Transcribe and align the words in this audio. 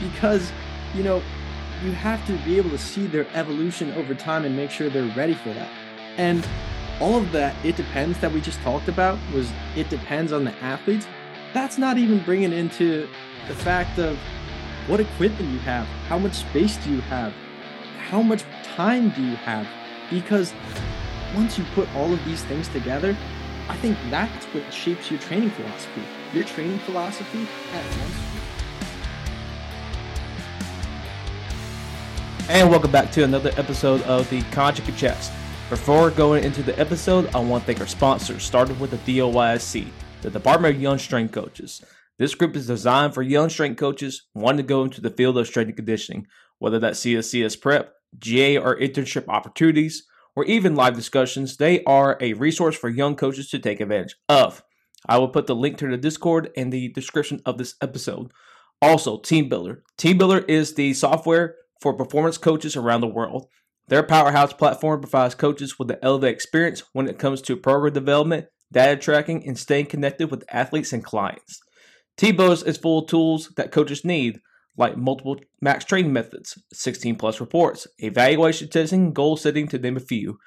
because, 0.00 0.52
you 0.94 1.02
know, 1.02 1.22
you 1.82 1.92
have 1.92 2.24
to 2.26 2.32
be 2.44 2.56
able 2.56 2.70
to 2.70 2.78
see 2.78 3.06
their 3.06 3.26
evolution 3.34 3.92
over 3.94 4.14
time 4.14 4.44
and 4.44 4.56
make 4.56 4.70
sure 4.70 4.88
they're 4.88 5.14
ready 5.16 5.34
for 5.34 5.52
that. 5.52 5.68
And 6.16 6.46
all 7.00 7.16
of 7.16 7.32
that, 7.32 7.54
it 7.64 7.76
depends 7.76 8.18
that 8.20 8.32
we 8.32 8.40
just 8.40 8.60
talked 8.60 8.88
about 8.88 9.18
was 9.34 9.50
it 9.76 9.90
depends 9.90 10.32
on 10.32 10.44
the 10.44 10.52
athletes. 10.62 11.06
That's 11.52 11.78
not 11.78 11.98
even 11.98 12.22
bringing 12.24 12.52
into 12.52 13.08
the 13.48 13.54
fact 13.54 13.98
of 13.98 14.18
what 14.86 15.00
equipment 15.00 15.52
you 15.52 15.58
have, 15.60 15.86
how 16.08 16.18
much 16.18 16.34
space 16.34 16.76
do 16.78 16.90
you 16.90 17.00
have, 17.02 17.32
how 18.08 18.22
much 18.22 18.44
time 18.62 19.10
do 19.10 19.22
you 19.22 19.36
have? 19.36 19.66
Because 20.10 20.54
once 21.34 21.58
you 21.58 21.64
put 21.74 21.92
all 21.94 22.12
of 22.12 22.24
these 22.24 22.42
things 22.44 22.68
together, 22.68 23.16
I 23.68 23.76
think 23.76 23.98
that's 24.10 24.46
what 24.46 24.72
shapes 24.72 25.10
your 25.10 25.20
training 25.20 25.50
philosophy. 25.50 26.02
Your 26.32 26.44
training 26.44 26.78
philosophy 26.80 27.46
at 27.74 27.84
once. 27.98 28.45
And 32.48 32.70
welcome 32.70 32.92
back 32.92 33.10
to 33.10 33.24
another 33.24 33.50
episode 33.56 34.02
of 34.02 34.30
the 34.30 34.40
Conjugate 34.52 34.96
Chats. 34.96 35.32
Before 35.68 36.10
going 36.10 36.44
into 36.44 36.62
the 36.62 36.78
episode, 36.78 37.28
I 37.34 37.40
want 37.40 37.64
to 37.64 37.66
thank 37.66 37.80
our 37.80 37.88
sponsors, 37.88 38.44
starting 38.44 38.78
with 38.78 38.92
the 38.92 39.18
DOYSC, 39.18 39.88
the 40.22 40.30
Department 40.30 40.76
of 40.76 40.80
Young 40.80 40.96
Strength 40.96 41.32
Coaches. 41.32 41.84
This 42.20 42.36
group 42.36 42.54
is 42.54 42.68
designed 42.68 43.14
for 43.14 43.22
young 43.22 43.50
strength 43.50 43.78
coaches 43.78 44.28
wanting 44.32 44.58
to 44.58 44.62
go 44.62 44.84
into 44.84 45.00
the 45.00 45.10
field 45.10 45.36
of 45.36 45.48
strength 45.48 45.70
and 45.70 45.76
conditioning, 45.76 46.28
whether 46.60 46.78
that's 46.78 47.00
CSCS 47.00 47.60
prep, 47.60 47.94
GA 48.16 48.58
or 48.58 48.78
internship 48.78 49.24
opportunities, 49.26 50.06
or 50.36 50.44
even 50.44 50.76
live 50.76 50.94
discussions. 50.94 51.56
They 51.56 51.82
are 51.82 52.16
a 52.20 52.34
resource 52.34 52.76
for 52.76 52.88
young 52.88 53.16
coaches 53.16 53.50
to 53.50 53.58
take 53.58 53.80
advantage 53.80 54.14
of. 54.28 54.62
I 55.08 55.18
will 55.18 55.28
put 55.28 55.48
the 55.48 55.56
link 55.56 55.78
to 55.78 55.88
the 55.88 55.96
Discord 55.96 56.52
in 56.54 56.70
the 56.70 56.90
description 56.90 57.42
of 57.44 57.58
this 57.58 57.74
episode. 57.82 58.30
Also, 58.80 59.18
TeamBuildr. 59.18 59.80
Team 59.98 60.16
Builder 60.16 60.44
is 60.46 60.74
the 60.74 60.94
software 60.94 61.56
for 61.80 61.94
performance 61.94 62.38
coaches 62.38 62.76
around 62.76 63.00
the 63.00 63.06
world. 63.06 63.46
Their 63.88 64.02
powerhouse 64.02 64.52
platform 64.52 65.00
provides 65.00 65.34
coaches 65.34 65.78
with 65.78 65.88
the 65.88 66.04
elevated 66.04 66.34
experience 66.34 66.82
when 66.92 67.08
it 67.08 67.18
comes 67.18 67.40
to 67.42 67.56
program 67.56 67.92
development, 67.92 68.46
data 68.72 69.00
tracking, 69.00 69.46
and 69.46 69.56
staying 69.58 69.86
connected 69.86 70.30
with 70.30 70.44
athletes 70.50 70.92
and 70.92 71.04
clients. 71.04 71.60
TeamBuildr 72.18 72.66
is 72.66 72.76
full 72.76 73.00
of 73.00 73.08
tools 73.08 73.52
that 73.56 73.70
coaches 73.70 74.04
need, 74.04 74.40
like 74.76 74.96
multiple 74.96 75.38
max 75.60 75.84
training 75.84 76.12
methods, 76.12 76.58
16 76.72 77.16
plus 77.16 77.40
reports, 77.40 77.86
evaluation 77.98 78.68
testing, 78.68 79.12
goal 79.12 79.36
setting, 79.36 79.68
to 79.68 79.78
name 79.78 79.96
a 79.96 80.00
few. 80.00 80.38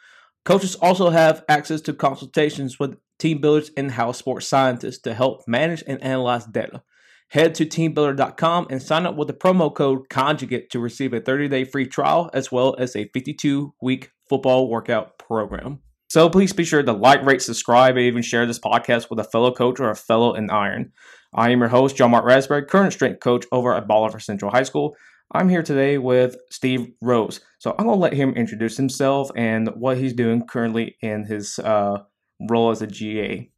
Coaches 0.45 0.75
also 0.75 1.09
have 1.09 1.43
access 1.47 1.81
to 1.81 1.93
consultations 1.93 2.79
with 2.79 2.97
TeamBuildr's 3.19 3.69
in 3.69 3.89
house 3.89 4.17
sports 4.17 4.47
scientists 4.47 4.99
to 5.01 5.13
help 5.13 5.47
manage 5.47 5.83
and 5.87 6.01
analyze 6.03 6.45
data. 6.45 6.83
Head 7.29 7.53
to 7.55 7.65
teambuildr.com 7.65 8.67
and 8.71 8.81
sign 8.81 9.05
up 9.05 9.15
with 9.15 9.27
the 9.27 9.35
promo 9.35 9.73
code 9.73 10.09
CONJUGATE 10.09 10.69
to 10.71 10.79
receive 10.79 11.13
a 11.13 11.19
30 11.19 11.47
day 11.47 11.63
free 11.63 11.85
trial 11.85 12.29
as 12.33 12.51
well 12.51 12.75
as 12.79 12.95
a 12.95 13.07
52 13.13 13.75
week 13.81 14.11
football 14.27 14.67
workout 14.67 15.19
program. 15.19 15.79
So 16.09 16.27
please 16.27 16.53
be 16.53 16.63
sure 16.63 16.81
to 16.81 16.91
like, 16.91 17.23
rate, 17.23 17.43
subscribe, 17.43 17.95
and 17.97 18.05
even 18.05 18.23
share 18.23 18.47
this 18.47 18.57
podcast 18.57 19.11
with 19.11 19.19
a 19.19 19.23
fellow 19.23 19.51
coach 19.51 19.79
or 19.79 19.91
a 19.91 19.95
fellow 19.95 20.33
in 20.33 20.49
iron. 20.49 20.91
I 21.31 21.51
am 21.51 21.59
your 21.59 21.69
host, 21.69 21.95
John 21.95 22.09
Mark 22.09 22.25
Raspberry, 22.25 22.65
current 22.65 22.93
strength 22.93 23.19
coach 23.19 23.45
over 23.51 23.75
at 23.75 23.87
Bolivar 23.87 24.19
Central 24.19 24.49
High 24.49 24.63
School. 24.63 24.95
I'm 25.31 25.49
here 25.49 25.61
today 25.61 25.99
with 25.99 26.35
Steve 26.49 26.93
Rose. 26.99 27.41
So 27.59 27.75
I'm 27.77 27.85
going 27.85 27.95
to 27.95 28.01
let 28.01 28.13
him 28.13 28.33
introduce 28.33 28.75
himself 28.75 29.29
and 29.35 29.69
what 29.75 29.99
he's 29.99 30.13
doing 30.13 30.47
currently 30.47 30.97
in 31.01 31.25
his 31.25 31.59
uh, 31.59 31.99
role 32.49 32.71
as 32.71 32.81
a 32.81 32.87
GA. 32.87 33.51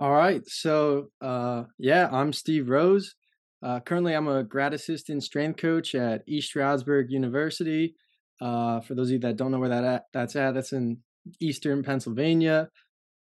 All 0.00 0.12
right. 0.12 0.40
So, 0.48 1.10
uh, 1.20 1.64
yeah, 1.78 2.08
I'm 2.10 2.32
Steve 2.32 2.70
Rose. 2.70 3.16
Uh, 3.62 3.80
currently, 3.80 4.14
I'm 4.14 4.28
a 4.28 4.42
grad 4.42 4.72
assistant 4.72 5.22
strength 5.22 5.60
coach 5.60 5.94
at 5.94 6.22
East 6.26 6.48
Stroudsburg 6.48 7.10
University. 7.10 7.94
Uh, 8.40 8.80
for 8.80 8.94
those 8.94 9.08
of 9.08 9.12
you 9.12 9.18
that 9.18 9.36
don't 9.36 9.50
know 9.50 9.58
where 9.58 9.68
that 9.68 9.84
at, 9.84 10.04
that's 10.14 10.36
at, 10.36 10.54
that's 10.54 10.72
in 10.72 10.96
Eastern 11.38 11.82
Pennsylvania. 11.82 12.70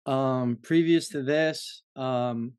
Um, 0.06 0.56
previous 0.62 1.09
to 1.09 1.25
this, 1.25 1.83
um, 1.97 2.53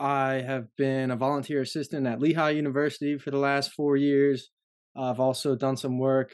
I 0.00 0.42
have 0.44 0.66
been 0.76 1.12
a 1.12 1.16
volunteer 1.16 1.62
assistant 1.62 2.08
at 2.08 2.20
Lehigh 2.20 2.50
University 2.50 3.18
for 3.18 3.30
the 3.30 3.38
last 3.38 3.70
four 3.70 3.96
years. 3.96 4.50
I've 4.96 5.20
also 5.20 5.54
done 5.54 5.76
some 5.76 5.96
work 5.96 6.32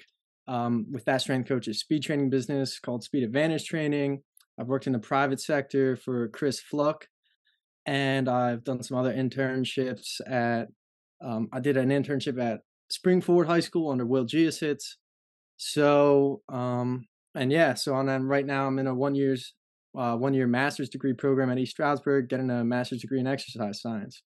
um, 0.48 0.86
with 0.90 1.04
that 1.04 1.20
strength 1.20 1.50
coach's 1.50 1.80
speed 1.80 2.02
training 2.02 2.30
business 2.30 2.78
called 2.78 3.04
Speed 3.04 3.24
Advantage 3.24 3.66
Training. 3.66 4.22
I've 4.58 4.68
worked 4.68 4.86
in 4.86 4.92
the 4.92 4.98
private 4.98 5.40
sector 5.40 5.96
for 5.96 6.28
Chris 6.28 6.60
Fluck, 6.60 7.08
and 7.86 8.28
I've 8.28 8.64
done 8.64 8.82
some 8.82 8.98
other 8.98 9.12
internships 9.12 10.20
at. 10.26 10.68
Um, 11.24 11.48
I 11.52 11.60
did 11.60 11.76
an 11.78 11.88
internship 11.88 12.40
at 12.42 12.60
Springford 12.92 13.46
High 13.46 13.60
School 13.60 13.90
under 13.90 14.04
Will 14.04 14.26
Giasitz. 14.26 14.96
So, 15.56 16.42
um, 16.50 17.06
and 17.34 17.50
yeah, 17.50 17.74
so 17.74 17.94
on. 17.94 18.08
And 18.08 18.28
right 18.28 18.44
now, 18.44 18.66
I'm 18.66 18.78
in 18.78 18.86
a 18.86 18.94
one 18.94 19.14
year's 19.14 19.54
uh, 19.96 20.14
one 20.14 20.34
year 20.34 20.46
master's 20.46 20.90
degree 20.90 21.14
program 21.14 21.50
at 21.50 21.58
East 21.58 21.72
Stroudsburg, 21.72 22.28
getting 22.28 22.50
a 22.50 22.64
master's 22.64 23.00
degree 23.00 23.20
in 23.20 23.26
exercise 23.26 23.80
science. 23.80 24.22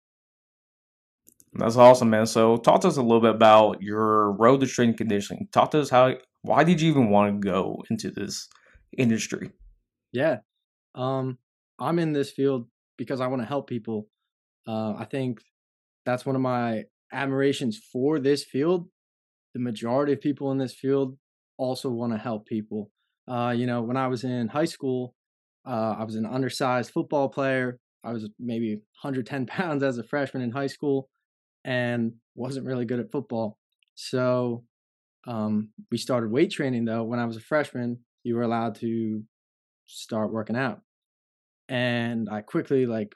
That's 1.53 1.77
awesome, 1.77 2.09
man. 2.09 2.25
So, 2.25 2.57
talk 2.57 2.81
to 2.81 2.87
us 2.87 2.97
a 2.97 3.01
little 3.01 3.21
bit 3.21 3.35
about 3.35 3.81
your 3.81 4.31
road 4.33 4.61
to 4.61 4.67
strength 4.67 4.97
conditioning. 4.97 5.47
Talk 5.51 5.71
to 5.71 5.81
us 5.81 5.89
how, 5.89 6.15
why 6.41 6.63
did 6.63 6.81
you 6.81 6.91
even 6.91 7.09
want 7.09 7.41
to 7.41 7.47
go 7.47 7.83
into 7.89 8.11
this 8.11 8.47
industry? 8.97 9.51
Yeah. 10.11 10.37
Um, 10.95 11.37
I'm 11.79 11.99
in 11.99 12.13
this 12.13 12.31
field 12.31 12.67
because 12.97 13.21
I 13.21 13.27
want 13.27 13.41
to 13.41 13.47
help 13.47 13.67
people. 13.67 14.07
Uh, 14.67 14.93
I 14.97 15.05
think 15.05 15.39
that's 16.05 16.25
one 16.25 16.35
of 16.35 16.41
my 16.41 16.83
admirations 17.11 17.79
for 17.91 18.19
this 18.19 18.43
field. 18.43 18.89
The 19.53 19.59
majority 19.59 20.13
of 20.13 20.21
people 20.21 20.51
in 20.51 20.57
this 20.57 20.73
field 20.73 21.17
also 21.57 21.89
want 21.89 22.13
to 22.13 22.17
help 22.17 22.45
people. 22.45 22.91
Uh, 23.27 23.53
you 23.55 23.65
know, 23.65 23.81
when 23.81 23.97
I 23.97 24.07
was 24.07 24.23
in 24.23 24.47
high 24.47 24.65
school, 24.65 25.15
uh, 25.67 25.95
I 25.99 26.03
was 26.03 26.15
an 26.15 26.25
undersized 26.25 26.91
football 26.91 27.29
player. 27.29 27.79
I 28.03 28.11
was 28.11 28.29
maybe 28.39 28.75
110 28.75 29.45
pounds 29.47 29.83
as 29.83 29.97
a 29.97 30.03
freshman 30.03 30.43
in 30.43 30.51
high 30.51 30.67
school 30.67 31.09
and 31.63 32.13
wasn't 32.35 32.65
really 32.65 32.85
good 32.85 32.99
at 32.99 33.11
football. 33.11 33.57
So 33.95 34.63
um, 35.27 35.69
we 35.91 35.97
started 35.97 36.31
weight 36.31 36.51
training 36.51 36.85
though. 36.85 37.03
When 37.03 37.19
I 37.19 37.25
was 37.25 37.37
a 37.37 37.41
freshman, 37.41 37.99
you 38.23 38.35
were 38.35 38.43
allowed 38.43 38.75
to 38.75 39.23
start 39.89 40.31
working 40.31 40.55
out. 40.55 40.81
And 41.67 42.29
I 42.29 42.41
quickly 42.41 42.85
like 42.85 43.15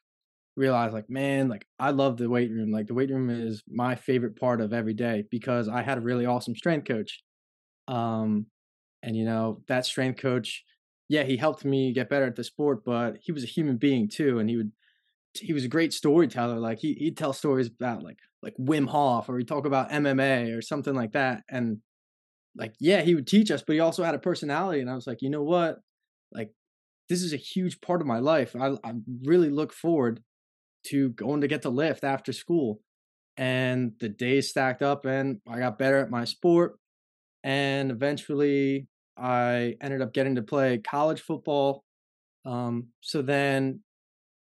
realized 0.56 0.94
like, 0.94 1.09
man, 1.09 1.50
like 1.50 1.66
I 1.79 1.91
love 1.91 2.17
the 2.17 2.29
weight 2.29 2.51
room. 2.51 2.72
Like 2.72 2.88
the 2.88 2.94
weight 2.94 3.09
room 3.09 3.29
is 3.29 3.63
my 3.67 3.95
favorite 3.95 4.39
part 4.39 4.61
of 4.61 4.73
every 4.73 4.94
day 4.94 5.23
because 5.31 5.67
I 5.69 5.81
had 5.81 5.97
a 5.97 6.01
really 6.01 6.25
awesome 6.25 6.56
strength 6.56 6.88
coach. 6.88 7.23
Um 7.88 8.47
and 9.03 9.17
you 9.17 9.25
know, 9.25 9.62
that 9.67 9.85
strength 9.85 10.22
coach, 10.22 10.63
yeah, 11.09 11.23
he 11.23 11.38
helped 11.38 11.66
me 11.66 11.94
get 11.94 12.09
better 12.09 12.25
at 12.25 12.35
the 12.35 12.44
sport, 12.44 12.83
but 12.85 13.17
he 13.22 13.31
was 13.31 13.44
a 13.44 13.47
human 13.47 13.78
being 13.78 14.07
too 14.09 14.39
and 14.39 14.50
he 14.50 14.57
would 14.57 14.72
he 15.35 15.53
was 15.53 15.63
a 15.63 15.69
great 15.69 15.94
storyteller. 15.94 16.59
Like 16.59 16.79
he 16.79 16.94
he'd 16.95 17.17
tell 17.17 17.33
stories 17.33 17.67
about 17.67 18.03
like 18.03 18.19
like 18.41 18.56
Wim 18.59 18.88
Hof 18.88 19.29
or 19.29 19.38
he'd 19.38 19.47
talk 19.47 19.66
about 19.66 19.91
MMA 19.91 20.57
or 20.57 20.62
something 20.62 20.94
like 20.94 21.13
that. 21.13 21.44
And 21.50 21.79
like, 22.56 22.73
yeah, 22.79 23.01
he 23.01 23.16
would 23.16 23.28
teach 23.28 23.51
us, 23.51 23.63
but 23.66 23.73
he 23.73 23.79
also 23.79 24.03
had 24.03 24.16
a 24.16 24.19
personality. 24.19 24.81
And 24.81 24.89
I 24.89 24.95
was 24.95 25.07
like, 25.07 25.22
you 25.22 25.29
know 25.29 25.44
what? 25.44 25.79
Like 26.31 26.51
this 27.09 27.22
is 27.22 27.34
a 27.34 27.38
huge 27.38 27.81
part 27.81 28.02
of 28.02 28.08
my 28.08 28.19
life. 28.19 28.56
I, 28.56 28.72
I 28.84 28.94
really 29.24 29.50
look 29.50 29.74
forward 29.74 30.22
to 30.88 31.09
going 31.09 31.41
to 31.41 31.47
get 31.47 31.62
to 31.64 31.69
lift 31.69 32.03
after 32.03 32.34
school. 32.34 32.81
And 33.36 33.94
the 34.00 34.09
days 34.09 34.50
stacked 34.50 34.81
up, 34.81 35.06
and 35.06 35.40
I 35.50 35.59
got 35.59 35.80
better 35.80 35.97
at 35.97 36.12
my 36.12 36.24
sport. 36.24 36.78
And 37.44 37.92
eventually, 37.92 38.88
I 39.18 39.75
ended 39.81 40.02
up 40.02 40.13
getting 40.13 40.36
to 40.36 40.44
play 40.44 40.78
college 40.78 41.22
football. 41.22 41.84
Um, 42.46 42.90
so 43.02 43.22
then, 43.22 43.81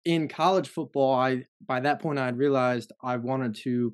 in 0.06 0.28
college 0.28 0.70
football, 0.70 1.16
I 1.16 1.44
by 1.66 1.80
that 1.82 2.02
point 2.02 2.20
I 2.20 2.26
had 2.26 2.38
realized 2.38 2.94
I 3.04 3.18
wanted 3.18 3.56
to 3.64 3.94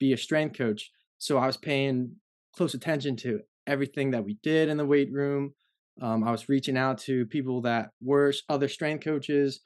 be 0.00 0.12
a 0.12 0.16
strength 0.16 0.58
coach. 0.58 0.90
So 1.18 1.38
I 1.38 1.46
was 1.46 1.56
paying 1.56 2.16
close 2.56 2.74
attention 2.74 3.16
to 3.16 3.40
everything 3.66 4.10
that 4.10 4.24
we 4.24 4.38
did 4.42 4.68
in 4.68 4.76
the 4.76 4.84
weight 4.84 5.12
room, 5.12 5.54
um, 6.02 6.24
I 6.24 6.32
was 6.32 6.48
reaching 6.48 6.76
out 6.76 6.98
to 7.02 7.24
people 7.26 7.62
that 7.62 7.90
were 8.02 8.34
other 8.48 8.68
strength 8.68 9.04
coaches. 9.04 9.60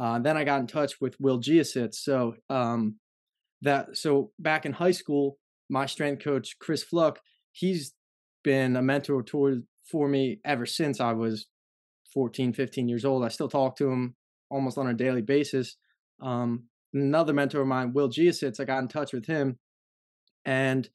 Uh, 0.00 0.18
then 0.18 0.38
I 0.38 0.44
got 0.44 0.60
in 0.60 0.66
touch 0.66 0.94
with 1.02 1.20
Will 1.20 1.38
Giasitz. 1.38 1.96
So 1.96 2.34
um, 2.48 2.96
that 3.60 3.96
so 3.96 4.30
back 4.38 4.64
in 4.64 4.72
high 4.72 4.92
school, 4.92 5.36
my 5.68 5.84
strength 5.84 6.24
coach 6.24 6.56
Chris 6.58 6.82
Fluck, 6.82 7.20
he's 7.52 7.92
been 8.42 8.74
a 8.74 8.82
mentor 8.82 9.22
toward 9.22 9.64
for 9.90 10.08
me 10.08 10.40
ever 10.46 10.64
since 10.64 10.98
I 10.98 11.12
was 11.12 11.46
14, 12.14 12.54
15 12.54 12.88
years 12.88 13.04
old. 13.04 13.22
I 13.22 13.28
still 13.28 13.48
talk 13.48 13.76
to 13.76 13.90
him 13.90 14.16
almost 14.50 14.78
on 14.78 14.88
a 14.88 14.94
daily 14.94 15.22
basis. 15.22 15.76
Um, 16.22 16.64
another 16.94 17.34
mentor 17.34 17.60
of 17.60 17.66
mine, 17.66 17.92
Will 17.92 18.08
Giasitz, 18.08 18.60
I 18.60 18.64
got 18.64 18.78
in 18.78 18.88
touch 18.88 19.12
with 19.12 19.26
him, 19.26 19.58
and 20.46 20.88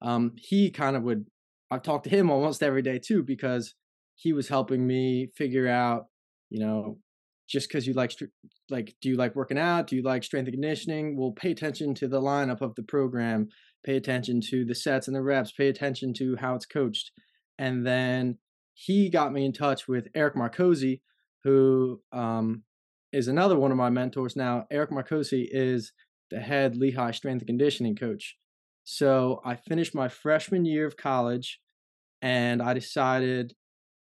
um, 0.00 0.32
he 0.36 0.70
kind 0.70 0.96
of 0.96 1.02
would. 1.02 1.26
I've 1.70 1.82
talked 1.82 2.04
to 2.04 2.10
him 2.10 2.30
almost 2.30 2.62
every 2.62 2.80
day 2.80 2.98
too 2.98 3.22
because 3.22 3.74
he 4.18 4.32
was 4.32 4.48
helping 4.48 4.84
me 4.84 5.30
figure 5.36 5.68
out, 5.68 6.06
you 6.50 6.58
know, 6.58 6.98
just 7.48 7.68
because 7.68 7.86
you 7.86 7.94
like 7.94 8.12
like 8.68 8.94
do 9.00 9.08
you 9.08 9.16
like 9.16 9.34
working 9.34 9.58
out? 9.58 9.86
Do 9.86 9.96
you 9.96 10.02
like 10.02 10.24
strength 10.24 10.48
and 10.48 10.54
conditioning? 10.54 11.16
Well 11.16 11.32
pay 11.32 11.52
attention 11.52 11.94
to 11.94 12.08
the 12.08 12.20
lineup 12.20 12.60
of 12.60 12.74
the 12.74 12.82
program 12.82 13.48
pay 13.84 13.96
attention 13.96 14.40
to 14.40 14.64
the 14.64 14.74
sets 14.74 15.06
and 15.06 15.16
the 15.16 15.22
reps 15.22 15.52
pay 15.52 15.68
attention 15.68 16.12
to 16.12 16.36
how 16.36 16.54
it's 16.54 16.66
coached. 16.66 17.12
And 17.58 17.86
then 17.86 18.38
he 18.74 19.08
got 19.08 19.32
me 19.32 19.44
in 19.44 19.52
touch 19.52 19.88
with 19.88 20.08
eric 20.14 20.34
marcosi 20.34 21.00
who 21.44 22.00
um, 22.12 22.64
is 23.12 23.28
another 23.28 23.56
one 23.58 23.70
of 23.70 23.76
my 23.76 23.88
mentors 23.88 24.36
now. 24.36 24.66
Eric 24.70 24.90
marcosi 24.90 25.46
is 25.50 25.92
the 26.30 26.40
head 26.40 26.76
lehigh 26.76 27.12
strength 27.12 27.40
and 27.42 27.46
conditioning 27.46 27.96
coach. 27.96 28.36
So 28.84 29.40
i 29.44 29.54
finished 29.54 29.94
my 29.94 30.08
freshman 30.08 30.64
year 30.64 30.86
of 30.86 30.96
college 30.96 31.60
and 32.20 32.60
i 32.60 32.74
decided 32.74 33.54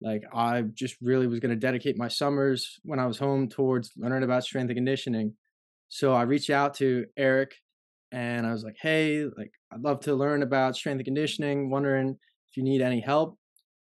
like 0.01 0.23
I 0.33 0.63
just 0.73 0.95
really 1.01 1.27
was 1.27 1.39
going 1.39 1.51
to 1.51 1.55
dedicate 1.55 1.97
my 1.97 2.07
summers 2.07 2.79
when 2.83 2.99
I 2.99 3.05
was 3.05 3.19
home 3.19 3.47
towards 3.47 3.91
learning 3.95 4.23
about 4.23 4.43
strength 4.43 4.69
and 4.69 4.77
conditioning. 4.77 5.33
So 5.89 6.13
I 6.13 6.23
reached 6.23 6.49
out 6.49 6.73
to 6.75 7.05
Eric 7.17 7.53
and 8.11 8.45
I 8.45 8.51
was 8.51 8.63
like, 8.63 8.77
"Hey, 8.81 9.25
like 9.37 9.51
I'd 9.71 9.81
love 9.81 10.01
to 10.01 10.15
learn 10.15 10.43
about 10.43 10.75
strength 10.75 10.97
and 10.99 11.05
conditioning. 11.05 11.69
Wondering 11.69 12.17
if 12.49 12.57
you 12.57 12.63
need 12.63 12.81
any 12.81 12.99
help." 12.99 13.37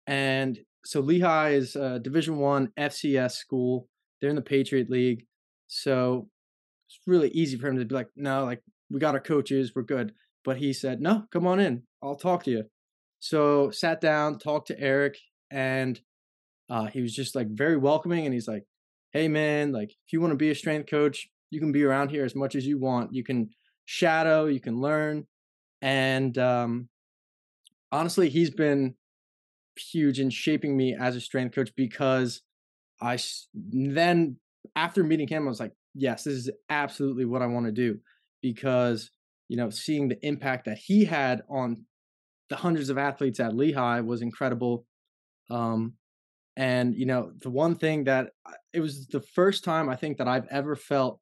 And 0.07 0.57
so 0.85 1.01
Lehigh 1.01 1.49
is 1.49 1.75
a 1.75 1.99
Division 1.99 2.37
One 2.37 2.71
FCS 2.77 3.33
school. 3.33 3.89
They're 4.21 4.29
in 4.29 4.35
the 4.35 4.41
Patriot 4.41 4.89
League, 4.89 5.25
so 5.67 6.29
it's 6.87 6.99
really 7.05 7.29
easy 7.29 7.57
for 7.57 7.67
him 7.67 7.77
to 7.77 7.85
be 7.85 7.95
like, 7.95 8.09
"No, 8.15 8.45
like 8.45 8.63
we 8.89 8.99
got 8.99 9.13
our 9.13 9.21
coaches, 9.21 9.73
we're 9.75 9.83
good." 9.83 10.13
But 10.45 10.57
he 10.57 10.71
said, 10.73 11.01
"No, 11.01 11.25
come 11.31 11.45
on 11.45 11.59
in. 11.59 11.83
I'll 12.01 12.15
talk 12.15 12.43
to 12.45 12.51
you." 12.51 12.63
So 13.19 13.71
sat 13.71 13.99
down, 13.99 14.39
talked 14.39 14.67
to 14.67 14.79
Eric 14.79 15.17
and 15.51 15.99
uh, 16.69 16.85
he 16.85 17.01
was 17.01 17.13
just 17.13 17.35
like 17.35 17.47
very 17.49 17.77
welcoming 17.77 18.25
and 18.25 18.33
he's 18.33 18.47
like 18.47 18.63
hey 19.13 19.27
man 19.27 19.71
like 19.71 19.89
if 19.89 20.11
you 20.11 20.19
want 20.19 20.31
to 20.31 20.37
be 20.37 20.49
a 20.49 20.55
strength 20.55 20.89
coach 20.89 21.29
you 21.49 21.59
can 21.59 21.71
be 21.71 21.83
around 21.83 22.09
here 22.09 22.25
as 22.25 22.35
much 22.35 22.55
as 22.55 22.65
you 22.67 22.77
want. 22.77 23.13
You 23.13 23.23
can 23.23 23.49
shadow 23.87 24.47
you 24.47 24.59
can 24.59 24.81
learn 24.81 25.25
and 25.81 26.37
um, 26.37 26.89
honestly 27.89 28.27
he's 28.27 28.49
been 28.49 28.93
huge 29.77 30.19
in 30.19 30.29
shaping 30.29 30.75
me 30.75 30.93
as 30.99 31.15
a 31.15 31.21
strength 31.21 31.55
coach 31.55 31.69
because 31.77 32.41
i 32.99 33.15
then 33.53 34.35
after 34.75 35.03
meeting 35.03 35.27
him 35.27 35.45
i 35.45 35.47
was 35.47 35.59
like 35.59 35.71
yes 35.93 36.23
this 36.23 36.33
is 36.33 36.49
absolutely 36.69 37.25
what 37.25 37.43
i 37.43 37.45
want 37.45 37.67
to 37.67 37.71
do 37.71 37.97
because 38.41 39.11
you 39.49 39.55
know 39.55 39.69
seeing 39.69 40.07
the 40.07 40.17
impact 40.25 40.65
that 40.65 40.79
he 40.79 41.05
had 41.05 41.43
on 41.47 41.85
the 42.49 42.55
hundreds 42.55 42.89
of 42.89 42.97
athletes 42.97 43.39
at 43.39 43.55
lehigh 43.55 44.01
was 44.01 44.23
incredible 44.23 44.86
um, 45.49 45.93
and 46.55 46.95
you 46.95 47.05
know, 47.05 47.31
the 47.41 47.49
one 47.49 47.75
thing 47.75 48.05
that 48.05 48.31
it 48.73 48.79
was 48.79 49.07
the 49.07 49.21
first 49.21 49.63
time 49.63 49.89
I 49.89 49.95
think 49.95 50.17
that 50.17 50.27
I've 50.27 50.47
ever 50.47 50.75
felt 50.75 51.19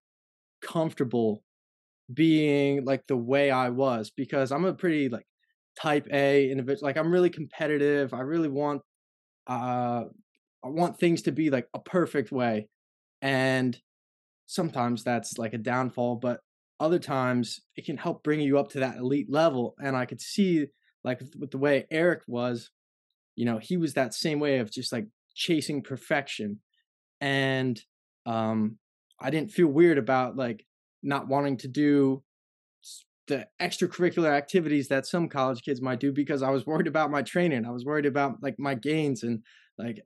comfortable 0.62 1.44
being 2.14 2.86
like 2.86 3.06
the 3.08 3.18
way 3.18 3.52
I 3.52 3.70
was 3.70 4.12
because 4.16 4.52
I'm 4.52 4.66
a 4.66 4.74
pretty 4.74 5.10
like 5.10 5.26
type 5.80 6.08
A 6.12 6.50
individual. 6.50 6.88
Like 6.88 6.98
I'm 6.98 7.12
really 7.12 7.30
competitive. 7.30 8.14
I 8.14 8.22
really 8.22 8.50
want 8.50 8.82
uh 9.48 10.06
I 10.64 10.68
want 10.70 11.00
things 11.00 11.24
to 11.24 11.32
be 11.32 11.50
like 11.50 11.68
a 11.74 11.80
perfect 11.80 12.32
way. 12.32 12.70
And 13.22 13.78
sometimes 14.48 15.04
that's 15.04 15.38
like 15.38 15.54
a 15.54 15.58
downfall, 15.60 16.18
but 16.18 16.40
other 16.80 17.00
times 17.00 17.62
it 17.76 17.86
can 17.86 17.98
help 17.98 18.24
bring 18.24 18.40
you 18.40 18.58
up 18.58 18.70
to 18.70 18.80
that 18.80 18.98
elite 18.98 19.30
level. 19.30 19.76
And 19.80 19.96
I 19.96 20.06
could 20.06 20.22
see 20.22 20.68
like 21.04 21.22
with 21.40 21.52
the 21.52 21.58
way 21.58 21.86
Eric 21.92 22.22
was, 22.28 22.70
you 23.36 23.46
know, 23.46 23.60
he 23.62 23.78
was 23.78 23.94
that 23.94 24.14
same 24.14 24.40
way 24.40 24.60
of 24.60 24.72
just 24.72 24.92
like 24.92 25.08
chasing 25.36 25.82
perfection. 25.82 26.60
And 27.22 27.80
um 28.26 28.78
I 29.20 29.30
didn't 29.30 29.52
feel 29.52 29.68
weird 29.68 29.98
about 29.98 30.36
like 30.36 30.66
not 31.04 31.28
wanting 31.28 31.58
to 31.58 31.68
do 31.68 32.24
the 33.28 33.48
extracurricular 33.60 34.30
activities 34.30 34.88
that 34.90 35.06
some 35.06 35.28
college 35.30 35.64
kids 35.64 35.82
might 35.82 36.00
do 36.00 36.12
because 36.12 36.44
I 36.44 36.50
was 36.50 36.66
worried 36.66 36.88
about 36.88 37.10
my 37.10 37.22
training. 37.22 37.66
I 37.66 37.72
was 37.72 37.86
worried 37.86 38.06
about 38.06 38.44
like 38.44 38.56
my 38.60 38.76
gains 38.76 39.24
and 39.24 39.42
like 39.78 40.02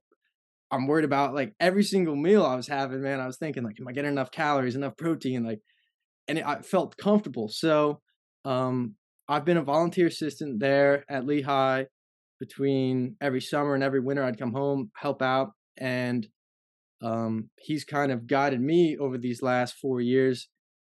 I'm 0.72 0.88
worried 0.88 1.06
about 1.06 1.34
like 1.34 1.54
every 1.60 1.84
single 1.84 2.16
meal 2.16 2.46
I 2.46 2.56
was 2.56 2.68
having, 2.68 3.02
man. 3.02 3.20
I 3.20 3.28
was 3.28 3.38
thinking 3.38 3.64
like, 3.64 3.80
am 3.80 3.88
I 3.88 3.92
getting 3.92 4.12
enough 4.12 4.31
calories, 4.31 4.76
enough 4.76 4.98
protein? 4.98 5.44
Like, 5.44 5.62
and 6.28 6.38
it, 6.38 6.46
I 6.46 6.62
felt 6.62 6.96
comfortable. 6.98 7.50
So, 7.50 8.02
um, 8.46 8.96
I've 9.28 9.46
been 9.46 9.58
a 9.58 9.64
volunteer 9.64 10.08
assistant 10.08 10.60
there 10.60 11.06
at 11.10 11.26
Lehigh 11.26 11.86
between 12.40 13.16
every 13.22 13.42
summer 13.42 13.76
and 13.76 13.84
every 13.84 14.00
winter 14.00 14.24
I'd 14.24 14.40
come 14.40 14.54
home, 14.54 14.92
help 14.96 15.22
out, 15.22 15.52
and 15.78 16.28
um, 17.02 17.50
he's 17.58 17.84
kind 17.84 18.12
of 18.12 18.28
guided 18.28 18.62
me 18.62 18.98
over 18.98 19.18
these 19.18 19.42
last 19.42 19.76
four 19.76 20.02
years. 20.02 20.48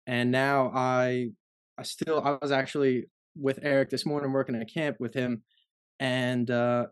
And 0.06 0.30
now 0.30 0.70
I, 0.74 1.30
I 1.78 1.82
still, 1.82 2.20
I 2.22 2.36
was 2.40 2.52
actually 2.52 3.04
with 3.36 3.58
Eric 3.62 3.90
this 3.90 4.06
morning 4.06 4.32
working 4.32 4.54
at 4.54 4.62
a 4.62 4.66
camp 4.66 4.96
with 5.00 5.14
him, 5.14 5.42
and 5.98 6.50
uh, 6.50 6.86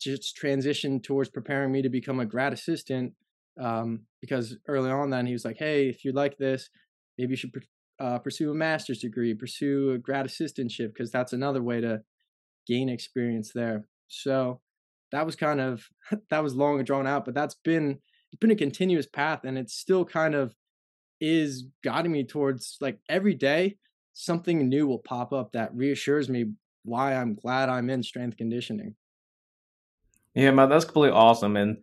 just 0.00 0.38
transitioned 0.40 1.02
towards 1.02 1.30
preparing 1.30 1.72
me 1.72 1.82
to 1.82 1.88
become 1.88 2.20
a 2.20 2.26
grad 2.26 2.52
assistant. 2.52 3.12
Um, 3.60 4.00
because 4.20 4.56
early 4.68 4.90
on, 4.90 5.10
then 5.10 5.26
he 5.26 5.32
was 5.32 5.44
like, 5.44 5.58
"Hey, 5.58 5.88
if 5.88 6.04
you 6.04 6.12
like 6.12 6.38
this, 6.38 6.70
maybe 7.18 7.32
you 7.32 7.36
should 7.36 7.52
uh, 7.98 8.18
pursue 8.18 8.50
a 8.50 8.54
master's 8.54 9.00
degree, 9.00 9.34
pursue 9.34 9.92
a 9.92 9.98
grad 9.98 10.26
assistantship, 10.26 10.88
because 10.88 11.10
that's 11.10 11.32
another 11.32 11.62
way 11.62 11.80
to 11.80 12.00
gain 12.70 12.88
experience 12.88 13.52
there. 13.52 13.84
So 14.08 14.60
that 15.12 15.26
was 15.26 15.36
kind 15.36 15.60
of 15.60 15.86
that 16.30 16.42
was 16.42 16.54
long 16.54 16.78
and 16.78 16.86
drawn 16.86 17.06
out, 17.06 17.24
but 17.24 17.34
that's 17.34 17.56
been 17.64 18.00
it's 18.32 18.40
been 18.40 18.52
a 18.52 18.56
continuous 18.56 19.06
path 19.06 19.40
and 19.44 19.58
it's 19.58 19.74
still 19.74 20.04
kind 20.04 20.34
of 20.34 20.54
is 21.20 21.66
guiding 21.84 22.12
me 22.12 22.24
towards 22.24 22.78
like 22.80 22.98
every 23.08 23.34
day 23.34 23.76
something 24.12 24.68
new 24.68 24.86
will 24.86 24.98
pop 25.00 25.32
up 25.32 25.52
that 25.52 25.74
reassures 25.74 26.28
me 26.28 26.52
why 26.84 27.14
I'm 27.14 27.34
glad 27.34 27.68
I'm 27.68 27.90
in 27.90 28.02
strength 28.02 28.36
conditioning. 28.36 28.94
Yeah, 30.34 30.52
man, 30.52 30.68
that's 30.68 30.84
completely 30.84 31.16
awesome. 31.16 31.56
And 31.56 31.78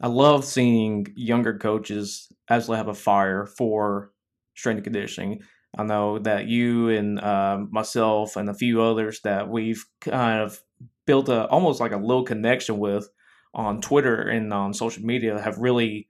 I 0.00 0.08
love 0.08 0.44
seeing 0.44 1.06
younger 1.16 1.58
coaches 1.58 2.30
actually 2.48 2.76
have 2.76 2.88
a 2.88 2.94
fire 2.94 3.46
for 3.46 4.12
strength 4.54 4.84
conditioning. 4.84 5.42
I 5.76 5.82
know 5.82 6.18
that 6.20 6.46
you 6.46 6.88
and 6.88 7.20
uh, 7.20 7.58
myself 7.70 8.36
and 8.36 8.48
a 8.48 8.54
few 8.54 8.82
others 8.82 9.20
that 9.24 9.48
we've 9.48 9.84
kind 10.00 10.40
of 10.40 10.58
built 11.06 11.28
a 11.28 11.46
almost 11.48 11.80
like 11.80 11.92
a 11.92 11.98
little 11.98 12.24
connection 12.24 12.78
with 12.78 13.08
on 13.54 13.80
Twitter 13.80 14.22
and 14.22 14.52
on 14.52 14.74
social 14.74 15.04
media 15.04 15.40
have 15.40 15.58
really 15.58 16.08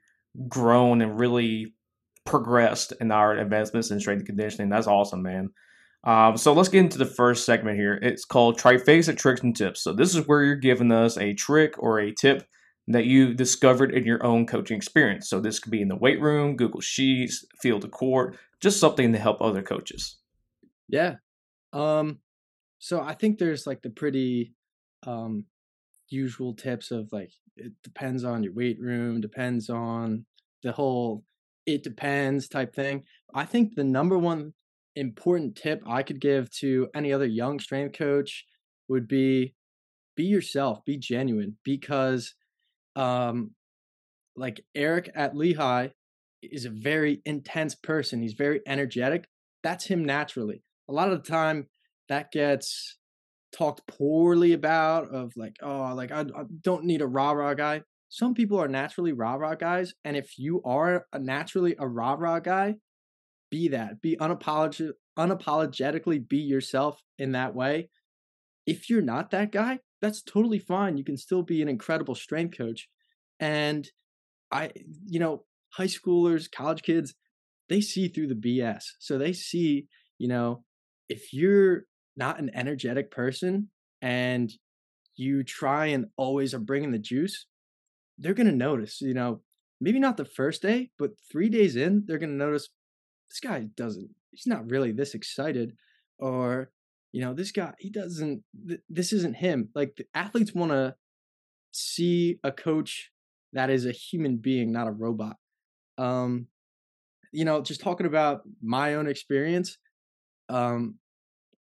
grown 0.48 1.00
and 1.02 1.18
really 1.18 1.74
progressed 2.24 2.92
in 3.00 3.10
our 3.10 3.36
advancements 3.36 3.90
in 3.90 4.00
strength 4.00 4.20
and 4.20 4.26
conditioning. 4.26 4.68
That's 4.68 4.86
awesome, 4.86 5.22
man. 5.22 5.50
Um, 6.04 6.36
so 6.36 6.52
let's 6.52 6.68
get 6.68 6.80
into 6.80 6.98
the 6.98 7.04
first 7.04 7.44
segment 7.44 7.78
here. 7.78 7.98
It's 8.00 8.24
called 8.24 8.58
Trifecta 8.58 9.16
Tricks 9.16 9.40
and 9.42 9.56
Tips. 9.56 9.82
So 9.82 9.92
this 9.92 10.14
is 10.14 10.26
where 10.26 10.44
you're 10.44 10.56
giving 10.56 10.92
us 10.92 11.16
a 11.18 11.34
trick 11.34 11.74
or 11.78 11.98
a 11.98 12.12
tip 12.12 12.46
that 12.88 13.06
you 13.06 13.34
discovered 13.34 13.92
in 13.92 14.04
your 14.04 14.24
own 14.24 14.46
coaching 14.46 14.76
experience. 14.76 15.28
So 15.28 15.40
this 15.40 15.58
could 15.58 15.72
be 15.72 15.82
in 15.82 15.88
the 15.88 15.96
weight 15.96 16.20
room, 16.20 16.56
Google 16.56 16.80
Sheets, 16.80 17.44
field 17.60 17.84
of 17.84 17.90
court, 17.90 18.38
just 18.60 18.78
something 18.80 19.12
to 19.12 19.18
help 19.18 19.40
other 19.40 19.62
coaches. 19.62 20.18
Yeah. 20.88 21.16
Um 21.72 22.20
so 22.78 23.00
I 23.02 23.14
think 23.14 23.38
there's 23.38 23.66
like 23.66 23.82
the 23.82 23.90
pretty 23.90 24.54
um 25.06 25.46
usual 26.08 26.54
tips 26.54 26.90
of 26.90 27.12
like 27.12 27.32
it 27.56 27.72
depends 27.82 28.24
on 28.24 28.42
your 28.42 28.52
weight 28.52 28.80
room, 28.80 29.20
depends 29.20 29.70
on 29.70 30.26
the 30.62 30.72
whole 30.72 31.24
it 31.66 31.82
depends 31.82 32.48
type 32.48 32.74
thing. 32.74 33.04
I 33.34 33.44
think 33.44 33.74
the 33.74 33.84
number 33.84 34.18
one 34.18 34.54
important 34.94 35.56
tip 35.56 35.82
I 35.86 36.02
could 36.02 36.20
give 36.20 36.50
to 36.50 36.88
any 36.94 37.12
other 37.12 37.26
young 37.26 37.60
strength 37.60 37.98
coach 37.98 38.46
would 38.88 39.08
be 39.08 39.54
be 40.16 40.24
yourself, 40.24 40.84
be 40.84 40.96
genuine 40.96 41.58
because 41.64 42.34
um 42.96 43.52
like 44.36 44.60
Eric 44.74 45.10
at 45.14 45.36
Lehigh 45.36 45.88
is 46.42 46.64
a 46.64 46.70
very 46.70 47.22
intense 47.24 47.74
person. 47.74 48.20
He's 48.20 48.34
very 48.34 48.60
energetic. 48.66 49.26
That's 49.62 49.86
him 49.86 50.04
naturally. 50.04 50.62
A 50.88 50.92
lot 50.92 51.10
of 51.10 51.22
the 51.22 51.28
time 51.28 51.66
that 52.08 52.30
gets 52.30 52.98
talked 53.56 53.86
poorly 53.86 54.52
about 54.52 55.08
of 55.08 55.32
like, 55.36 55.56
oh, 55.62 55.94
like 55.94 56.12
I, 56.12 56.20
I 56.20 56.44
don't 56.60 56.84
need 56.84 57.00
a 57.00 57.06
rah-rah 57.06 57.54
guy. 57.54 57.82
Some 58.08 58.34
people 58.34 58.60
are 58.60 58.68
naturally 58.68 59.12
rah-rah 59.12 59.54
guys. 59.54 59.94
And 60.04 60.16
if 60.16 60.38
you 60.38 60.62
are 60.64 61.06
a 61.12 61.18
naturally 61.18 61.74
a 61.78 61.88
rah-rah 61.88 62.40
guy, 62.40 62.76
be 63.50 63.68
that. 63.68 64.00
Be 64.00 64.16
unapolog- 64.16 64.92
unapologetically 65.18 66.28
be 66.28 66.38
yourself 66.38 67.00
in 67.18 67.32
that 67.32 67.54
way. 67.54 67.88
If 68.66 68.90
you're 68.90 69.02
not 69.02 69.30
that 69.30 69.52
guy, 69.52 69.78
that's 70.02 70.22
totally 70.22 70.58
fine. 70.58 70.96
You 70.96 71.04
can 71.04 71.16
still 71.16 71.42
be 71.42 71.62
an 71.62 71.68
incredible 71.68 72.14
strength 72.14 72.58
coach. 72.58 72.88
And 73.40 73.88
I, 74.50 74.70
you 75.06 75.20
know, 75.20 75.44
high 75.70 75.86
schoolers, 75.86 76.50
college 76.50 76.82
kids, 76.82 77.14
they 77.68 77.80
see 77.80 78.08
through 78.08 78.28
the 78.28 78.34
BS. 78.34 78.82
So 78.98 79.18
they 79.18 79.32
see, 79.32 79.86
you 80.18 80.28
know, 80.28 80.64
if 81.08 81.32
you're 81.32 81.84
not 82.16 82.38
an 82.38 82.50
energetic 82.54 83.10
person 83.10 83.70
and 84.02 84.52
you 85.16 85.42
try 85.42 85.86
and 85.86 86.06
always 86.16 86.54
are 86.54 86.60
bringing 86.60 86.92
the 86.92 86.98
juice, 86.98 87.46
they're 88.18 88.34
going 88.34 88.46
to 88.46 88.52
notice, 88.52 89.00
you 89.00 89.14
know, 89.14 89.40
maybe 89.80 89.98
not 89.98 90.16
the 90.16 90.24
first 90.24 90.62
day, 90.62 90.90
but 90.98 91.10
three 91.30 91.48
days 91.48 91.76
in, 91.76 92.04
they're 92.06 92.18
going 92.18 92.30
to 92.30 92.44
notice 92.44 92.68
this 93.30 93.40
guy 93.40 93.66
doesn't, 93.76 94.08
he's 94.30 94.46
not 94.46 94.70
really 94.70 94.92
this 94.92 95.14
excited. 95.14 95.72
Or, 96.18 96.70
you 97.16 97.22
know, 97.22 97.32
this 97.32 97.50
guy, 97.50 97.72
he 97.78 97.88
doesn't, 97.88 98.42
th- 98.68 98.82
this 98.90 99.10
isn't 99.10 99.36
him. 99.36 99.70
Like 99.74 100.06
athletes 100.14 100.52
want 100.52 100.72
to 100.72 100.96
see 101.72 102.38
a 102.44 102.52
coach 102.52 103.10
that 103.54 103.70
is 103.70 103.86
a 103.86 103.90
human 103.90 104.36
being, 104.36 104.70
not 104.70 104.86
a 104.86 104.90
robot. 104.92 105.36
Um, 105.96 106.48
you 107.32 107.46
know, 107.46 107.62
just 107.62 107.80
talking 107.80 108.04
about 108.06 108.42
my 108.62 108.96
own 108.96 109.06
experience, 109.06 109.78
um, 110.50 110.96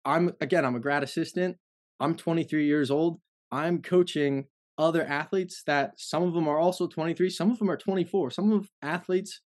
I'm 0.06 0.32
again, 0.40 0.64
I'm 0.64 0.74
a 0.74 0.80
grad 0.80 1.02
assistant. 1.02 1.58
I'm 2.00 2.16
23 2.16 2.64
years 2.64 2.90
old. 2.90 3.20
I'm 3.52 3.82
coaching 3.82 4.46
other 4.78 5.04
athletes 5.04 5.62
that 5.66 6.00
some 6.00 6.22
of 6.22 6.32
them 6.32 6.48
are 6.48 6.58
also 6.58 6.86
23, 6.86 7.28
some 7.28 7.50
of 7.50 7.58
them 7.58 7.68
are 7.68 7.76
24. 7.76 8.30
Some 8.30 8.52
of 8.52 8.70
athletes 8.80 9.42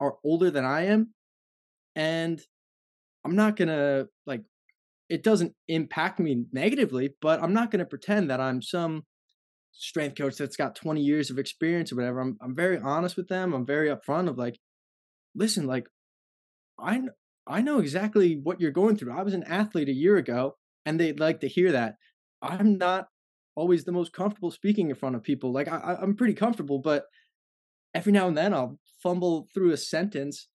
are 0.00 0.14
older 0.24 0.50
than 0.50 0.64
I 0.64 0.86
am. 0.86 1.12
And 1.94 2.40
I'm 3.22 3.36
not 3.36 3.56
going 3.56 3.68
to 3.68 4.08
like 4.26 4.40
it 5.08 5.22
doesn't 5.22 5.54
impact 5.68 6.18
me 6.18 6.44
negatively, 6.52 7.14
but 7.20 7.42
I'm 7.42 7.52
not 7.52 7.70
going 7.70 7.80
to 7.80 7.86
pretend 7.86 8.30
that 8.30 8.40
I'm 8.40 8.60
some 8.60 9.04
strength 9.72 10.16
coach 10.16 10.36
that's 10.36 10.56
got 10.56 10.74
20 10.74 11.00
years 11.00 11.30
of 11.30 11.38
experience 11.38 11.92
or 11.92 11.96
whatever. 11.96 12.20
I'm 12.20 12.36
I'm 12.40 12.54
very 12.54 12.78
honest 12.78 13.16
with 13.16 13.28
them. 13.28 13.52
I'm 13.52 13.66
very 13.66 13.88
upfront 13.88 14.28
of 14.28 14.38
like 14.38 14.58
listen, 15.34 15.66
like 15.66 15.86
I 16.78 17.02
I 17.46 17.62
know 17.62 17.78
exactly 17.78 18.40
what 18.42 18.60
you're 18.60 18.70
going 18.70 18.96
through. 18.96 19.16
I 19.16 19.22
was 19.22 19.34
an 19.34 19.44
athlete 19.44 19.88
a 19.88 19.94
year 19.94 20.16
ago 20.16 20.56
and 20.84 20.98
they'd 20.98 21.20
like 21.20 21.40
to 21.40 21.48
hear 21.48 21.72
that. 21.72 21.94
I'm 22.42 22.78
not 22.78 23.06
always 23.54 23.84
the 23.84 23.92
most 23.92 24.12
comfortable 24.12 24.50
speaking 24.50 24.90
in 24.90 24.96
front 24.96 25.14
of 25.14 25.22
people. 25.22 25.52
Like 25.52 25.68
I, 25.68 25.96
I'm 26.00 26.16
pretty 26.16 26.34
comfortable, 26.34 26.80
but 26.80 27.04
every 27.94 28.12
now 28.12 28.28
and 28.28 28.36
then 28.36 28.52
I'll 28.52 28.78
fumble 29.02 29.46
through 29.54 29.72
a 29.72 29.76
sentence 29.76 30.48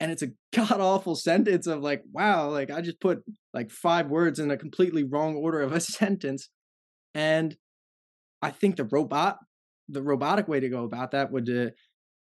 and 0.00 0.10
it's 0.10 0.22
a 0.22 0.28
god 0.54 0.80
awful 0.80 1.14
sentence 1.14 1.66
of 1.66 1.80
like, 1.80 2.02
wow, 2.12 2.50
like 2.50 2.70
I 2.70 2.80
just 2.80 3.00
put 3.00 3.22
like 3.54 3.70
five 3.70 4.08
words 4.08 4.38
in 4.38 4.50
a 4.50 4.56
completely 4.56 5.04
wrong 5.04 5.36
order 5.36 5.60
of 5.60 5.72
a 5.72 5.80
sentence. 5.98 6.48
And 7.14 7.56
I 8.42 8.50
think 8.50 8.76
the 8.76 8.84
robot, 8.84 9.38
the 9.88 10.02
robotic 10.02 10.48
way 10.48 10.60
to 10.60 10.68
go 10.68 10.84
about 10.84 11.12
that 11.12 11.32
would 11.32 11.46
to, 11.46 11.66
uh, 11.66 11.70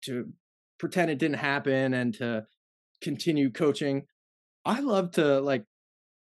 to 0.04 0.32
pretend 0.78 1.10
it 1.10 1.18
didn't 1.18 1.38
happen 1.38 1.94
and 1.94 2.14
to 2.14 2.44
continue 3.02 3.50
coaching. 3.50 4.02
I 4.64 4.80
love 4.80 5.12
to 5.12 5.40
like 5.40 5.64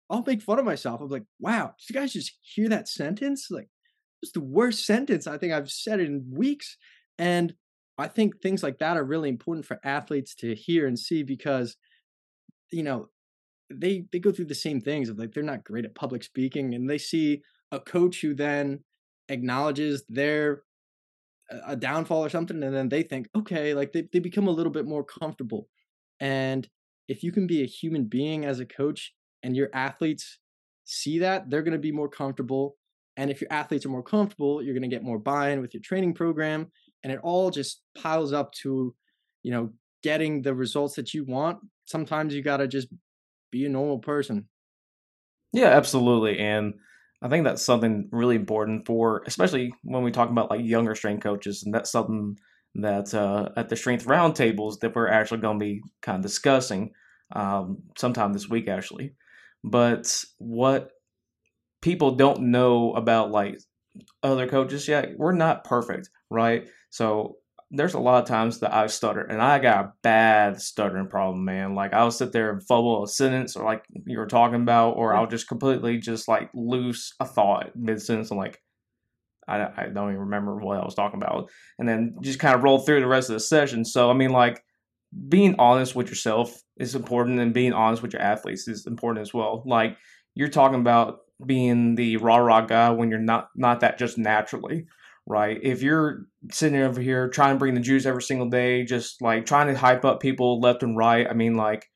I'll 0.08 0.24
make 0.26 0.42
fun 0.42 0.58
of 0.58 0.64
myself. 0.64 1.00
I'm 1.00 1.08
like, 1.08 1.24
wow, 1.40 1.74
did 1.78 1.94
you 1.94 2.00
guys 2.00 2.12
just 2.12 2.32
hear 2.42 2.68
that 2.68 2.88
sentence? 2.88 3.48
Like, 3.50 3.68
it's 4.22 4.32
the 4.32 4.40
worst 4.40 4.86
sentence 4.86 5.26
I 5.26 5.36
think 5.38 5.52
I've 5.52 5.70
said 5.70 6.00
in 6.00 6.24
weeks. 6.32 6.76
And 7.18 7.54
I 7.98 8.08
think 8.08 8.40
things 8.40 8.62
like 8.62 8.78
that 8.78 8.96
are 8.96 9.04
really 9.04 9.28
important 9.28 9.66
for 9.66 9.80
athletes 9.84 10.34
to 10.36 10.54
hear 10.54 10.86
and 10.86 10.98
see 10.98 11.22
because, 11.22 11.76
you 12.70 12.82
know, 12.82 13.08
they 13.70 14.04
they 14.12 14.18
go 14.18 14.30
through 14.30 14.44
the 14.44 14.54
same 14.54 14.80
things 14.80 15.08
of 15.08 15.18
like 15.18 15.32
they're 15.32 15.42
not 15.42 15.64
great 15.64 15.84
at 15.84 15.94
public 15.94 16.22
speaking 16.22 16.74
and 16.74 16.88
they 16.88 16.98
see 16.98 17.42
a 17.72 17.80
coach 17.80 18.20
who 18.20 18.32
then 18.32 18.80
acknowledges 19.28 20.04
their 20.08 20.62
a 21.66 21.74
downfall 21.74 22.24
or 22.24 22.28
something 22.28 22.62
and 22.62 22.74
then 22.74 22.88
they 22.88 23.02
think 23.02 23.28
okay 23.36 23.74
like 23.74 23.92
they, 23.92 24.06
they 24.12 24.20
become 24.20 24.46
a 24.46 24.52
little 24.52 24.70
bit 24.70 24.86
more 24.86 25.02
comfortable 25.02 25.68
and 26.20 26.68
if 27.08 27.22
you 27.22 27.32
can 27.32 27.46
be 27.46 27.62
a 27.62 27.66
human 27.66 28.04
being 28.04 28.44
as 28.44 28.60
a 28.60 28.66
coach 28.66 29.12
and 29.42 29.56
your 29.56 29.68
athletes 29.72 30.38
see 30.84 31.18
that, 31.18 31.50
they're 31.50 31.62
going 31.62 31.72
to 31.72 31.78
be 31.78 31.92
more 31.92 32.08
comfortable. 32.08 32.76
And 33.16 33.30
if 33.30 33.40
your 33.40 33.52
athletes 33.52 33.86
are 33.86 33.90
more 33.90 34.02
comfortable, 34.02 34.62
you're 34.62 34.74
going 34.74 34.88
to 34.88 34.94
get 34.94 35.02
more 35.02 35.18
buy-in 35.18 35.60
with 35.60 35.74
your 35.74 35.82
training 35.82 36.14
program, 36.14 36.70
and 37.06 37.12
it 37.12 37.20
all 37.22 37.52
just 37.52 37.82
piles 37.96 38.32
up 38.32 38.50
to, 38.50 38.92
you 39.44 39.52
know, 39.52 39.70
getting 40.02 40.42
the 40.42 40.52
results 40.52 40.96
that 40.96 41.14
you 41.14 41.24
want. 41.24 41.58
Sometimes 41.84 42.34
you 42.34 42.42
got 42.42 42.56
to 42.56 42.66
just 42.66 42.88
be 43.52 43.64
a 43.64 43.68
normal 43.68 44.00
person. 44.00 44.48
Yeah, 45.52 45.68
absolutely. 45.68 46.40
And 46.40 46.74
I 47.22 47.28
think 47.28 47.44
that's 47.44 47.62
something 47.62 48.08
really 48.10 48.34
important 48.34 48.86
for, 48.86 49.22
especially 49.24 49.72
when 49.84 50.02
we 50.02 50.10
talk 50.10 50.30
about 50.30 50.50
like 50.50 50.64
younger 50.64 50.96
strength 50.96 51.22
coaches, 51.22 51.62
and 51.62 51.72
that's 51.72 51.92
something 51.92 52.36
that 52.74 53.14
uh, 53.14 53.50
at 53.56 53.68
the 53.68 53.76
strength 53.76 54.06
roundtables 54.06 54.80
that 54.80 54.96
we're 54.96 55.06
actually 55.06 55.42
going 55.42 55.60
to 55.60 55.64
be 55.64 55.82
kind 56.02 56.16
of 56.16 56.22
discussing 56.22 56.90
um, 57.36 57.84
sometime 57.96 58.32
this 58.32 58.48
week, 58.48 58.66
actually. 58.66 59.14
But 59.62 60.24
what 60.38 60.90
people 61.82 62.16
don't 62.16 62.50
know 62.50 62.94
about 62.94 63.30
like 63.30 63.60
other 64.24 64.48
coaches 64.48 64.88
yet, 64.88 65.16
we're 65.16 65.32
not 65.32 65.62
perfect, 65.62 66.10
right? 66.30 66.68
So 66.96 67.36
there's 67.70 67.92
a 67.92 68.00
lot 68.00 68.22
of 68.22 68.28
times 68.28 68.60
that 68.60 68.72
I 68.72 68.86
stutter, 68.86 69.20
and 69.20 69.42
I 69.42 69.58
got 69.58 69.84
a 69.84 69.92
bad 70.02 70.62
stuttering 70.62 71.08
problem, 71.08 71.44
man. 71.44 71.74
Like 71.74 71.92
I'll 71.92 72.10
sit 72.10 72.32
there 72.32 72.50
and 72.50 72.66
fumble 72.66 73.04
a 73.04 73.08
sentence, 73.08 73.54
or 73.54 73.66
like 73.66 73.84
you 74.06 74.18
were 74.18 74.26
talking 74.26 74.62
about, 74.62 74.92
or 74.92 75.14
I'll 75.14 75.26
just 75.26 75.46
completely 75.46 75.98
just 75.98 76.26
like 76.26 76.48
lose 76.54 77.12
a 77.20 77.26
thought 77.26 77.72
mid 77.76 78.00
sentence. 78.00 78.30
I'm 78.30 78.38
like, 78.38 78.62
I, 79.46 79.68
I 79.76 79.86
don't 79.92 80.08
even 80.08 80.20
remember 80.20 80.56
what 80.56 80.80
I 80.80 80.84
was 80.86 80.94
talking 80.94 81.20
about, 81.20 81.50
and 81.78 81.86
then 81.86 82.16
just 82.22 82.38
kind 82.38 82.54
of 82.54 82.62
roll 82.62 82.78
through 82.78 83.00
the 83.00 83.06
rest 83.06 83.28
of 83.28 83.34
the 83.34 83.40
session. 83.40 83.84
So 83.84 84.10
I 84.10 84.14
mean, 84.14 84.30
like 84.30 84.64
being 85.28 85.54
honest 85.58 85.94
with 85.94 86.08
yourself 86.08 86.58
is 86.78 86.94
important 86.94 87.40
and 87.40 87.52
being 87.52 87.74
honest 87.74 88.00
with 88.00 88.14
your 88.14 88.22
athletes 88.22 88.68
is 88.68 88.86
important 88.86 89.20
as 89.20 89.34
well. 89.34 89.62
Like 89.66 89.98
you're 90.34 90.48
talking 90.48 90.80
about 90.80 91.18
being 91.44 91.94
the 91.94 92.16
rah 92.16 92.38
rah 92.38 92.62
guy 92.62 92.88
when 92.88 93.10
you're 93.10 93.18
not 93.18 93.50
not 93.54 93.80
that 93.80 93.98
just 93.98 94.16
naturally, 94.16 94.86
right? 95.26 95.58
If 95.62 95.82
you're 95.82 96.26
sitting 96.50 96.80
over 96.80 97.00
here 97.00 97.28
trying 97.28 97.54
to 97.54 97.58
bring 97.58 97.74
the 97.74 97.80
Jews 97.80 98.06
every 98.06 98.22
single 98.22 98.48
day, 98.48 98.84
just 98.84 99.20
like 99.20 99.46
trying 99.46 99.66
to 99.68 99.78
hype 99.78 100.04
up 100.04 100.20
people 100.20 100.60
left 100.60 100.82
and 100.82 100.96
right, 100.96 101.26
I 101.28 101.34
mean 101.34 101.56
like 101.56 101.90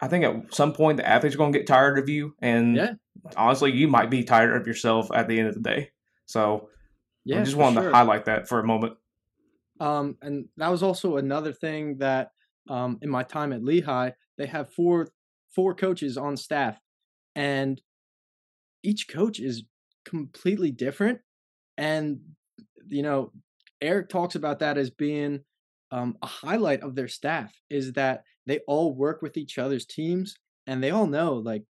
I 0.00 0.08
think 0.08 0.24
at 0.24 0.54
some 0.54 0.72
point 0.72 0.98
the 0.98 1.08
athletes 1.08 1.34
are 1.34 1.38
going 1.38 1.52
to 1.52 1.58
get 1.58 1.66
tired 1.66 1.98
of 1.98 2.08
you 2.08 2.34
and 2.40 2.76
yeah. 2.76 2.92
honestly 3.36 3.70
you 3.70 3.86
might 3.86 4.10
be 4.10 4.24
tired 4.24 4.60
of 4.60 4.66
yourself 4.66 5.08
at 5.14 5.28
the 5.28 5.38
end 5.38 5.48
of 5.48 5.54
the 5.54 5.60
day. 5.60 5.90
So 6.26 6.68
yeah, 7.24 7.40
I 7.40 7.44
just 7.44 7.56
wanted 7.56 7.80
sure. 7.80 7.90
to 7.90 7.96
highlight 7.96 8.24
that 8.26 8.48
for 8.48 8.58
a 8.58 8.66
moment. 8.66 8.94
Um, 9.80 10.16
and 10.22 10.46
that 10.58 10.70
was 10.70 10.82
also 10.82 11.16
another 11.16 11.52
thing 11.52 11.98
that 11.98 12.30
um, 12.68 12.98
in 13.02 13.10
my 13.10 13.22
time 13.22 13.52
at 13.52 13.64
Lehigh, 13.64 14.10
they 14.38 14.46
have 14.46 14.72
four 14.72 15.08
four 15.54 15.74
coaches 15.74 16.16
on 16.16 16.36
staff, 16.36 16.78
and 17.34 17.80
each 18.82 19.08
coach 19.08 19.40
is 19.40 19.64
completely 20.04 20.70
different. 20.70 21.20
And 21.76 22.20
you 22.88 23.02
know, 23.02 23.32
Eric 23.80 24.08
talks 24.08 24.34
about 24.34 24.60
that 24.60 24.78
as 24.78 24.90
being 24.90 25.40
um, 25.90 26.16
a 26.22 26.26
highlight 26.26 26.82
of 26.82 26.94
their 26.94 27.08
staff 27.08 27.52
is 27.70 27.92
that 27.92 28.22
they 28.46 28.60
all 28.66 28.94
work 28.94 29.22
with 29.22 29.36
each 29.36 29.58
other's 29.58 29.86
teams, 29.86 30.36
and 30.66 30.82
they 30.82 30.90
all 30.90 31.06
know 31.06 31.34
like 31.34 31.64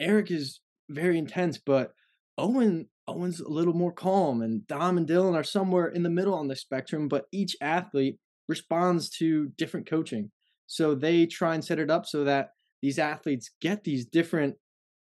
Eric 0.00 0.30
is 0.30 0.60
very 0.88 1.18
intense, 1.18 1.58
but 1.58 1.92
Owen 2.36 2.86
Owen's 3.08 3.40
a 3.40 3.48
little 3.48 3.74
more 3.74 3.92
calm, 3.92 4.42
and 4.42 4.66
Dom 4.66 4.98
and 4.98 5.08
Dylan 5.08 5.34
are 5.34 5.44
somewhere 5.44 5.88
in 5.88 6.02
the 6.02 6.10
middle 6.10 6.34
on 6.34 6.48
the 6.48 6.56
spectrum, 6.56 7.08
but 7.08 7.24
each 7.32 7.56
athlete 7.60 8.18
responds 8.48 9.08
to 9.10 9.48
different 9.56 9.88
coaching. 9.88 10.30
So 10.66 10.94
they 10.94 11.26
try 11.26 11.54
and 11.54 11.64
set 11.64 11.78
it 11.78 11.90
up 11.90 12.06
so 12.06 12.24
that 12.24 12.50
these 12.82 12.98
athletes 12.98 13.50
get 13.60 13.84
these 13.84 14.04
different 14.04 14.56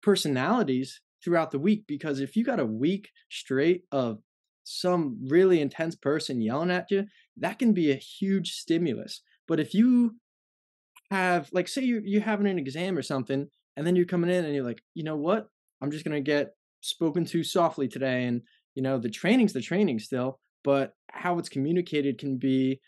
personalities 0.02 1.00
throughout 1.24 1.50
the 1.50 1.58
week. 1.58 1.84
Because 1.88 2.20
if 2.20 2.36
you 2.36 2.44
got 2.44 2.60
a 2.60 2.66
week 2.66 3.10
straight 3.30 3.82
of 3.90 4.18
some 4.64 5.18
really 5.28 5.60
intense 5.60 5.94
person 5.94 6.40
yelling 6.40 6.70
at 6.70 6.90
you, 6.90 7.06
that 7.38 7.58
can 7.58 7.72
be 7.72 7.90
a 7.90 7.96
huge 7.96 8.52
stimulus. 8.52 9.22
But 9.48 9.60
if 9.60 9.74
you 9.74 10.16
have, 11.10 11.48
like, 11.52 11.68
say 11.68 11.82
you're, 11.82 12.02
you're 12.04 12.22
having 12.22 12.46
an 12.46 12.58
exam 12.58 12.96
or 12.96 13.02
something, 13.02 13.48
and 13.76 13.86
then 13.86 13.96
you're 13.96 14.06
coming 14.06 14.30
in 14.30 14.44
and 14.44 14.54
you're 14.54 14.64
like, 14.64 14.82
you 14.94 15.04
know 15.04 15.16
what? 15.16 15.48
I'm 15.82 15.90
just 15.90 16.04
going 16.04 16.14
to 16.14 16.20
get 16.20 16.52
spoken 16.84 17.24
to 17.24 17.42
softly 17.42 17.88
today 17.88 18.24
and 18.24 18.42
you 18.74 18.82
know 18.82 18.98
the 18.98 19.08
training's 19.08 19.54
the 19.54 19.60
training 19.60 19.98
still 19.98 20.38
but 20.64 20.92
how 21.10 21.38
it's 21.38 21.48
communicated 21.48 22.18
can 22.18 22.36
be 22.36 22.78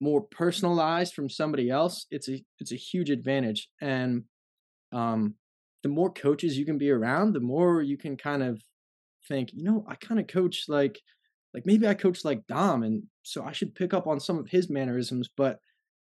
more 0.00 0.20
personalized 0.20 1.12
from 1.12 1.28
somebody 1.28 1.68
else 1.68 2.06
it's 2.12 2.28
a 2.28 2.40
it's 2.60 2.70
a 2.70 2.76
huge 2.76 3.10
advantage 3.10 3.68
and 3.80 4.22
um 4.92 5.34
the 5.86 5.92
more 5.92 6.12
coaches 6.12 6.58
you 6.58 6.64
can 6.64 6.78
be 6.78 6.90
around 6.90 7.32
the 7.32 7.40
more 7.40 7.80
you 7.80 7.96
can 7.96 8.16
kind 8.16 8.42
of 8.42 8.62
think 9.28 9.50
you 9.52 9.62
know 9.62 9.84
i 9.88 9.94
kind 9.94 10.20
of 10.20 10.26
coach 10.26 10.64
like 10.68 11.00
like 11.54 11.64
maybe 11.64 11.86
i 11.86 11.94
coach 11.94 12.24
like 12.24 12.46
dom 12.46 12.82
and 12.82 13.04
so 13.22 13.44
i 13.44 13.52
should 13.52 13.74
pick 13.74 13.94
up 13.94 14.06
on 14.06 14.20
some 14.20 14.38
of 14.38 14.48
his 14.48 14.68
mannerisms 14.68 15.28
but 15.36 15.60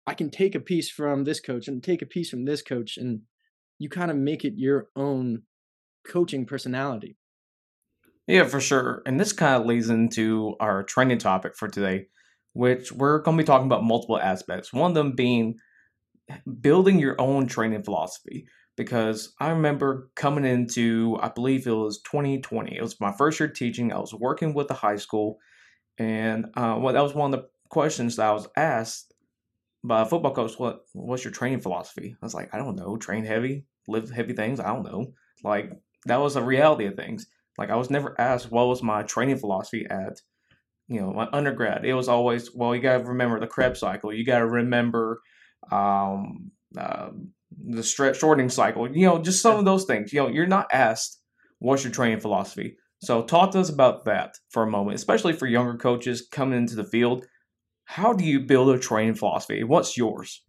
i 0.08 0.14
can 0.14 0.30
take 0.30 0.56
a 0.56 0.60
piece 0.60 0.90
from 0.90 1.24
this 1.24 1.40
coach 1.40 1.68
and 1.68 1.84
take 1.84 2.02
a 2.02 2.06
piece 2.06 2.30
from 2.30 2.46
this 2.46 2.62
coach 2.62 2.98
and 2.98 3.22
you 3.80 3.90
kind 3.90 4.12
of 4.12 4.18
make 4.18 4.46
it 4.46 4.54
your 4.56 4.88
own 4.96 5.44
coaching 6.08 6.46
personality. 6.46 7.18
Yeah, 8.28 8.46
for 8.46 8.60
sure. 8.60 9.02
And 9.06 9.20
this 9.20 9.34
kind 9.34 9.62
of 9.62 9.68
leads 9.68 9.90
into 9.90 10.56
our 10.60 10.84
training 10.84 11.20
topic 11.20 11.56
for 11.56 11.68
today, 11.68 12.08
which 12.54 12.92
we're 12.92 13.20
going 13.20 13.38
to 13.38 13.44
be 13.44 13.46
talking 13.46 13.68
about 13.68 13.84
multiple 13.84 14.20
aspects. 14.20 14.74
One 14.74 14.92
of 14.92 14.96
them 14.96 15.14
being 15.16 15.56
building 16.62 17.00
your 17.00 17.20
own 17.20 17.48
training 17.48 17.84
philosophy. 17.84 18.48
Because 18.76 19.34
I 19.40 19.50
remember 19.50 20.10
coming 20.16 20.46
into, 20.46 21.18
I 21.22 21.30
believe 21.30 21.66
it 21.66 21.72
was 21.72 22.02
2020. 22.02 22.76
It 22.76 22.82
was 22.82 23.00
my 23.00 23.14
first 23.14 23.40
year 23.40 23.50
teaching. 23.50 23.94
I 23.94 24.00
was 24.00 24.14
working 24.14 24.54
with 24.54 24.68
the 24.68 24.74
high 24.74 24.98
school, 24.98 25.40
And 25.98 26.48
uh, 26.56 26.78
well, 26.80 26.94
that 26.94 27.04
was 27.04 27.14
one 27.16 27.34
of 27.34 27.40
the 27.40 27.48
questions 27.70 28.18
that 28.18 28.28
I 28.28 28.34
was 28.34 28.48
asked 28.58 29.14
by 29.84 30.02
a 30.02 30.06
football 30.06 30.34
coach. 30.34 30.60
What 30.60 30.86
what's 30.94 31.24
your 31.24 31.34
training 31.34 31.62
philosophy? 31.62 32.16
I 32.22 32.26
was 32.26 32.34
like, 32.34 32.54
I 32.54 32.58
don't 32.58 32.76
know. 32.76 32.98
Train 32.98 33.26
heavy, 33.26 33.66
lift 33.88 34.12
heavy 34.14 34.34
things. 34.34 34.60
I 34.60 34.68
don't 34.68 34.84
know. 34.84 35.14
Like 35.44 35.72
that 36.06 36.22
was 36.22 36.36
a 36.36 36.44
reality 36.44 36.86
of 36.86 36.96
things. 36.96 37.28
Like 37.58 37.70
I 37.70 37.76
was 37.76 37.90
never 37.90 38.20
asked 38.20 38.52
what 38.52 38.68
was 38.68 38.84
my 38.84 39.04
training 39.04 39.38
philosophy 39.38 39.86
at 39.90 40.22
you 40.88 41.02
know 41.02 41.14
my 41.14 41.28
undergrad. 41.32 41.86
It 41.86 41.94
was 41.94 42.10
always 42.10 42.54
well, 42.54 42.76
you 42.76 42.82
got 42.82 43.00
to 43.00 43.04
remember 43.06 43.40
the 43.40 43.48
Krebs 43.48 43.80
cycle. 43.80 44.14
You 44.14 44.26
got 44.26 44.40
to 44.40 44.48
remember 44.48 45.22
um, 45.72 46.52
uh, 46.78 47.10
the 47.64 47.84
stretch 47.84 48.20
shortening 48.20 48.50
cycle. 48.50 48.90
You 48.90 49.08
know, 49.08 49.20
just 49.20 49.42
some 49.42 49.58
of 49.58 49.66
those 49.66 49.86
things. 49.86 50.14
You 50.14 50.22
know, 50.22 50.28
you're 50.28 50.48
not 50.48 50.68
asked 50.72 51.22
what's 51.60 51.84
your 51.84 51.94
training 51.94 52.20
philosophy. 52.20 52.78
So 53.02 53.24
talk 53.24 53.52
to 53.52 53.60
us 53.60 53.70
about 53.70 54.06
that 54.06 54.36
for 54.50 54.64
a 54.64 54.70
moment, 54.70 54.96
especially 54.96 55.34
for 55.34 55.48
younger 55.48 55.78
coaches 55.78 56.28
coming 56.32 56.58
into 56.58 56.76
the 56.76 56.84
field. 56.84 57.26
How 57.86 58.14
do 58.14 58.24
you 58.24 58.40
build 58.40 58.70
a 58.70 58.80
training 58.80 59.16
philosophy? 59.16 59.64
What's 59.64 59.96
yours? 59.96 60.44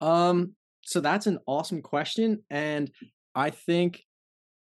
Um, 0.00 0.54
so 0.82 1.00
that's 1.00 1.26
an 1.26 1.38
awesome 1.46 1.82
question, 1.82 2.42
and 2.48 2.90
I 3.34 3.50
think 3.50 4.04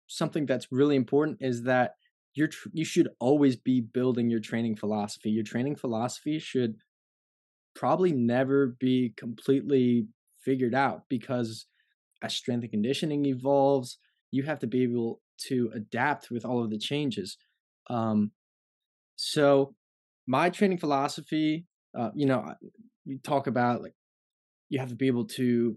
something 0.08 0.46
that's 0.46 0.72
really 0.72 0.96
important 0.96 1.38
is 1.40 1.62
that 1.64 1.92
you're 2.34 2.48
tr- 2.48 2.68
you 2.72 2.84
should 2.84 3.08
always 3.20 3.56
be 3.56 3.80
building 3.80 4.28
your 4.30 4.40
training 4.40 4.76
philosophy. 4.76 5.30
Your 5.30 5.44
training 5.44 5.76
philosophy 5.76 6.38
should 6.38 6.76
probably 7.74 8.12
never 8.12 8.76
be 8.80 9.12
completely 9.16 10.08
figured 10.48 10.74
out 10.74 11.02
because 11.10 11.66
as 12.22 12.34
strength 12.34 12.62
and 12.62 12.70
conditioning 12.70 13.26
evolves, 13.26 13.98
you 14.30 14.44
have 14.44 14.58
to 14.60 14.66
be 14.66 14.82
able 14.82 15.20
to 15.48 15.70
adapt 15.74 16.30
with 16.30 16.42
all 16.46 16.64
of 16.64 16.70
the 16.70 16.78
changes. 16.78 17.36
Um, 17.90 18.32
so 19.16 19.74
my 20.26 20.48
training 20.48 20.78
philosophy, 20.78 21.66
uh, 21.98 22.10
you 22.14 22.24
know, 22.24 22.54
we 23.06 23.18
talk 23.18 23.46
about 23.46 23.82
like 23.82 23.92
you 24.70 24.78
have 24.78 24.88
to 24.88 24.94
be 24.94 25.06
able 25.06 25.26
to 25.26 25.76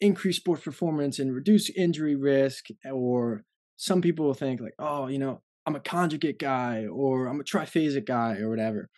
increase 0.00 0.36
sports 0.36 0.64
performance 0.64 1.20
and 1.20 1.32
reduce 1.32 1.70
injury 1.70 2.16
risk, 2.16 2.66
or 2.90 3.44
some 3.76 4.00
people 4.00 4.26
will 4.26 4.34
think 4.34 4.60
like, 4.60 4.74
oh, 4.80 5.06
you 5.06 5.20
know, 5.20 5.40
I'm 5.66 5.76
a 5.76 5.80
conjugate 5.80 6.40
guy 6.40 6.86
or 6.86 7.26
I'm 7.26 7.40
a 7.40 7.44
triphasic 7.44 8.06
guy 8.06 8.38
or 8.38 8.50
whatever. 8.50 8.90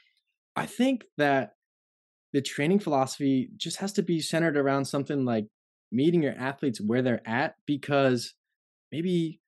I 0.56 0.64
think 0.64 1.04
that 1.18 1.52
the 2.32 2.40
training 2.40 2.78
philosophy 2.78 3.50
just 3.56 3.78
has 3.78 3.92
to 3.92 4.02
be 4.02 4.20
centered 4.20 4.56
around 4.56 4.84
something 4.84 5.24
like 5.24 5.46
meeting 5.92 6.22
your 6.22 6.34
athletes 6.38 6.80
where 6.80 7.02
they're 7.02 7.26
at 7.26 7.54
because 7.66 8.34
maybe 8.92 9.40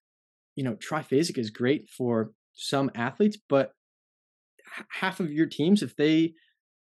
you 0.56 0.64
know 0.64 0.74
triphasic 0.74 1.38
is 1.38 1.50
great 1.50 1.88
for 1.88 2.32
some 2.54 2.90
athletes 2.94 3.38
but 3.48 3.72
half 4.90 5.20
of 5.20 5.32
your 5.32 5.46
teams 5.46 5.82
if 5.82 5.96
they 5.96 6.32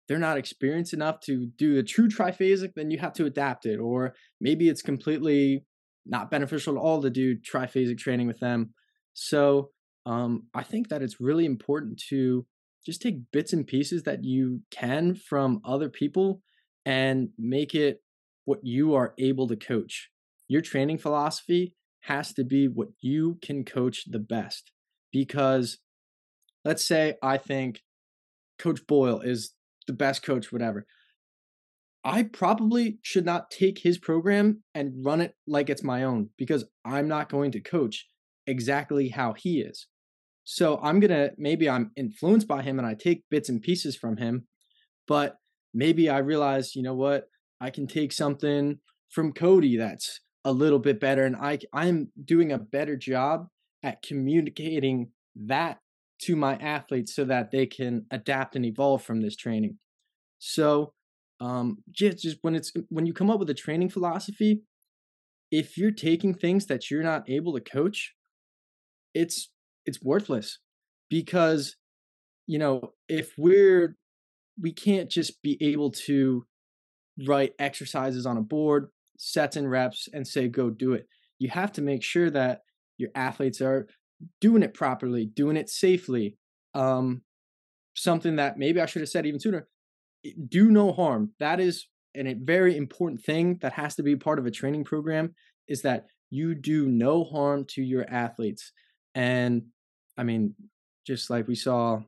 they're 0.06 0.18
not 0.18 0.36
experienced 0.36 0.92
enough 0.92 1.20
to 1.20 1.46
do 1.56 1.74
the 1.74 1.82
true 1.82 2.08
triphasic 2.08 2.72
then 2.74 2.90
you 2.90 2.98
have 2.98 3.12
to 3.12 3.24
adapt 3.24 3.64
it 3.64 3.78
or 3.78 4.14
maybe 4.40 4.68
it's 4.68 4.82
completely 4.82 5.64
not 6.06 6.30
beneficial 6.30 6.76
at 6.76 6.80
all 6.80 7.00
to 7.00 7.10
do 7.10 7.36
triphasic 7.36 7.96
training 7.96 8.26
with 8.26 8.38
them. 8.38 8.74
So 9.14 9.70
um, 10.06 10.44
i 10.54 10.62
think 10.62 10.88
that 10.88 11.02
it's 11.02 11.20
really 11.20 11.46
important 11.46 12.02
to 12.10 12.46
just 12.84 13.02
take 13.02 13.30
bits 13.32 13.52
and 13.52 13.66
pieces 13.66 14.02
that 14.02 14.24
you 14.24 14.60
can 14.70 15.14
from 15.14 15.60
other 15.64 15.88
people 15.88 16.42
and 16.84 17.30
make 17.38 17.74
it 17.74 18.02
what 18.44 18.60
you 18.62 18.94
are 18.94 19.14
able 19.18 19.48
to 19.48 19.56
coach. 19.56 20.10
Your 20.48 20.60
training 20.60 20.98
philosophy 20.98 21.74
has 22.02 22.32
to 22.34 22.44
be 22.44 22.68
what 22.68 22.88
you 23.00 23.38
can 23.42 23.64
coach 23.64 24.04
the 24.06 24.18
best. 24.18 24.70
Because 25.10 25.78
let's 26.64 26.84
say 26.84 27.14
I 27.22 27.38
think 27.38 27.80
Coach 28.58 28.86
Boyle 28.86 29.20
is 29.20 29.52
the 29.86 29.92
best 29.92 30.22
coach, 30.22 30.52
whatever. 30.52 30.86
I 32.04 32.24
probably 32.24 32.98
should 33.00 33.24
not 33.24 33.50
take 33.50 33.78
his 33.78 33.96
program 33.96 34.62
and 34.74 35.04
run 35.04 35.22
it 35.22 35.34
like 35.46 35.70
it's 35.70 35.82
my 35.82 36.04
own 36.04 36.28
because 36.36 36.66
I'm 36.84 37.08
not 37.08 37.30
going 37.30 37.50
to 37.52 37.60
coach 37.60 38.06
exactly 38.46 39.09
how 39.09 39.32
he 39.32 39.61
is. 39.61 39.87
So 40.44 40.78
I'm 40.83 41.00
going 41.00 41.11
to, 41.11 41.33
maybe 41.38 41.68
I'm 41.68 41.90
influenced 41.96 42.46
by 42.46 42.62
him 42.62 42.78
and 42.78 42.87
I 42.87 42.94
take 42.94 43.24
bits 43.30 43.48
and 43.48 43.62
pieces 43.62 43.96
from 43.96 44.18
him, 44.18 44.46
but 45.09 45.37
maybe 45.72 46.09
I 46.09 46.18
realize, 46.18 46.76
you 46.76 46.83
know 46.83 46.94
what, 46.94 47.24
I 47.61 47.70
can 47.70 47.87
take 47.87 48.12
something 48.12 48.78
from 49.11 49.33
Cody 49.33 49.76
that's 49.76 50.20
a 50.44 50.52
little 50.52 50.78
bit 50.78 51.00
better 51.00 51.24
and 51.24 51.37
I 51.37 51.59
I'm 51.72 52.11
doing 52.22 52.52
a 52.52 52.59
better 52.59 52.96
job 52.96 53.48
at 53.83 54.02
communicating 54.02 55.11
that 55.46 55.78
to 56.22 56.37
my 56.37 56.57
athletes 56.57 57.14
so 57.14 57.24
that 57.24 57.50
they 57.50 57.66
can 57.66 58.07
adapt 58.11 58.54
and 58.54 58.64
evolve 58.66 59.02
from 59.02 59.22
this 59.22 59.37
training. 59.37 59.78
So 60.38 60.92
um 61.40 61.78
just 61.90 62.18
just 62.18 62.38
when 62.42 62.54
it's 62.54 62.72
when 62.90 63.07
you 63.07 63.14
come 63.14 63.30
up 63.30 63.38
with 63.38 63.50
a 63.50 63.54
training 63.54 63.88
philosophy, 63.88 64.62
if 65.50 65.78
you're 65.78 65.90
taking 65.90 66.35
things 66.35 66.66
that 66.66 66.90
you're 66.90 67.02
not 67.02 67.28
able 67.30 67.54
to 67.54 67.61
coach, 67.61 68.14
it's 69.14 69.50
it's 69.87 70.03
worthless 70.03 70.59
because 71.11 71.77
you 72.47 72.59
know 72.59 72.92
if 73.09 73.33
we're 73.37 73.97
we 74.61 74.73
can't 74.73 75.11
just 75.11 75.42
be 75.42 75.59
able 75.61 75.90
to 75.90 76.44
write 77.27 77.53
exercises 77.59 78.27
on 78.27 78.37
a 78.37 78.42
board 78.42 78.88
sets 79.18 79.57
and 79.57 79.70
reps 79.70 80.09
and 80.12 80.27
say 80.27 80.49
go 80.49 80.70
do 80.70 80.92
it. 80.92 81.07
You 81.38 81.49
have 81.51 81.73
to 81.73 81.83
make 81.83 82.03
sure 82.03 82.31
that 82.31 82.61
your 82.99 83.11
athletes 83.14 83.61
are 83.61 83.88
doing 84.40 84.62
it 84.62 84.75
properly 84.75 85.27
doing 85.27 85.57
it 85.57 85.68
safely 85.68 86.38
um 86.75 87.20
something 87.94 88.37
that 88.37 88.57
maybe 88.57 88.81
i 88.81 88.87
should 88.87 89.03
have 89.03 89.09
said 89.09 89.27
even 89.27 89.40
sooner 89.40 89.66
do 90.49 90.70
no 90.70 90.92
harm. 90.92 91.33
That 91.38 91.61
is 91.61 91.87
a 92.16 92.35
very 92.35 92.77
important 92.77 93.23
thing 93.23 93.59
that 93.61 93.73
has 93.73 93.94
to 93.97 94.03
be 94.03 94.16
part 94.16 94.38
of 94.38 94.47
a 94.47 94.51
training 94.51 94.85
program 94.85 95.35
is 95.68 95.83
that 95.83 96.07
you 96.31 96.55
do 96.55 96.87
no 96.87 97.25
harm 97.25 97.64
to 97.70 97.83
your 97.83 98.09
athletes. 98.09 98.73
And 99.14 99.64
I 100.16 100.22
mean, 100.22 100.55
just 101.07 101.31
like 101.31 101.48
we 101.48 101.55
saw, 101.55 102.00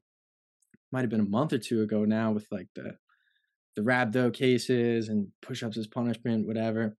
might 0.93 1.01
have 1.01 1.11
been 1.11 1.21
a 1.21 1.25
month 1.25 1.53
or 1.53 1.59
two 1.59 1.83
ago 1.83 2.05
now 2.05 2.33
with 2.33 2.47
like 2.51 2.69
the 2.75 2.97
the 3.75 3.83
rhabdo 3.83 4.33
cases 4.33 5.09
and 5.09 5.29
push-ups 5.43 5.77
as 5.77 5.87
punishment, 5.87 6.47
whatever. 6.47 6.97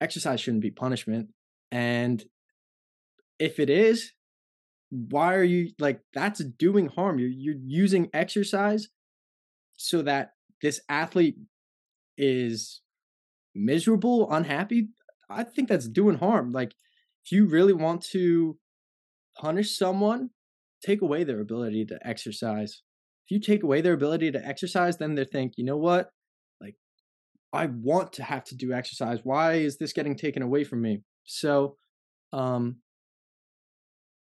Exercise 0.00 0.40
shouldn't 0.40 0.62
be 0.62 0.70
punishment, 0.70 1.28
and 1.70 2.24
if 3.38 3.58
it 3.58 3.70
is, 3.70 4.12
why 4.90 5.34
are 5.34 5.44
you 5.44 5.70
like 5.78 6.00
that's 6.12 6.40
doing 6.40 6.86
harm? 6.86 7.18
You're 7.18 7.28
you're 7.30 7.62
using 7.64 8.10
exercise 8.12 8.88
so 9.76 10.02
that 10.02 10.32
this 10.60 10.80
athlete 10.88 11.36
is 12.18 12.82
miserable, 13.54 14.30
unhappy. 14.30 14.88
I 15.30 15.44
think 15.44 15.68
that's 15.68 15.88
doing 15.88 16.18
harm. 16.18 16.52
Like, 16.52 16.74
if 17.24 17.32
you 17.32 17.46
really 17.46 17.72
want 17.72 18.02
to 18.12 18.58
punish 19.38 19.76
someone, 19.76 20.30
take 20.84 21.02
away 21.02 21.24
their 21.24 21.40
ability 21.40 21.84
to 21.86 21.98
exercise. 22.04 22.82
If 23.26 23.30
you 23.30 23.40
take 23.40 23.62
away 23.62 23.80
their 23.80 23.92
ability 23.92 24.32
to 24.32 24.44
exercise, 24.44 24.98
then 24.98 25.14
they 25.14 25.24
think, 25.24 25.54
you 25.56 25.64
know 25.64 25.76
what? 25.76 26.10
Like, 26.60 26.76
I 27.52 27.66
want 27.66 28.12
to 28.14 28.24
have 28.24 28.44
to 28.44 28.56
do 28.56 28.72
exercise. 28.72 29.20
Why 29.22 29.54
is 29.54 29.78
this 29.78 29.92
getting 29.92 30.16
taken 30.16 30.42
away 30.42 30.64
from 30.64 30.82
me? 30.82 31.02
So, 31.24 31.76
um, 32.32 32.76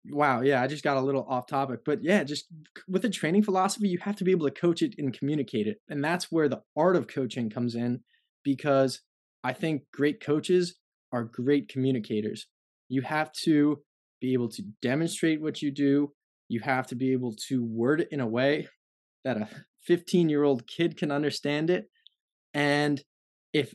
wow, 0.10 0.42
yeah, 0.42 0.62
I 0.62 0.68
just 0.68 0.84
got 0.84 0.98
a 0.98 1.02
little 1.02 1.26
off 1.28 1.48
topic, 1.48 1.82
but 1.86 2.04
yeah, 2.04 2.24
just 2.24 2.46
with 2.88 3.06
a 3.06 3.10
training 3.10 3.44
philosophy, 3.44 3.88
you 3.88 3.98
have 4.00 4.16
to 4.18 4.24
be 4.24 4.32
able 4.32 4.48
to 4.48 4.54
coach 4.54 4.82
it 4.82 4.96
and 4.98 5.18
communicate 5.18 5.68
it. 5.68 5.78
And 5.90 6.04
that's 6.04 6.32
where 6.32 6.48
the 6.48 6.62
art 6.78 6.96
of 6.96 7.08
coaching 7.08 7.50
comes 7.50 7.76
in 7.76 8.02
because 8.44 9.02
I 9.44 9.54
think 9.54 9.84
great 9.92 10.24
coaches 10.24 10.76
are 11.12 11.24
great 11.24 11.70
communicators. 11.70 12.48
You 12.90 13.02
have 13.02 13.32
to 13.44 13.82
be 14.22 14.34
able 14.34 14.50
to 14.50 14.64
demonstrate 14.82 15.42
what 15.42 15.62
you 15.62 15.72
do. 15.72 16.12
You 16.48 16.60
have 16.62 16.88
to 16.88 16.96
be 16.96 17.12
able 17.12 17.36
to 17.48 17.64
word 17.64 18.02
it 18.02 18.10
in 18.12 18.20
a 18.20 18.28
way 18.28 18.68
that 19.24 19.38
a 19.38 19.48
15 19.84 20.30
year 20.30 20.44
old 20.44 20.68
kid 20.68 20.98
can 20.98 21.12
understand 21.12 21.70
it. 21.70 21.90
And 22.54 23.04
if 23.54 23.74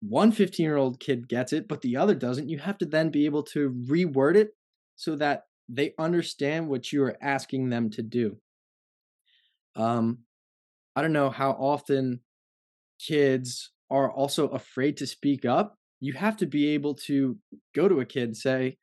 one 0.00 0.32
15 0.32 0.64
year 0.64 0.76
old 0.76 1.00
kid 1.00 1.28
gets 1.28 1.52
it, 1.52 1.68
but 1.68 1.80
the 1.80 1.96
other 1.96 2.14
doesn't, 2.14 2.48
you 2.48 2.58
have 2.58 2.78
to 2.78 2.86
then 2.86 3.10
be 3.10 3.26
able 3.26 3.42
to 3.44 3.70
reword 3.88 4.36
it 4.36 4.50
so 4.96 5.16
that 5.16 5.44
they 5.68 5.94
understand 5.98 6.68
what 6.68 6.92
you 6.92 7.02
are 7.04 7.16
asking 7.22 7.70
them 7.70 7.90
to 7.90 8.02
do. 8.02 8.36
Um, 9.74 10.18
I 10.94 11.02
don't 11.02 11.12
know 11.12 11.30
how 11.30 11.52
often 11.52 12.20
kids 13.00 13.70
are 13.90 14.10
also 14.10 14.48
afraid 14.48 14.96
to 14.98 15.06
speak 15.06 15.44
up. 15.44 15.76
You 16.00 16.12
have 16.14 16.36
to 16.38 16.46
be 16.46 16.70
able 16.70 16.94
to 17.06 17.38
go 17.74 17.88
to 17.88 18.00
a 18.00 18.04
kid 18.04 18.24
and 18.24 18.36
say, 18.36 18.76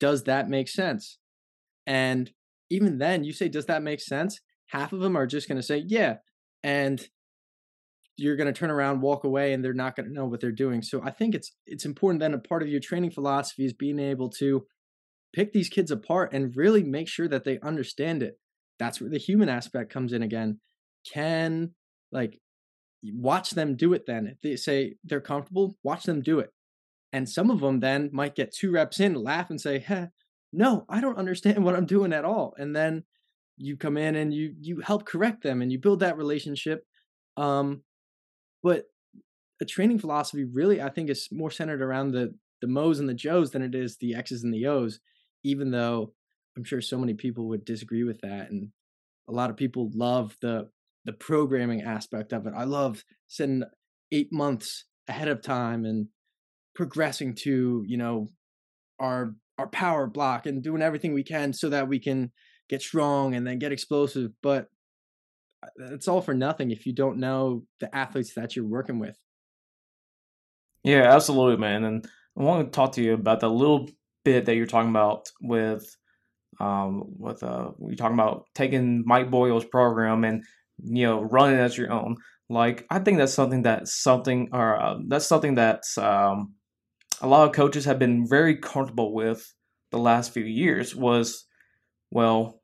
does 0.00 0.24
that 0.24 0.48
make 0.48 0.68
sense? 0.68 1.18
And 1.86 2.30
even 2.70 2.98
then, 2.98 3.24
you 3.24 3.32
say, 3.32 3.48
does 3.48 3.66
that 3.66 3.82
make 3.82 4.00
sense? 4.00 4.40
Half 4.68 4.92
of 4.92 5.00
them 5.00 5.16
are 5.16 5.26
just 5.26 5.48
going 5.48 5.56
to 5.56 5.62
say, 5.62 5.84
yeah. 5.86 6.16
And 6.62 7.06
you're 8.16 8.36
going 8.36 8.52
to 8.52 8.58
turn 8.58 8.70
around, 8.70 9.00
walk 9.00 9.24
away, 9.24 9.52
and 9.52 9.64
they're 9.64 9.72
not 9.72 9.96
going 9.96 10.06
to 10.06 10.12
know 10.12 10.26
what 10.26 10.40
they're 10.40 10.52
doing. 10.52 10.82
So 10.82 11.00
I 11.02 11.10
think 11.10 11.34
it's 11.34 11.52
it's 11.66 11.86
important 11.86 12.20
then 12.20 12.34
a 12.34 12.38
part 12.38 12.62
of 12.62 12.68
your 12.68 12.80
training 12.80 13.10
philosophy 13.12 13.64
is 13.64 13.72
being 13.72 13.98
able 13.98 14.28
to 14.38 14.66
pick 15.32 15.52
these 15.52 15.68
kids 15.68 15.90
apart 15.90 16.32
and 16.32 16.56
really 16.56 16.82
make 16.82 17.08
sure 17.08 17.28
that 17.28 17.44
they 17.44 17.58
understand 17.60 18.22
it. 18.22 18.34
that's 18.78 19.00
where 19.00 19.10
the 19.10 19.18
human 19.18 19.48
aspect 19.48 19.92
comes 19.92 20.12
in 20.12 20.22
again. 20.22 20.60
Can 21.12 21.74
like 22.12 22.38
watch 23.02 23.50
them 23.50 23.76
do 23.76 23.92
it 23.94 24.04
then. 24.06 24.26
If 24.26 24.40
they 24.42 24.56
say 24.56 24.96
they're 25.04 25.20
comfortable, 25.20 25.76
watch 25.82 26.04
them 26.04 26.20
do 26.22 26.38
it. 26.40 26.50
And 27.12 27.28
some 27.28 27.50
of 27.50 27.60
them 27.60 27.80
then 27.80 28.10
might 28.12 28.36
get 28.36 28.54
two 28.54 28.70
reps 28.70 29.00
in, 29.00 29.14
laugh 29.14 29.50
and 29.50 29.60
say, 29.60 29.78
"Hey, 29.78 30.08
no, 30.52 30.84
I 30.88 31.00
don't 31.00 31.18
understand 31.18 31.64
what 31.64 31.74
I'm 31.74 31.86
doing 31.86 32.12
at 32.12 32.24
all." 32.24 32.54
And 32.58 32.74
then 32.74 33.04
you 33.56 33.76
come 33.76 33.96
in 33.96 34.16
and 34.16 34.32
you 34.32 34.54
you 34.60 34.80
help 34.80 35.04
correct 35.06 35.42
them 35.42 35.60
and 35.62 35.70
you 35.70 35.78
build 35.78 36.00
that 36.00 36.16
relationship. 36.16 36.86
Um, 37.36 37.82
but 38.62 38.86
a 39.60 39.64
training 39.64 39.98
philosophy 39.98 40.44
really, 40.44 40.80
I 40.80 40.88
think, 40.88 41.10
is 41.10 41.28
more 41.30 41.50
centered 41.50 41.82
around 41.82 42.12
the 42.12 42.34
the 42.60 42.68
Mo's 42.68 43.00
and 43.00 43.08
the 43.08 43.14
Joes 43.14 43.50
than 43.50 43.62
it 43.62 43.74
is 43.74 43.96
the 43.96 44.14
X's 44.14 44.44
and 44.44 44.54
the 44.54 44.66
O's. 44.66 45.00
Even 45.44 45.70
though 45.70 46.12
I'm 46.56 46.64
sure 46.64 46.80
so 46.80 46.98
many 46.98 47.14
people 47.14 47.48
would 47.48 47.64
disagree 47.64 48.04
with 48.04 48.20
that, 48.20 48.50
and 48.50 48.70
a 49.28 49.32
lot 49.32 49.50
of 49.50 49.56
people 49.56 49.90
love 49.94 50.36
the 50.42 50.70
the 51.04 51.12
programming 51.12 51.82
aspect 51.82 52.32
of 52.32 52.46
it. 52.46 52.52
I 52.56 52.64
love 52.64 53.04
setting 53.28 53.62
eight 54.12 54.32
months 54.32 54.84
ahead 55.08 55.28
of 55.28 55.42
time 55.42 55.84
and 55.84 56.08
progressing 56.74 57.34
to 57.34 57.84
you 57.86 57.96
know 57.96 58.28
our 58.98 59.34
our 59.58 59.68
power 59.68 60.06
block 60.06 60.46
and 60.46 60.62
doing 60.62 60.82
everything 60.82 61.12
we 61.12 61.22
can 61.22 61.52
so 61.52 61.68
that 61.68 61.88
we 61.88 61.98
can 61.98 62.32
get 62.68 62.80
strong 62.80 63.34
and 63.34 63.46
then 63.46 63.58
get 63.58 63.72
explosive 63.72 64.30
but 64.42 64.68
uh, 65.62 65.92
it's 65.92 66.08
all 66.08 66.22
for 66.22 66.34
nothing 66.34 66.70
if 66.70 66.86
you 66.86 66.94
don't 66.94 67.18
know 67.18 67.64
the 67.80 67.94
athletes 67.94 68.34
that 68.34 68.56
you're 68.56 68.64
working 68.64 68.98
with. 68.98 69.18
Yeah 70.82 71.14
absolutely 71.14 71.58
man 71.58 71.84
and 71.84 72.08
i 72.38 72.42
want 72.42 72.66
to 72.66 72.74
talk 72.74 72.92
to 72.92 73.02
you 73.02 73.12
about 73.12 73.40
the 73.40 73.50
little 73.50 73.88
bit 74.24 74.46
that 74.46 74.54
you're 74.54 74.66
talking 74.66 74.90
about 74.90 75.28
with 75.42 75.84
um 76.58 77.04
with 77.18 77.42
uh 77.42 77.70
you're 77.80 77.96
talking 77.96 78.14
about 78.14 78.44
taking 78.54 79.02
mike 79.06 79.30
boyle's 79.30 79.64
program 79.64 80.24
and 80.24 80.42
you 80.84 81.06
know 81.06 81.22
running 81.22 81.58
as 81.58 81.76
your 81.76 81.92
own 81.92 82.16
like 82.48 82.86
i 82.90 82.98
think 82.98 83.18
that's 83.18 83.34
something 83.34 83.62
that 83.62 83.88
something 83.88 84.48
or 84.52 84.80
uh, 84.80 84.96
that's 85.08 85.26
something 85.26 85.54
that's 85.54 85.98
um 85.98 86.54
a 87.20 87.26
lot 87.26 87.48
of 87.48 87.54
coaches 87.54 87.84
have 87.84 87.98
been 87.98 88.26
very 88.28 88.56
comfortable 88.56 89.12
with 89.14 89.54
the 89.90 89.98
last 89.98 90.32
few 90.32 90.44
years 90.44 90.94
was, 90.94 91.44
well, 92.10 92.60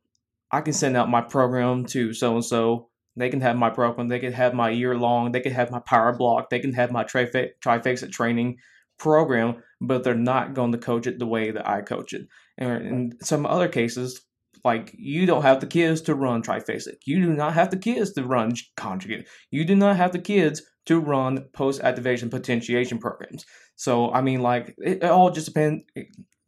I 0.51 0.61
can 0.61 0.73
send 0.73 0.97
out 0.97 1.11
my 1.11 1.21
program 1.21 1.85
to 1.87 2.13
so 2.13 2.35
and 2.35 2.45
so. 2.45 2.89
They 3.19 3.31
can 3.31 3.41
have 3.41 3.57
my 3.57 3.71
program. 3.71 4.09
They 4.09 4.19
can 4.19 4.35
have 4.35 4.53
my 4.53 4.71
year 4.71 4.97
long. 4.97 5.33
They 5.33 5.41
can 5.41 5.53
have 5.53 5.71
my 5.71 5.81
power 5.81 6.15
block. 6.15 6.51
They 6.51 6.61
can 6.61 6.75
have 6.75 6.93
my 6.93 7.03
trifecta 7.05 8.13
training 8.13 8.59
program, 8.99 9.63
but 9.81 10.05
they're 10.05 10.15
not 10.15 10.55
going 10.55 10.73
to 10.73 10.79
coach 10.79 11.07
it 11.07 11.19
the 11.19 11.27
way 11.27 11.51
that 11.51 11.67
I 11.67 11.81
coach 11.81 12.13
it. 12.13 12.29
And 12.59 12.87
in 12.87 13.13
some 13.23 13.47
other 13.47 13.69
cases, 13.69 14.21
like 14.65 14.95
you 14.99 15.27
don't 15.27 15.43
have 15.43 15.61
the 15.61 15.67
kids 15.67 16.03
to 16.03 16.15
run 16.15 16.43
triphasic. 16.43 16.97
You 17.07 17.21
do 17.23 17.33
not 17.33 17.55
have 17.55 17.71
the 17.71 17.77
kids 17.77 18.13
to 18.13 18.25
run 18.25 18.53
conjugate. 18.77 19.29
You 19.51 19.65
do 19.65 19.75
not 19.75 19.97
have 19.97 20.13
the 20.13 20.19
kids 20.19 20.63
to 20.87 20.99
run 20.99 21.47
post 21.53 21.81
activation 21.81 22.31
potentiation 22.31 22.99
programs. 22.99 23.45
So 23.77 24.11
I 24.11 24.23
mean, 24.23 24.41
like 24.41 24.75
it, 24.79 25.03
it 25.03 25.05
all 25.05 25.31
just 25.31 25.47
depends. 25.47 25.85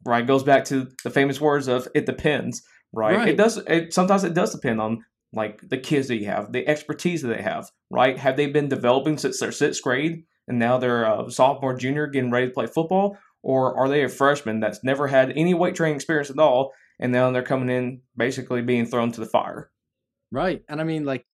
Right, 0.05 0.25
goes 0.25 0.43
back 0.43 0.65
to 0.65 0.89
the 1.03 1.09
famous 1.09 1.39
words 1.39 1.67
of 1.67 1.87
"it 1.93 2.05
depends." 2.05 2.63
Right, 2.91 3.15
right. 3.15 3.27
it 3.29 3.37
does. 3.37 3.57
It 3.67 3.93
sometimes 3.93 4.23
it 4.23 4.33
does 4.33 4.53
depend 4.53 4.81
on 4.81 5.05
like 5.31 5.61
the 5.69 5.77
kids 5.77 6.07
that 6.07 6.17
you 6.17 6.25
have, 6.25 6.51
the 6.51 6.67
expertise 6.67 7.21
that 7.21 7.29
they 7.29 7.41
have. 7.41 7.69
Right, 7.89 8.17
have 8.17 8.35
they 8.35 8.47
been 8.47 8.67
developing 8.67 9.17
since 9.17 9.39
their 9.39 9.51
sixth 9.51 9.81
grade, 9.81 10.23
and 10.47 10.57
now 10.59 10.77
they're 10.77 11.03
a 11.03 11.31
sophomore, 11.31 11.75
junior, 11.75 12.07
getting 12.07 12.31
ready 12.31 12.47
to 12.47 12.53
play 12.53 12.65
football, 12.65 13.17
or 13.43 13.77
are 13.77 13.87
they 13.87 14.03
a 14.03 14.09
freshman 14.09 14.59
that's 14.59 14.83
never 14.83 15.07
had 15.07 15.31
any 15.31 15.53
weight 15.53 15.75
training 15.75 15.95
experience 15.95 16.31
at 16.31 16.39
all, 16.39 16.73
and 16.99 17.11
now 17.11 17.31
they're 17.31 17.43
coming 17.43 17.69
in 17.69 18.01
basically 18.17 18.61
being 18.61 18.85
thrown 18.85 19.11
to 19.11 19.19
the 19.19 19.27
fire? 19.27 19.69
Right, 20.31 20.63
and 20.67 20.81
I 20.81 20.83
mean, 20.83 21.05
like 21.05 21.25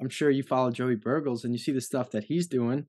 I'm 0.00 0.08
sure 0.08 0.30
you 0.30 0.42
follow 0.42 0.70
Joey 0.70 0.96
Burgles 0.96 1.44
and 1.44 1.52
you 1.52 1.58
see 1.58 1.72
the 1.72 1.80
stuff 1.80 2.10
that 2.10 2.24
he's 2.24 2.46
doing. 2.46 2.86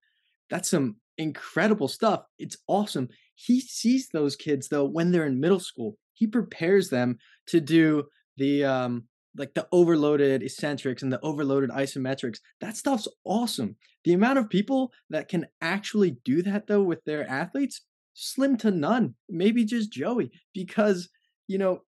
That's 0.49 0.69
some 0.69 0.97
incredible 1.17 1.87
stuff. 1.87 2.23
It's 2.39 2.57
awesome. 2.67 3.09
He 3.35 3.61
sees 3.61 4.09
those 4.09 4.35
kids 4.35 4.69
though 4.69 4.85
when 4.85 5.11
they're 5.11 5.25
in 5.25 5.39
middle 5.39 5.59
school. 5.59 5.97
He 6.13 6.27
prepares 6.27 6.89
them 6.89 7.17
to 7.47 7.59
do 7.59 8.05
the 8.37 8.65
um 8.65 9.03
like 9.37 9.53
the 9.53 9.67
overloaded 9.73 10.43
eccentrics 10.43 11.03
and 11.03 11.11
the 11.11 11.19
overloaded 11.21 11.69
isometrics. 11.69 12.39
That 12.61 12.77
stuff's 12.77 13.07
awesome. 13.25 13.75
The 14.05 14.13
amount 14.13 14.39
of 14.39 14.49
people 14.49 14.93
that 15.09 15.27
can 15.27 15.47
actually 15.61 16.17
do 16.23 16.41
that 16.43 16.67
though 16.67 16.83
with 16.83 17.03
their 17.05 17.29
athletes, 17.29 17.81
slim 18.13 18.55
to 18.57 18.71
none. 18.71 19.15
Maybe 19.29 19.65
just 19.65 19.91
Joey 19.91 20.31
because 20.53 21.09
you 21.47 21.57
know, 21.57 21.81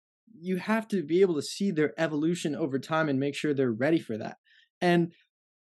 you 0.41 0.57
have 0.57 0.89
to 0.89 1.03
be 1.03 1.21
able 1.21 1.35
to 1.37 1.43
see 1.43 1.71
their 1.71 1.93
evolution 1.99 2.57
over 2.57 2.79
time 2.79 3.09
and 3.09 3.21
make 3.21 3.35
sure 3.35 3.55
they're 3.55 3.73
ready 3.73 4.01
for 4.01 4.19
that. 4.19 4.37
And 4.81 5.13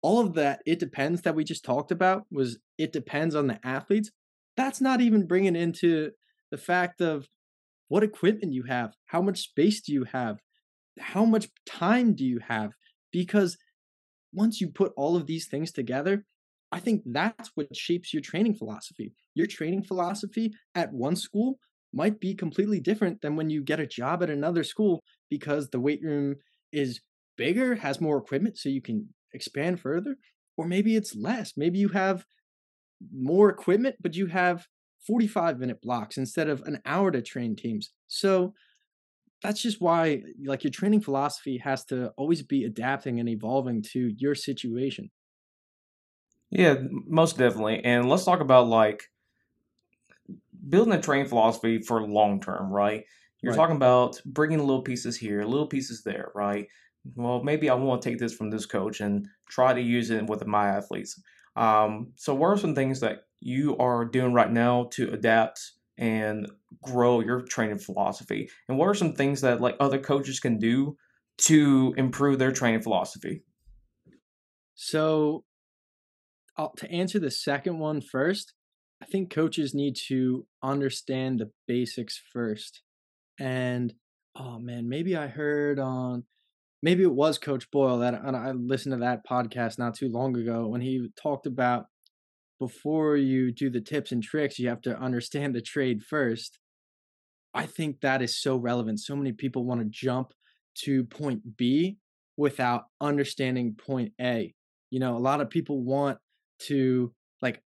all 0.03 0.19
of 0.19 0.33
that, 0.33 0.61
it 0.65 0.79
depends 0.79 1.21
that 1.21 1.33
we 1.33 1.43
just 1.43 1.63
talked 1.63 1.91
about 1.91 2.25
was 2.29 2.59
it 2.77 2.91
depends 2.91 3.33
on 3.33 3.47
the 3.47 3.65
athletes. 3.65 4.11
That's 4.55 4.81
not 4.81 5.01
even 5.01 5.25
bringing 5.25 5.55
into 5.55 6.11
the 6.51 6.57
fact 6.57 7.01
of 7.01 7.27
what 7.87 8.03
equipment 8.03 8.53
you 8.53 8.63
have, 8.63 8.93
how 9.05 9.21
much 9.21 9.39
space 9.39 9.81
do 9.81 9.93
you 9.93 10.03
have, 10.03 10.39
how 10.99 11.25
much 11.25 11.47
time 11.65 12.13
do 12.15 12.25
you 12.25 12.39
have? 12.47 12.71
Because 13.11 13.57
once 14.33 14.59
you 14.59 14.67
put 14.67 14.91
all 14.97 15.15
of 15.15 15.25
these 15.25 15.47
things 15.47 15.71
together, 15.71 16.25
I 16.71 16.79
think 16.79 17.03
that's 17.05 17.51
what 17.55 17.75
shapes 17.75 18.13
your 18.13 18.21
training 18.21 18.55
philosophy. 18.55 19.13
Your 19.35 19.47
training 19.47 19.83
philosophy 19.83 20.53
at 20.75 20.91
one 20.91 21.15
school 21.15 21.59
might 21.93 22.19
be 22.19 22.33
completely 22.33 22.79
different 22.79 23.21
than 23.21 23.35
when 23.35 23.49
you 23.49 23.63
get 23.63 23.79
a 23.79 23.87
job 23.87 24.21
at 24.23 24.29
another 24.29 24.63
school 24.63 25.03
because 25.29 25.69
the 25.69 25.79
weight 25.79 26.01
room 26.01 26.35
is 26.71 26.99
bigger, 27.37 27.75
has 27.75 28.01
more 28.01 28.17
equipment 28.17 28.57
so 28.57 28.69
you 28.69 28.81
can 28.81 29.07
expand 29.33 29.79
further, 29.79 30.15
or 30.57 30.67
maybe 30.67 30.95
it's 30.95 31.15
less. 31.15 31.53
Maybe 31.57 31.79
you 31.79 31.89
have 31.89 32.25
more 33.11 33.49
equipment, 33.49 33.97
but 34.01 34.15
you 34.15 34.27
have 34.27 34.67
45 35.05 35.59
minute 35.59 35.81
blocks 35.81 36.17
instead 36.17 36.49
of 36.49 36.61
an 36.61 36.81
hour 36.85 37.11
to 37.11 37.21
train 37.21 37.55
teams. 37.55 37.91
So 38.07 38.53
that's 39.41 39.61
just 39.61 39.81
why 39.81 40.23
like 40.45 40.63
your 40.63 40.71
training 40.71 41.01
philosophy 41.01 41.57
has 41.59 41.85
to 41.85 42.09
always 42.17 42.43
be 42.43 42.63
adapting 42.65 43.19
and 43.19 43.29
evolving 43.29 43.81
to 43.93 44.13
your 44.17 44.35
situation. 44.35 45.11
Yeah, 46.49 46.75
most 46.89 47.37
definitely. 47.37 47.83
And 47.83 48.07
let's 48.09 48.25
talk 48.25 48.39
about 48.39 48.67
like 48.67 49.03
building 50.69 50.93
a 50.93 51.01
training 51.01 51.27
philosophy 51.27 51.81
for 51.81 52.01
long 52.01 52.39
term, 52.39 52.71
right? 52.71 53.03
You're 53.41 53.51
right. 53.51 53.57
talking 53.57 53.75
about 53.75 54.21
bringing 54.25 54.59
little 54.59 54.81
pieces 54.81 55.17
here, 55.17 55.43
little 55.43 55.67
pieces 55.67 56.03
there, 56.03 56.31
right? 56.33 56.67
Well, 57.15 57.43
maybe 57.43 57.69
I 57.69 57.73
want 57.73 58.01
to 58.01 58.09
take 58.09 58.19
this 58.19 58.33
from 58.33 58.49
this 58.49 58.65
coach 58.65 59.01
and 59.01 59.27
try 59.49 59.73
to 59.73 59.81
use 59.81 60.09
it 60.09 60.25
with 60.27 60.45
my 60.45 60.69
athletes. 60.69 61.21
Um, 61.55 62.13
so, 62.15 62.33
what 62.33 62.47
are 62.47 62.57
some 62.57 62.75
things 62.75 62.99
that 63.01 63.23
you 63.39 63.77
are 63.77 64.05
doing 64.05 64.33
right 64.33 64.51
now 64.51 64.89
to 64.93 65.11
adapt 65.11 65.59
and 65.97 66.49
grow 66.81 67.19
your 67.19 67.41
training 67.41 67.79
philosophy? 67.79 68.49
And 68.67 68.77
what 68.77 68.87
are 68.87 68.93
some 68.95 69.13
things 69.13 69.41
that 69.41 69.61
like 69.61 69.75
other 69.79 69.99
coaches 69.99 70.39
can 70.39 70.57
do 70.57 70.97
to 71.39 71.93
improve 71.97 72.39
their 72.39 72.51
training 72.51 72.81
philosophy? 72.81 73.43
So, 74.75 75.43
to 76.77 76.91
answer 76.91 77.19
the 77.19 77.31
second 77.31 77.79
one 77.79 78.01
first, 78.01 78.53
I 79.01 79.05
think 79.05 79.29
coaches 79.29 79.73
need 79.73 79.97
to 80.07 80.47
understand 80.63 81.39
the 81.39 81.51
basics 81.67 82.21
first. 82.31 82.81
And 83.39 83.93
oh 84.35 84.59
man, 84.59 84.87
maybe 84.87 85.15
I 85.15 85.27
heard 85.27 85.77
on 85.77 86.23
maybe 86.83 87.01
it 87.01 87.13
was 87.13 87.39
Coach 87.39 87.71
Boyle 87.71 87.99
that 87.99 88.13
and 88.13 88.35
I 88.35 88.51
listened 88.51 88.93
to 88.93 88.99
that 88.99 89.25
podcast 89.25 89.79
not 89.79 89.95
too 89.95 90.09
long 90.09 90.37
ago 90.37 90.67
when 90.67 90.81
he 90.81 91.09
talked 91.19 91.47
about 91.47 91.85
before 92.59 93.15
you 93.15 93.51
do 93.51 93.69
the 93.69 93.81
tips 93.81 94.11
and 94.11 94.21
tricks, 94.21 94.59
you 94.59 94.69
have 94.69 94.81
to 94.81 94.97
understand 94.97 95.55
the 95.55 95.61
trade 95.61 96.03
first. 96.03 96.59
I 97.53 97.65
think 97.65 98.01
that 98.01 98.21
is 98.21 98.39
so 98.39 98.57
relevant. 98.57 98.99
So 98.99 99.15
many 99.15 99.31
people 99.31 99.65
want 99.65 99.81
to 99.81 99.87
jump 99.89 100.33
to 100.83 101.05
point 101.05 101.57
B 101.57 101.97
without 102.37 102.83
understanding 102.99 103.75
point 103.75 104.11
A. 104.19 104.53
You 104.91 104.99
know, 104.99 105.15
a 105.15 105.19
lot 105.19 105.41
of 105.41 105.49
people 105.49 105.83
want 105.83 106.17
to 106.67 107.13
like 107.41 107.61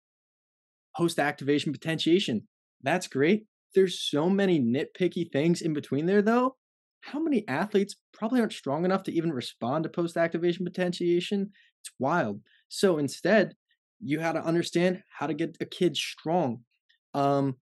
post 0.98 1.20
activation 1.20 1.72
potentiation. 1.72 2.48
That's 2.82 3.08
great. 3.08 3.46
There's 3.76 4.00
so 4.00 4.30
many 4.30 4.60
nitpicky 4.60 5.32
things 5.32 5.62
in 5.62 5.74
between 5.74 6.08
there 6.08 6.22
though 6.22 6.56
how 7.04 7.20
many 7.20 7.46
athletes 7.48 7.96
probably 8.14 8.40
aren't 8.40 8.54
strong 8.54 8.86
enough 8.86 9.04
to 9.04 9.12
even 9.12 9.34
respond 9.34 9.84
to 9.84 9.90
post 9.90 10.16
activation 10.16 10.66
potentiation? 10.66 11.52
It's 11.82 11.92
wild. 12.00 12.40
So 12.70 12.98
instead, 12.98 13.56
you 14.00 14.20
had 14.20 14.34
to 14.34 14.44
understand 14.44 15.04
how 15.18 15.28
to 15.28 15.34
get 15.34 15.58
a 15.60 15.66
kid 15.66 15.98
strong. 15.98 16.62
Um, 17.14 17.58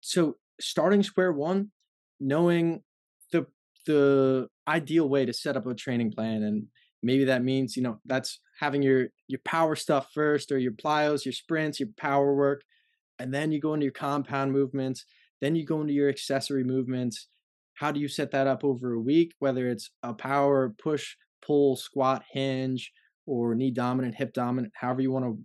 so 0.00 0.36
starting 0.60 1.02
square 1.02 1.32
one, 1.32 1.70
knowing 2.20 2.82
the 3.32 3.46
the 3.86 4.48
ideal 4.66 5.08
way 5.08 5.26
to 5.26 5.32
set 5.32 5.56
up 5.56 5.66
a 5.66 5.74
training 5.74 6.12
plan, 6.12 6.42
and 6.42 6.66
maybe 7.02 7.24
that 7.24 7.44
means 7.44 7.76
you 7.76 7.82
know 7.82 8.00
that's 8.06 8.40
having 8.60 8.82
your 8.82 9.08
your 9.28 9.40
power 9.44 9.76
stuff 9.76 10.08
first, 10.14 10.50
or 10.50 10.58
your 10.58 10.72
plyos, 10.72 11.26
your 11.26 11.32
sprints, 11.32 11.80
your 11.80 11.90
power 11.98 12.34
work, 12.34 12.62
and 13.18 13.32
then 13.32 13.52
you 13.52 13.60
go 13.60 13.74
into 13.74 13.84
your 13.84 13.92
compound 13.92 14.52
movements. 14.52 15.04
Then 15.42 15.54
you 15.54 15.66
go 15.66 15.80
into 15.82 15.94
your 15.94 16.08
accessory 16.08 16.64
movements 16.64 17.28
how 17.80 17.90
do 17.90 17.98
you 17.98 18.08
set 18.08 18.30
that 18.30 18.46
up 18.46 18.62
over 18.62 18.92
a 18.92 19.00
week 19.00 19.32
whether 19.38 19.68
it's 19.68 19.90
a 20.02 20.12
power 20.12 20.74
push 20.82 21.16
pull, 21.42 21.76
squat, 21.76 22.22
hinge, 22.30 22.92
or 23.26 23.54
knee 23.54 23.70
dominant, 23.70 24.14
hip 24.14 24.32
dominant, 24.32 24.72
however 24.76 25.00
you 25.00 25.10
want 25.10 25.24
to, 25.24 25.38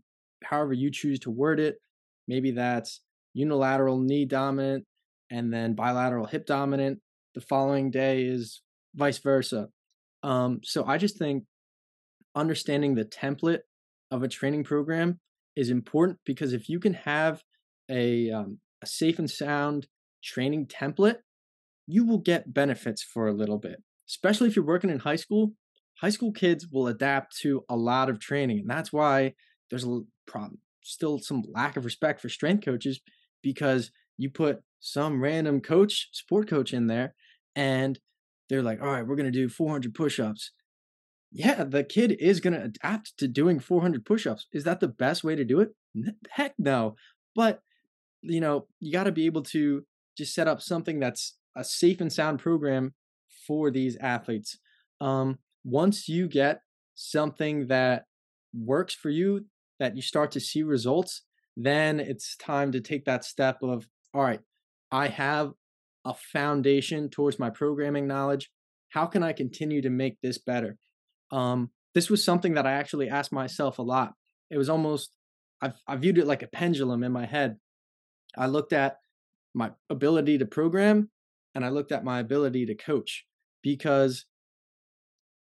however 0.44 0.74
you 0.74 0.92
choose 0.92 1.20
to 1.20 1.32
word 1.32 1.60
it. 1.60 1.76
Maybe 2.28 2.52
that's 2.52 3.02
unilateral 3.34 4.00
knee 4.00 4.26
dominant 4.26 4.86
and 5.32 5.54
then 5.54 5.74
bilateral 5.74 6.26
hip 6.26 6.46
dominant. 6.46 7.00
The 7.34 7.42
following 7.42 7.92
day 7.92 8.24
is 8.24 8.62
vice 8.96 9.18
versa. 9.20 9.68
Um, 10.24 10.62
so 10.64 10.86
I 10.86 10.98
just 10.98 11.18
think 11.18 11.44
understanding 12.34 12.96
the 12.96 13.06
template 13.06 13.60
of 14.12 14.24
a 14.24 14.28
training 14.28 14.64
program 14.64 15.20
is 15.56 15.70
important 15.70 16.20
because 16.26 16.54
if 16.54 16.70
you 16.70 16.80
can 16.80 16.94
have 16.94 17.42
a, 17.90 18.32
um, 18.32 18.60
a 18.82 18.88
safe 18.88 19.20
and 19.20 19.30
sound 19.30 19.88
training 20.24 20.68
template, 20.68 21.18
you 21.88 22.06
will 22.06 22.20
get 22.20 22.54
benefits 22.54 23.04
for 23.04 23.28
a 23.28 23.34
little 23.34 23.58
bit, 23.58 23.84
especially 24.10 24.48
if 24.48 24.56
you're 24.56 24.66
working 24.66 24.90
in 24.90 25.00
high 25.00 25.16
school. 25.16 25.54
High 26.02 26.10
school 26.10 26.34
kids 26.34 26.68
will 26.70 26.88
adapt 26.88 27.38
to 27.38 27.64
a 27.70 27.76
lot 27.76 28.10
of 28.10 28.20
training, 28.20 28.60
and 28.60 28.70
that's 28.70 28.92
why 28.92 29.34
there's 29.70 29.86
a 29.86 30.02
problem, 30.28 30.60
still 30.84 31.20
some 31.20 31.44
lack 31.54 31.78
of 31.78 31.86
respect 31.86 32.20
for 32.22 32.30
strength 32.30 32.66
coaches 32.66 33.00
because 33.42 33.92
you 34.18 34.30
put 34.30 34.62
some 34.80 35.22
random 35.22 35.62
coach, 35.62 36.10
sport 36.12 36.50
coach 36.50 36.74
in 36.74 36.88
there, 36.88 37.16
and 37.56 38.00
they're 38.50 38.62
like, 38.62 38.82
all 38.82 38.92
right, 38.92 39.06
we're 39.06 39.16
going 39.16 39.32
to 39.32 39.40
do 39.40 39.50
400 39.50 39.94
push 39.94 40.20
ups. 40.20 40.52
Yeah, 41.32 41.64
the 41.64 41.84
kid 41.84 42.16
is 42.20 42.40
going 42.40 42.54
to 42.54 42.64
adapt 42.64 43.18
to 43.18 43.28
doing 43.28 43.60
400 43.60 44.06
push 44.06 44.28
ups. 44.28 44.48
Is 44.54 44.64
that 44.64 44.80
the 44.80 44.88
best 44.88 45.24
way 45.24 45.36
to 45.36 45.44
do 45.44 45.60
it? 45.60 45.70
Heck 46.30 46.54
no. 46.58 46.96
But, 47.36 47.62
you 48.22 48.40
know, 48.40 48.68
you 48.80 48.92
got 48.92 49.06
to 49.06 49.12
be 49.12 49.26
able 49.26 49.44
to 49.44 49.86
just 50.18 50.34
set 50.34 50.48
up 50.48 50.62
something 50.62 51.00
that's 51.00 51.36
a 51.56 51.64
safe 51.64 52.02
and 52.02 52.12
sound 52.12 52.40
program 52.40 52.94
for 53.48 53.72
these 53.72 53.98
athletes. 53.98 54.58
Um, 55.02 55.40
once 55.64 56.08
you 56.08 56.28
get 56.28 56.62
something 56.96 57.68
that 57.68 58.06
works 58.54 58.94
for 58.94 59.10
you, 59.10 59.46
that 59.80 59.96
you 59.96 60.02
start 60.02 60.32
to 60.32 60.40
see 60.40 60.64
results, 60.64 61.24
then 61.58 62.00
it's 62.00 62.36
time 62.38 62.72
to 62.72 62.82
take 62.82 63.06
that 63.06 63.26
step 63.26 63.58
of, 63.62 63.88
all 64.14 64.22
right, 64.22 64.42
I 64.92 65.08
have 65.08 65.52
a 66.06 66.14
foundation 66.14 67.10
towards 67.10 67.40
my 67.40 67.50
programming 67.50 68.08
knowledge. 68.08 68.52
How 68.90 69.06
can 69.06 69.24
I 69.24 69.34
continue 69.34 69.82
to 69.82 69.90
make 69.90 70.22
this 70.22 70.38
better? 70.38 70.78
Um, 71.32 71.72
this 71.94 72.10
was 72.10 72.24
something 72.24 72.54
that 72.54 72.66
I 72.66 72.74
actually 72.74 73.10
asked 73.10 73.32
myself 73.32 73.80
a 73.80 73.82
lot. 73.82 74.14
It 74.50 74.58
was 74.58 74.70
almost, 74.70 75.16
I've, 75.62 75.74
I 75.88 75.96
viewed 75.96 76.18
it 76.18 76.28
like 76.28 76.44
a 76.44 76.48
pendulum 76.48 77.04
in 77.04 77.12
my 77.12 77.26
head. 77.26 77.58
I 78.38 78.48
looked 78.48 78.74
at 78.74 78.98
my 79.54 79.72
ability 79.90 80.38
to 80.38 80.46
program 80.46 81.10
and 81.56 81.66
I 81.66 81.70
looked 81.70 81.92
at 81.94 82.04
my 82.04 82.20
ability 82.20 82.66
to 82.66 82.76
coach 82.76 83.26
because 83.64 84.26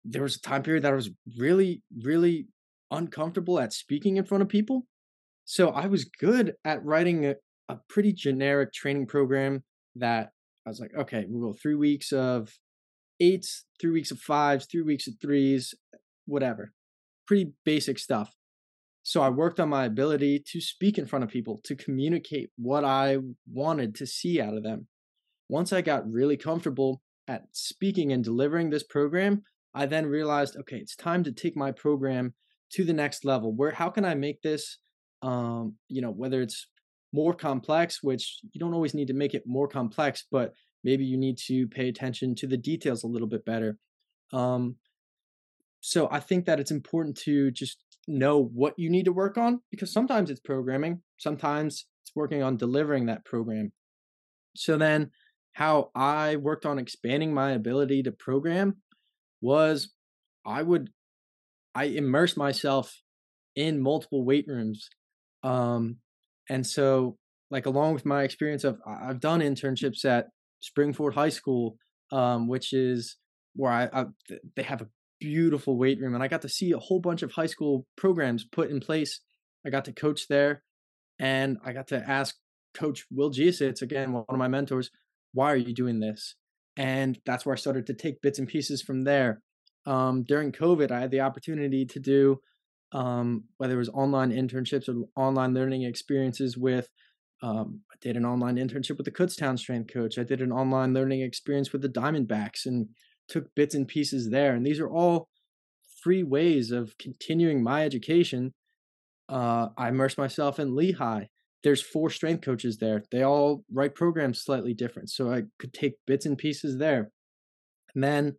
there 0.06 0.22
was 0.22 0.36
a 0.36 0.42
time 0.42 0.64
period 0.64 0.84
that 0.84 0.94
I 0.94 0.96
was 0.96 1.10
really, 1.38 1.82
really 2.04 2.48
uncomfortable 2.92 3.60
at 3.60 3.74
speaking 3.74 4.18
in 4.18 4.26
front 4.26 4.44
of 4.44 4.50
people. 4.50 4.86
So 5.46 5.70
I 5.70 5.88
was 5.88 6.06
good 6.06 6.54
at 6.64 6.86
writing 6.86 7.26
a, 7.26 7.36
a 7.68 7.78
pretty 7.90 8.14
generic 8.14 8.72
training 8.74 9.08
program 9.08 9.64
that 9.96 10.30
I 10.66 10.70
was 10.70 10.80
like, 10.80 10.92
okay, 10.98 11.26
we'll 11.28 11.52
go 11.52 11.58
three 11.62 11.76
weeks 11.76 12.14
of 12.14 12.54
eights, 13.20 13.66
three 13.82 13.92
weeks 13.92 14.12
of 14.12 14.20
fives, 14.20 14.68
three 14.72 14.82
weeks 14.82 15.08
of 15.08 15.16
threes, 15.22 15.74
whatever. 16.26 16.72
Pretty 17.28 17.54
basic 17.66 18.00
stuff. 18.00 18.34
So 19.04 19.22
I 19.22 19.30
worked 19.30 19.60
on 19.60 19.68
my 19.68 19.86
ability 19.86 20.44
to 20.52 20.62
speak 20.62 20.98
in 20.98 21.06
front 21.06 21.24
of 21.24 21.30
people, 21.30 21.60
to 21.66 21.76
communicate 21.76 22.52
what 22.58 22.86
I 22.86 23.18
wanted 23.52 23.96
to 23.96 24.08
see 24.08 24.40
out 24.40 24.56
of 24.56 24.64
them. 24.64 24.88
Once 25.50 25.74
I 25.74 25.82
got 25.82 26.10
really 26.10 26.38
comfortable 26.38 27.02
at 27.28 27.44
speaking 27.52 28.12
and 28.12 28.24
delivering 28.24 28.70
this 28.70 28.84
program, 28.84 29.44
I 29.74 29.86
then 29.86 30.06
realized, 30.06 30.56
okay, 30.58 30.78
it's 30.78 30.96
time 30.96 31.24
to 31.24 31.32
take 31.32 31.56
my 31.56 31.72
program 31.72 32.34
to 32.74 32.84
the 32.84 32.94
next 32.94 33.26
level. 33.26 33.54
Where 33.54 33.72
how 33.72 33.90
can 33.90 34.06
I 34.06 34.16
make 34.16 34.42
this 34.42 34.78
um, 35.24 35.76
you 35.88 36.02
know, 36.02 36.12
whether 36.12 36.42
it's 36.42 36.68
more 37.14 37.34
complex, 37.34 38.04
which 38.04 38.40
you 38.52 38.60
don't 38.60 38.74
always 38.74 38.94
need 38.94 39.08
to 39.08 39.14
make 39.14 39.34
it 39.34 39.44
more 39.46 39.68
complex, 39.68 40.26
but 40.30 40.54
maybe 40.84 41.06
you 41.06 41.18
need 41.18 41.38
to 41.48 41.68
pay 41.68 41.88
attention 41.88 42.36
to 42.36 42.48
the 42.48 42.58
details 42.58 43.04
a 43.04 43.08
little 43.08 43.28
bit 43.28 43.46
better. 43.46 43.78
Um, 44.34 44.76
so 45.80 46.10
I 46.12 46.20
think 46.20 46.46
that 46.46 46.60
it's 46.60 46.72
important 46.72 47.18
to 47.20 47.52
just 47.52 47.78
know 48.08 48.44
what 48.54 48.74
you 48.78 48.90
need 48.90 49.06
to 49.06 49.14
work 49.14 49.38
on 49.38 49.62
because 49.72 49.94
sometimes 49.94 50.30
it's 50.30 50.40
programming, 50.40 51.02
sometimes 51.18 51.86
it's 52.04 52.12
working 52.16 52.44
on 52.44 52.58
delivering 52.58 53.06
that 53.06 53.24
program. 53.24 53.72
So 54.56 54.78
then, 54.78 55.12
how 55.54 55.92
I 55.96 56.36
worked 56.36 56.66
on 56.66 56.80
expanding 56.80 57.34
my 57.34 57.52
ability 57.52 58.04
to 58.04 58.12
program 58.12 58.78
was 59.42 59.94
I 60.46 60.62
would 60.62 60.90
I 61.76 61.86
immerse 61.86 62.38
myself 62.38 63.02
in 63.56 63.82
multiple 63.82 64.26
weight 64.26 64.46
rooms 64.48 64.90
um, 65.44 65.98
and 66.50 66.66
so, 66.66 67.18
like, 67.52 67.66
along 67.66 67.94
with 67.94 68.06
my 68.06 68.24
experience 68.24 68.64
of, 68.64 68.80
I've 68.88 69.20
done 69.20 69.42
internships 69.42 70.06
at 70.06 70.28
Springford 70.64 71.14
High 71.14 71.30
School, 71.30 71.78
um, 72.12 72.48
which 72.48 72.74
is 72.74 73.18
where 73.56 73.72
I, 73.72 73.90
I, 73.94 74.06
they 74.56 74.64
have 74.64 74.82
a 74.82 74.88
beautiful 75.20 75.78
weight 75.78 76.00
room, 76.00 76.16
and 76.16 76.24
I 76.24 76.28
got 76.28 76.42
to 76.42 76.50
see 76.50 76.72
a 76.72 76.80
whole 76.80 77.00
bunch 77.00 77.22
of 77.22 77.32
high 77.32 77.46
school 77.46 77.86
programs 77.96 78.46
put 78.46 78.70
in 78.70 78.80
place. 78.80 79.20
I 79.66 79.70
got 79.70 79.86
to 79.86 79.94
coach 79.94 80.28
there, 80.28 80.64
and 81.20 81.58
I 81.64 81.74
got 81.74 81.88
to 81.90 81.98
ask 81.98 82.36
Coach 82.74 83.06
Will 83.12 83.32
Giasitz, 83.32 83.82
again, 83.82 84.14
one 84.14 84.26
of 84.28 84.38
my 84.38 84.48
mentors, 84.48 84.90
why 85.34 85.52
are 85.52 85.58
you 85.58 85.74
doing 85.74 86.00
this? 86.00 86.36
And 86.78 87.20
that's 87.26 87.46
where 87.46 87.54
I 87.54 87.58
started 87.58 87.86
to 87.88 87.94
take 87.94 88.22
bits 88.22 88.40
and 88.40 88.48
pieces 88.48 88.82
from 88.82 89.04
there. 89.04 89.42
Um, 89.86 90.24
during 90.24 90.52
COVID, 90.52 90.92
I 90.92 91.02
had 91.02 91.12
the 91.12 91.22
opportunity 91.22 91.86
to 91.86 92.00
do 92.00 92.40
um, 92.94 93.46
whether 93.58 93.74
it 93.74 93.80
was 93.80 93.90
online 93.90 94.32
internships 94.32 94.88
or 94.88 95.06
online 95.16 95.54
learning 95.54 95.84
experiences 95.84 96.58
with 96.58 96.90
um, 97.42 97.82
I 97.92 97.96
did 98.00 98.16
an 98.16 98.26
online 98.26 98.56
internship 98.56 98.96
with 98.96 99.06
the 99.06 99.12
Kutztown 99.12 99.60
strength 99.60 99.94
coach. 99.94 100.18
I 100.18 100.24
did 100.24 100.42
an 100.42 100.54
online 100.54 100.94
learning 100.94 101.22
experience 101.22 101.74
with 101.74 101.82
the 101.82 101.90
Diamondbacks 101.90 102.66
and 102.66 102.88
took 103.28 103.54
bits 103.54 103.76
and 103.76 103.86
pieces 103.86 104.30
there. 104.30 104.56
And 104.56 104.66
these 104.66 104.80
are 104.80 104.90
all 104.90 105.28
free 106.02 106.24
ways 106.24 106.72
of 106.72 106.98
continuing 106.98 107.62
my 107.62 107.84
education. 107.84 108.54
Uh, 109.28 109.70
I 109.78 109.90
immersed 109.90 110.18
myself 110.18 110.58
in 110.58 110.74
Lehigh. 110.74 111.26
There's 111.64 111.82
four 111.82 112.10
strength 112.10 112.44
coaches 112.44 112.78
there. 112.78 113.04
They 113.12 113.24
all 113.24 113.64
write 113.72 113.96
programs 113.96 114.42
slightly 114.42 114.74
different. 114.74 115.10
So 115.10 115.32
I 115.32 115.44
could 115.60 115.74
take 115.74 115.94
bits 116.06 116.26
and 116.26 116.38
pieces 116.38 116.78
there. 116.78 117.12
And 117.96 118.04
then 118.04 118.36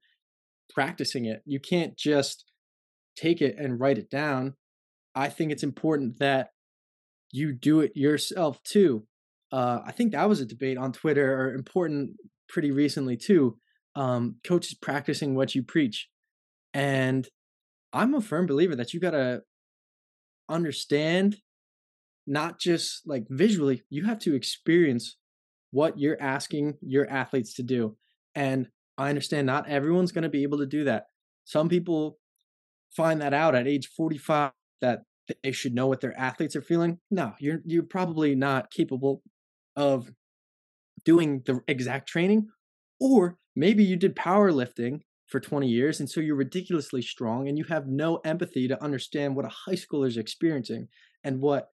practicing 0.73 1.25
it. 1.25 1.43
You 1.47 1.61
can't 1.61 1.97
just 1.97 2.45
take 3.17 3.41
it 3.41 3.57
and 3.59 3.81
write 3.81 3.99
it 3.99 4.11
down. 4.11 4.55
I 5.15 5.29
think 5.29 5.53
it's 5.53 5.63
important 5.63 6.19
that 6.19 6.49
you 7.31 7.53
do 7.53 7.81
it 7.81 7.93
yourself 7.95 8.63
too. 8.63 9.07
Uh, 9.53 9.81
I 9.87 9.93
think 9.93 10.13
that 10.13 10.29
was 10.29 10.41
a 10.41 10.47
debate 10.47 10.79
on 10.79 10.93
Twitter 10.93 11.33
or 11.33 11.55
important 11.55 12.17
pretty 12.49 12.73
recently 12.73 13.17
too. 13.17 13.57
Um, 13.95 14.37
coaches 14.45 14.75
practicing 14.75 15.35
what 15.35 15.55
you 15.55 15.63
preach. 15.63 16.09
And 16.73 17.29
I'm 17.93 18.15
a 18.15 18.21
firm 18.21 18.47
believer 18.47 18.75
that 18.75 18.93
you 18.93 18.99
got 18.99 19.13
to 19.13 19.43
understand 20.49 21.37
not 22.27 22.59
just 22.59 23.03
like 23.07 23.25
visually, 23.29 23.83
you 23.91 24.05
have 24.05 24.19
to 24.21 24.35
experience 24.35 25.17
what 25.71 25.99
you're 25.99 26.21
asking 26.21 26.75
your 26.81 27.09
athletes 27.11 27.55
to 27.55 27.63
do. 27.63 27.97
And 28.35 28.69
I 28.97 29.09
understand 29.09 29.47
not 29.47 29.69
everyone's 29.69 30.13
going 30.13 30.23
to 30.23 30.29
be 30.29 30.43
able 30.43 30.59
to 30.59 30.67
do 30.67 30.85
that. 30.85 31.07
Some 31.45 31.69
people 31.69 32.19
find 32.97 33.21
that 33.21 33.35
out 33.35 33.55
at 33.55 33.67
age 33.67 33.89
45 33.97 34.53
that 34.81 35.01
they 35.43 35.53
should 35.53 35.75
know 35.75 35.87
what 35.87 36.01
their 36.01 36.19
athletes 36.19 36.55
are 36.55 36.63
feeling 36.63 36.99
no 37.11 37.33
you're 37.39 37.61
you're 37.65 37.83
probably 37.83 38.35
not 38.35 38.71
capable 38.71 39.23
of 39.77 40.11
doing 41.05 41.43
the 41.47 41.61
exact 41.67 42.09
training 42.09 42.49
or 43.01 43.37
maybe 43.57 43.85
you 43.85 43.97
did 43.97 44.15
powerlifting 44.15 45.01
for 45.27 45.41
20 45.41 45.67
years 45.67 46.01
and 46.01 46.11
so 46.11 46.21
you're 46.21 46.37
ridiculously 46.37 47.03
strong 47.03 47.49
and 47.49 47.59
you 47.59 47.65
have 47.65 47.87
no 47.87 48.17
empathy 48.19 48.69
to 48.69 48.83
understand 48.83 49.35
what 49.35 49.47
a 49.47 49.53
high 49.67 49.75
schooler 49.75 50.07
is 50.07 50.17
experiencing 50.17 50.89
and 51.25 51.41
what 51.41 51.69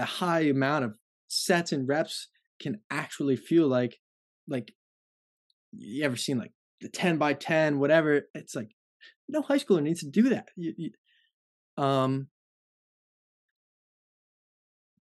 a 0.00 0.04
high 0.04 0.40
amount 0.40 0.84
of 0.84 0.94
sets 1.28 1.72
and 1.72 1.88
reps 1.88 2.28
can 2.60 2.80
actually 2.90 3.36
feel 3.36 3.68
like 3.68 3.98
like 4.48 4.72
you 5.72 6.04
ever 6.04 6.16
seen 6.16 6.38
like 6.38 6.52
the 6.80 6.88
10 6.88 7.18
by 7.18 7.32
10 7.32 7.78
whatever 7.78 8.22
it's 8.34 8.56
like 8.56 8.70
no 9.30 9.42
high 9.42 9.58
schooler 9.58 9.82
needs 9.82 10.00
to 10.00 10.10
do 10.10 10.28
that. 10.30 10.48
You, 10.56 10.74
you, 10.76 11.82
um, 11.82 12.28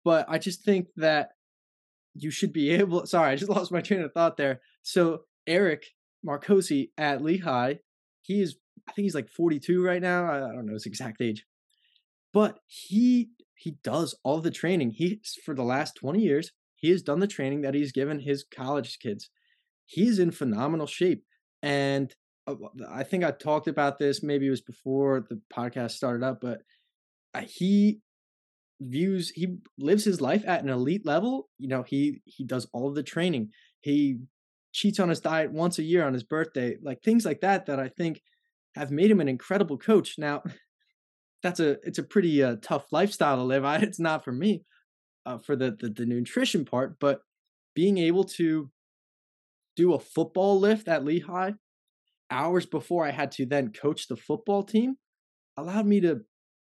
but 0.03 0.25
I 0.29 0.37
just 0.37 0.63
think 0.63 0.87
that 0.97 1.31
you 2.15 2.31
should 2.31 2.53
be 2.53 2.71
able. 2.71 3.05
Sorry, 3.05 3.31
I 3.31 3.35
just 3.35 3.51
lost 3.51 3.71
my 3.71 3.81
train 3.81 4.01
of 4.01 4.13
thought 4.13 4.37
there. 4.37 4.61
So 4.81 5.21
Eric 5.47 5.85
Marcosi 6.25 6.89
at 6.97 7.23
Lehigh, 7.23 7.75
he 8.21 8.41
is. 8.41 8.57
I 8.87 8.91
think 8.91 9.03
he's 9.03 9.15
like 9.15 9.29
42 9.29 9.83
right 9.83 10.01
now. 10.01 10.31
I 10.31 10.39
don't 10.39 10.65
know 10.65 10.73
his 10.73 10.87
exact 10.87 11.21
age, 11.21 11.45
but 12.33 12.59
he 12.65 13.29
he 13.59 13.75
does 13.83 14.17
all 14.23 14.39
the 14.39 14.51
training. 14.51 14.91
He 14.91 15.21
for 15.45 15.53
the 15.53 15.63
last 15.63 15.95
20 15.95 16.19
years 16.19 16.51
he 16.75 16.89
has 16.91 17.01
done 17.01 17.19
the 17.19 17.27
training 17.27 17.61
that 17.61 17.73
he's 17.73 17.91
given 17.91 18.19
his 18.19 18.43
college 18.43 18.99
kids. 18.99 19.29
He's 19.85 20.17
in 20.17 20.31
phenomenal 20.31 20.87
shape, 20.87 21.23
and 21.61 22.13
uh, 22.47 22.55
I 22.89 23.03
think 23.03 23.23
I 23.23 23.31
talked 23.31 23.67
about 23.67 23.99
this. 23.99 24.23
Maybe 24.23 24.47
it 24.47 24.51
was 24.51 24.61
before 24.61 25.25
the 25.29 25.41
podcast 25.53 25.91
started 25.91 26.23
up, 26.23 26.39
but 26.41 26.61
uh, 27.33 27.41
he 27.47 27.99
views 28.81 29.31
he 29.31 29.57
lives 29.77 30.05
his 30.05 30.21
life 30.21 30.43
at 30.47 30.63
an 30.63 30.69
elite 30.69 31.05
level. 31.05 31.49
You 31.57 31.67
know, 31.67 31.83
he 31.83 32.21
he 32.25 32.45
does 32.45 32.67
all 32.73 32.87
of 32.87 32.95
the 32.95 33.03
training. 33.03 33.49
He 33.81 34.19
cheats 34.71 34.99
on 34.99 35.09
his 35.09 35.19
diet 35.19 35.51
once 35.51 35.79
a 35.79 35.83
year 35.83 36.05
on 36.05 36.13
his 36.13 36.23
birthday, 36.23 36.77
like 36.81 37.01
things 37.01 37.25
like 37.25 37.41
that. 37.41 37.65
That 37.65 37.79
I 37.79 37.89
think 37.89 38.21
have 38.75 38.91
made 38.91 39.11
him 39.11 39.19
an 39.19 39.27
incredible 39.27 39.77
coach. 39.77 40.15
Now, 40.17 40.43
that's 41.41 41.59
a 41.59 41.77
it's 41.83 41.99
a 41.99 42.03
pretty 42.03 42.43
uh, 42.43 42.57
tough 42.61 42.85
lifestyle 42.91 43.37
to 43.37 43.43
live. 43.43 43.65
I, 43.65 43.77
it's 43.77 43.99
not 43.99 44.23
for 44.23 44.31
me, 44.31 44.63
uh, 45.25 45.37
for 45.37 45.55
the, 45.55 45.75
the 45.79 45.89
the 45.89 46.05
nutrition 46.05 46.65
part, 46.65 46.97
but 46.99 47.21
being 47.75 47.97
able 47.97 48.23
to 48.25 48.71
do 49.75 49.93
a 49.93 49.99
football 49.99 50.59
lift 50.59 50.87
at 50.87 51.05
Lehigh 51.05 51.51
hours 52.31 52.65
before 52.65 53.05
I 53.05 53.11
had 53.11 53.31
to 53.33 53.45
then 53.45 53.71
coach 53.71 54.07
the 54.07 54.15
football 54.15 54.63
team 54.63 54.95
allowed 55.57 55.85
me 55.85 55.99
to 56.01 56.21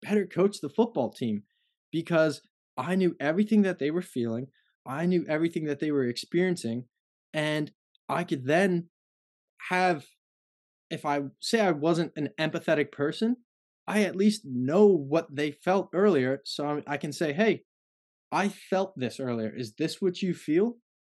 better 0.02 0.26
coach 0.26 0.60
the 0.60 0.68
football 0.68 1.10
team 1.10 1.42
because 1.90 2.42
I 2.76 2.94
knew 2.94 3.14
everything 3.20 3.62
that 3.62 3.78
they 3.78 3.90
were 3.90 4.02
feeling. 4.02 4.46
I 4.86 5.06
knew 5.06 5.24
everything 5.28 5.64
that 5.66 5.78
they 5.78 5.90
were 5.90 6.04
experiencing. 6.04 6.86
And 7.32 7.70
I 8.08 8.24
could 8.24 8.46
then 8.46 8.88
have, 9.68 10.04
if 10.90 11.04
I 11.04 11.20
say 11.40 11.60
I 11.60 11.70
wasn't 11.70 12.12
an 12.16 12.30
empathetic 12.40 12.90
person, 12.90 13.36
I 13.86 14.02
at 14.02 14.16
least 14.16 14.42
know 14.44 14.86
what 14.86 15.34
they 15.34 15.52
felt 15.52 15.90
earlier. 15.92 16.40
So 16.44 16.82
I 16.86 16.96
can 16.96 17.12
say, 17.12 17.32
hey, 17.32 17.64
I 18.30 18.48
felt 18.48 18.94
this 18.96 19.18
earlier. 19.20 19.52
Is 19.54 19.74
this 19.74 20.00
what 20.00 20.22
you 20.22 20.34
feel? 20.34 20.76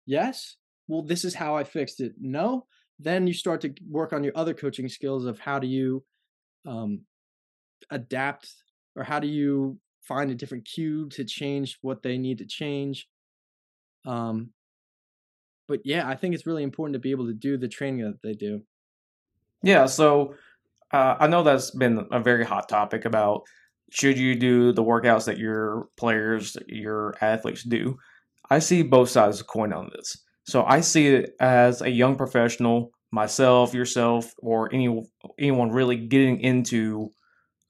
Yes. 0.07 0.57
Well, 0.89 1.03
this 1.03 1.25
is 1.25 1.35
how 1.35 1.57
I 1.57 1.65
fixed 1.65 2.01
it. 2.01 2.13
No. 2.21 2.67
Then 2.99 3.27
you 3.27 3.35
start 3.35 3.61
to 3.63 3.75
work 3.89 4.13
on 4.13 4.23
your 4.23 4.33
other 4.37 4.55
coaching 4.55 4.89
skills 4.89 5.27
of 5.27 5.39
how 5.39 5.59
do 5.59 5.67
you 5.67 6.05
um, 6.67 7.03
adapt 7.91 8.49
or 8.97 9.03
how 9.03 9.19
do 9.19 9.27
you 9.27 9.79
find 10.03 10.31
a 10.31 10.35
different 10.35 10.65
cue 10.65 11.09
to 11.11 11.25
change 11.25 11.79
what 11.83 12.03
they 12.03 12.19
need 12.19 12.39
to 12.39 12.47
change. 12.47 13.09
Um, 14.05 14.51
but 15.69 15.81
yeah, 15.85 16.09
I 16.09 16.17
think 16.17 16.35
it's 16.35 16.47
really 16.47 16.65
important 16.65 16.95
to 16.95 17.01
be 17.01 17.13
able 17.13 17.27
to 17.27 17.35
do 17.35 17.57
the 17.57 17.69
training 17.69 18.05
that 18.05 18.23
they 18.23 18.35
do. 18.35 18.63
Yeah, 19.63 19.87
so 19.87 20.35
uh, 20.93 21.17
I 21.19 21.27
know 21.27 21.43
that's 21.43 21.71
been 21.71 22.07
a 22.11 22.21
very 22.21 22.45
hot 22.45 22.69
topic 22.69 23.05
about 23.05 23.43
should 23.91 24.19
you 24.19 24.35
do 24.35 24.73
the 24.73 24.83
workouts 24.83 25.27
that 25.27 25.39
your 25.39 25.89
players, 25.97 26.57
your 26.67 27.15
athletes 27.21 27.63
do. 27.63 27.97
I 28.51 28.59
see 28.59 28.83
both 28.83 29.11
sides 29.11 29.41
of 29.41 29.47
the 29.47 29.53
coin 29.53 29.73
on 29.73 29.91
this. 29.95 30.17
So 30.45 30.65
I 30.65 30.81
see 30.81 31.09
it 31.09 31.31
as 31.41 31.83
a 31.83 31.91
young 31.91 32.17
professional, 32.17 32.91
myself, 33.11 33.75
yourself, 33.75 34.33
or 34.39 34.73
any 34.73 35.03
anyone 35.39 35.71
really 35.71 35.97
getting 35.97 36.41
into 36.41 37.11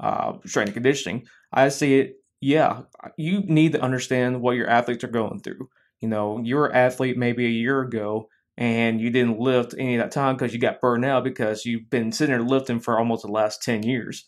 uh, 0.01 0.35
strength 0.47 0.69
and 0.69 0.75
conditioning. 0.75 1.27
I 1.53 1.69
see 1.69 2.01
it. 2.01 2.15
Yeah, 2.41 2.83
you 3.17 3.41
need 3.41 3.73
to 3.73 3.81
understand 3.81 4.41
what 4.41 4.57
your 4.57 4.69
athletes 4.69 5.05
are 5.05 5.09
going 5.09 5.41
through. 5.41 5.69
You 6.01 6.09
know, 6.09 6.41
you're 6.43 6.67
an 6.67 6.75
athlete 6.75 7.17
maybe 7.17 7.47
a 7.47 7.51
year 7.51 7.81
ago 7.83 8.29
and 8.57 9.01
you 9.01 9.11
didn't 9.11 9.41
lift 9.41 9.75
any 9.79 9.97
of 9.97 10.03
that 10.03 10.13
time 10.13 10.37
because 10.37 10.53
you 10.53 10.61
got 10.61 10.81
burned 10.81 11.05
out 11.05 11.25
because 11.25 11.65
you've 11.65 11.89
been 11.91 12.13
sitting 12.13 12.35
there 12.35 12.45
lifting 12.45 12.81
for 12.81 12.99
almost 12.99 13.23
the 13.23 13.33
last 13.33 13.63
10 13.63 13.83
years. 13.83 14.27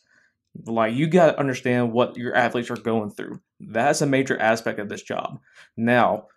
Like, 0.67 0.95
you 0.95 1.09
got 1.09 1.33
to 1.33 1.41
understand 1.41 1.93
what 1.93 2.17
your 2.17 2.35
athletes 2.35 2.71
are 2.71 2.77
going 2.77 3.11
through. 3.11 3.41
That's 3.61 4.03
a 4.03 4.07
major 4.07 4.41
aspect 4.41 4.79
of 4.79 4.89
this 4.89 5.03
job. 5.03 5.41
Now, 5.77 6.29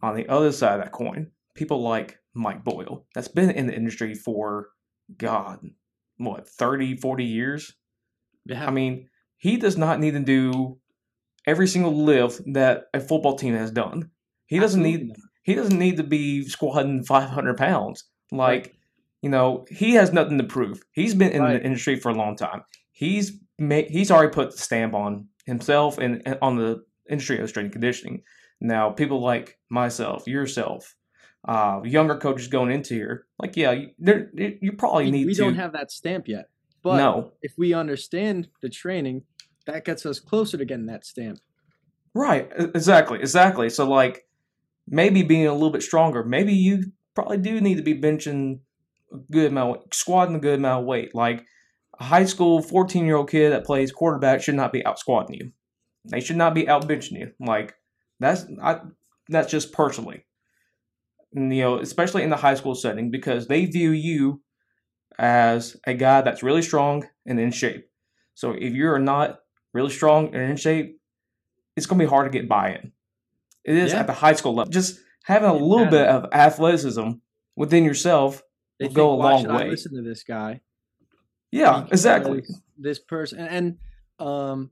on 0.00 0.14
the 0.14 0.28
other 0.28 0.52
side 0.52 0.78
of 0.78 0.84
that 0.84 0.92
coin, 0.92 1.32
people 1.54 1.82
like 1.82 2.18
Mike 2.34 2.62
Boyle, 2.64 3.04
that's 3.14 3.28
been 3.28 3.50
in 3.50 3.66
the 3.66 3.74
industry 3.74 4.14
for, 4.14 4.68
God, 5.16 5.60
what, 6.18 6.48
30, 6.48 6.96
40 6.96 7.24
years? 7.24 7.72
Yeah. 8.46 8.66
I 8.66 8.70
mean, 8.70 9.08
he 9.36 9.56
does 9.56 9.76
not 9.76 10.00
need 10.00 10.12
to 10.12 10.20
do 10.20 10.78
every 11.46 11.66
single 11.66 12.04
lift 12.04 12.40
that 12.54 12.84
a 12.94 13.00
football 13.00 13.36
team 13.36 13.54
has 13.54 13.70
done. 13.70 14.10
He 14.46 14.58
doesn't 14.58 14.80
Absolutely. 14.80 15.06
need 15.06 15.16
he 15.44 15.54
doesn't 15.54 15.78
need 15.78 15.98
to 15.98 16.02
be 16.02 16.42
squatting 16.44 17.04
500 17.04 17.56
pounds. 17.56 18.04
Like, 18.32 18.62
right. 18.62 18.72
you 19.22 19.28
know, 19.28 19.66
he 19.70 19.92
has 19.92 20.12
nothing 20.12 20.38
to 20.38 20.44
prove. 20.44 20.82
He's 20.92 21.14
been 21.14 21.32
in 21.32 21.42
right. 21.42 21.52
the 21.52 21.64
industry 21.64 22.00
for 22.00 22.10
a 22.10 22.14
long 22.14 22.34
time. 22.34 22.62
He's 22.90 23.38
made, 23.58 23.90
he's 23.90 24.10
already 24.10 24.32
put 24.32 24.52
the 24.52 24.58
stamp 24.58 24.94
on 24.94 25.28
himself 25.44 25.98
and, 25.98 26.22
and 26.24 26.38
on 26.40 26.56
the 26.56 26.82
industry 27.08 27.38
of 27.38 27.48
strength 27.50 27.66
and 27.66 27.72
conditioning. 27.72 28.22
Now, 28.60 28.90
people 28.90 29.20
like 29.20 29.58
myself, 29.68 30.26
yourself, 30.26 30.96
uh, 31.46 31.80
younger 31.84 32.16
coaches 32.16 32.48
going 32.48 32.72
into 32.72 32.94
here, 32.94 33.26
like, 33.38 33.54
yeah, 33.54 33.72
you 33.98 34.72
probably 34.72 35.04
we, 35.04 35.10
need 35.10 35.26
we 35.26 35.34
to. 35.34 35.42
We 35.42 35.48
don't 35.48 35.58
have 35.58 35.72
that 35.72 35.92
stamp 35.92 36.26
yet. 36.26 36.48
But 36.82 36.96
no. 36.96 37.32
if 37.42 37.52
we 37.58 37.74
understand 37.74 38.48
the 38.62 38.70
training, 38.70 39.24
that 39.66 39.84
gets 39.84 40.06
us 40.06 40.20
closer 40.20 40.56
to 40.56 40.64
getting 40.64 40.86
that 40.86 41.04
stamp. 41.04 41.38
Right. 42.14 42.50
Exactly. 42.56 43.18
Exactly. 43.18 43.68
So, 43.68 43.86
like, 43.86 44.24
maybe 44.86 45.22
being 45.22 45.46
a 45.46 45.52
little 45.52 45.70
bit 45.70 45.82
stronger. 45.82 46.24
Maybe 46.24 46.52
you 46.52 46.92
probably 47.14 47.38
do 47.38 47.60
need 47.60 47.76
to 47.76 47.82
be 47.82 48.00
benching 48.00 48.60
a 49.12 49.18
good 49.30 49.50
amount, 49.50 49.94
squatting 49.94 50.36
a 50.36 50.40
good 50.40 50.58
amount 50.58 50.82
of 50.82 50.86
weight. 50.86 51.14
Like 51.14 51.44
a 51.98 52.04
high 52.04 52.24
school 52.24 52.62
14 52.62 53.04
year 53.04 53.16
old 53.16 53.30
kid 53.30 53.52
that 53.52 53.64
plays 53.64 53.92
quarterback 53.92 54.42
should 54.42 54.54
not 54.54 54.72
be 54.72 54.84
out 54.84 54.98
squatting 54.98 55.36
you. 55.36 55.52
They 56.04 56.20
should 56.20 56.36
not 56.36 56.54
be 56.54 56.68
out 56.68 56.88
benching 56.88 57.18
you. 57.18 57.32
Like 57.40 57.74
that's 58.20 58.46
I 58.62 58.80
that's 59.28 59.50
just 59.50 59.72
personally. 59.72 60.24
You 61.32 61.40
know, 61.42 61.78
especially 61.78 62.22
in 62.22 62.30
the 62.30 62.36
high 62.36 62.54
school 62.54 62.74
setting 62.74 63.10
because 63.10 63.48
they 63.48 63.64
view 63.64 63.90
you 63.90 64.40
as 65.18 65.76
a 65.86 65.94
guy 65.94 66.20
that's 66.20 66.42
really 66.42 66.62
strong 66.62 67.08
and 67.26 67.40
in 67.40 67.50
shape. 67.50 67.88
So 68.34 68.52
if 68.52 68.72
you're 68.72 68.98
not 68.98 69.40
really 69.72 69.90
strong 69.90 70.34
and 70.34 70.50
in 70.50 70.56
shape, 70.56 71.00
it's 71.76 71.86
going 71.86 71.98
to 71.98 72.04
be 72.04 72.08
hard 72.08 72.30
to 72.30 72.36
get 72.36 72.48
buy-in. 72.48 72.92
It 73.64 73.76
is 73.76 73.92
yeah. 73.92 74.00
at 74.00 74.06
the 74.06 74.12
high 74.12 74.34
school 74.34 74.54
level. 74.54 74.70
Just 74.70 75.00
having 75.24 75.48
a 75.48 75.54
little 75.54 75.86
bit 75.86 76.06
of 76.06 76.26
athleticism 76.32 77.10
within 77.56 77.84
yourself 77.84 78.42
they 78.78 78.86
will 78.86 78.90
think, 78.90 78.96
go 78.96 79.12
a 79.12 79.16
long 79.16 79.48
way. 79.48 79.64
I 79.64 79.68
listen 79.68 79.94
to 79.94 80.02
this 80.02 80.22
guy. 80.22 80.60
Yeah, 81.50 81.86
exactly. 81.90 82.42
This 82.76 82.98
person 82.98 83.40
and 83.40 83.78
um 84.18 84.70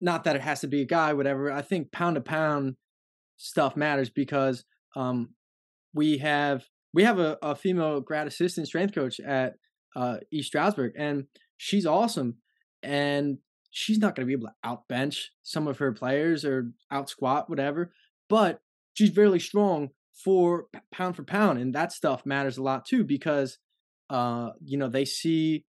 not 0.00 0.24
that 0.24 0.36
it 0.36 0.42
has 0.42 0.60
to 0.60 0.66
be 0.66 0.82
a 0.82 0.86
guy 0.86 1.12
whatever. 1.12 1.52
I 1.52 1.62
think 1.62 1.92
pound 1.92 2.16
to 2.16 2.20
pound 2.20 2.76
stuff 3.36 3.76
matters 3.76 4.10
because 4.10 4.64
um 4.96 5.34
we 5.92 6.18
have 6.18 6.64
we 6.92 7.04
have 7.04 7.18
a, 7.18 7.38
a 7.42 7.54
female 7.54 8.00
grad 8.00 8.26
assistant 8.26 8.66
strength 8.66 8.94
coach 8.94 9.20
at 9.20 9.54
uh 9.94 10.18
East 10.32 10.48
Stroudsburg 10.48 10.92
and 10.96 11.24
she's 11.56 11.86
awesome 11.86 12.38
and 12.82 13.38
she's 13.74 13.98
not 13.98 14.14
going 14.14 14.24
to 14.24 14.26
be 14.26 14.40
able 14.40 14.46
to 14.46 14.54
outbench 14.64 15.16
some 15.42 15.66
of 15.66 15.78
her 15.78 15.92
players 15.92 16.44
or 16.44 16.70
out 16.92 17.10
squat, 17.10 17.50
whatever. 17.50 17.92
But 18.28 18.60
she's 18.94 19.10
very 19.10 19.40
strong 19.40 19.90
for 20.24 20.66
pound 20.92 21.16
for 21.16 21.24
pound, 21.24 21.58
and 21.58 21.74
that 21.74 21.92
stuff 21.92 22.24
matters 22.24 22.56
a 22.56 22.62
lot 22.62 22.86
too 22.86 23.02
because, 23.02 23.58
uh, 24.08 24.50
you 24.64 24.78
know, 24.78 24.88
they 24.88 25.04
see. 25.04 25.64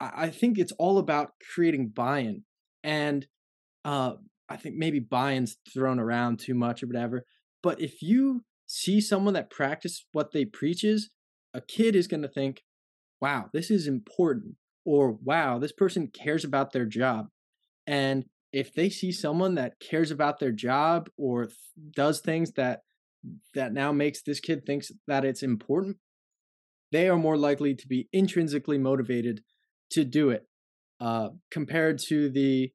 I 0.00 0.30
think 0.30 0.58
it's 0.58 0.72
all 0.72 0.98
about 0.98 1.34
creating 1.54 1.92
buy-in, 1.94 2.42
and 2.82 3.24
uh, 3.84 4.14
I 4.48 4.56
think 4.56 4.74
maybe 4.74 4.98
buy-in's 4.98 5.58
thrown 5.72 6.00
around 6.00 6.40
too 6.40 6.54
much 6.54 6.82
or 6.82 6.88
whatever. 6.88 7.24
But 7.62 7.80
if 7.80 8.02
you 8.02 8.42
see 8.66 9.00
someone 9.00 9.34
that 9.34 9.50
practice 9.50 10.04
what 10.10 10.32
they 10.32 10.44
preaches, 10.44 11.10
a 11.54 11.60
kid 11.60 11.94
is 11.94 12.08
going 12.08 12.22
to 12.22 12.28
think, 12.28 12.64
"Wow, 13.20 13.50
this 13.52 13.70
is 13.70 13.86
important." 13.86 14.56
Or 14.88 15.18
wow, 15.22 15.58
this 15.58 15.72
person 15.72 16.08
cares 16.08 16.46
about 16.46 16.72
their 16.72 16.86
job. 16.86 17.26
And 17.86 18.24
if 18.54 18.72
they 18.72 18.88
see 18.88 19.12
someone 19.12 19.56
that 19.56 19.78
cares 19.80 20.10
about 20.10 20.38
their 20.38 20.50
job 20.50 21.10
or 21.18 21.44
th- 21.44 21.56
does 21.94 22.20
things 22.20 22.52
that 22.52 22.80
that 23.54 23.74
now 23.74 23.92
makes 23.92 24.22
this 24.22 24.40
kid 24.40 24.64
thinks 24.64 24.90
that 25.06 25.26
it's 25.26 25.42
important, 25.42 25.98
they 26.90 27.06
are 27.06 27.18
more 27.18 27.36
likely 27.36 27.74
to 27.74 27.86
be 27.86 28.08
intrinsically 28.14 28.78
motivated 28.78 29.42
to 29.90 30.04
do 30.04 30.30
it. 30.30 30.46
Uh, 30.98 31.30
compared 31.50 31.98
to 31.98 32.30
the, 32.30 32.72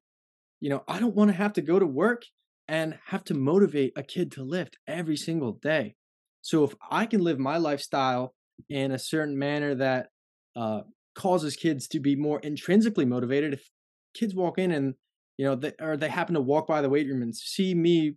you 0.60 0.70
know, 0.70 0.84
I 0.86 1.00
don't 1.00 1.16
want 1.16 1.32
to 1.32 1.36
have 1.36 1.54
to 1.54 1.62
go 1.62 1.80
to 1.80 1.86
work 1.86 2.22
and 2.68 2.96
have 3.06 3.24
to 3.24 3.34
motivate 3.34 3.92
a 3.96 4.04
kid 4.04 4.30
to 4.32 4.44
lift 4.44 4.78
every 4.86 5.16
single 5.16 5.52
day. 5.52 5.96
So 6.42 6.62
if 6.62 6.76
I 6.88 7.06
can 7.06 7.24
live 7.24 7.40
my 7.40 7.56
lifestyle 7.56 8.36
in 8.68 8.92
a 8.92 9.00
certain 9.00 9.36
manner 9.36 9.74
that 9.74 10.10
uh, 10.54 10.82
causes 11.14 11.56
kids 11.56 11.88
to 11.88 12.00
be 12.00 12.16
more 12.16 12.40
intrinsically 12.40 13.04
motivated. 13.04 13.54
If 13.54 13.68
kids 14.14 14.34
walk 14.34 14.58
in 14.58 14.72
and 14.72 14.94
you 15.36 15.44
know, 15.44 15.56
they, 15.56 15.72
or 15.80 15.96
they 15.96 16.08
happen 16.08 16.34
to 16.34 16.40
walk 16.40 16.66
by 16.66 16.80
the 16.80 16.88
weight 16.88 17.08
room 17.08 17.22
and 17.22 17.34
see 17.34 17.74
me 17.74 18.16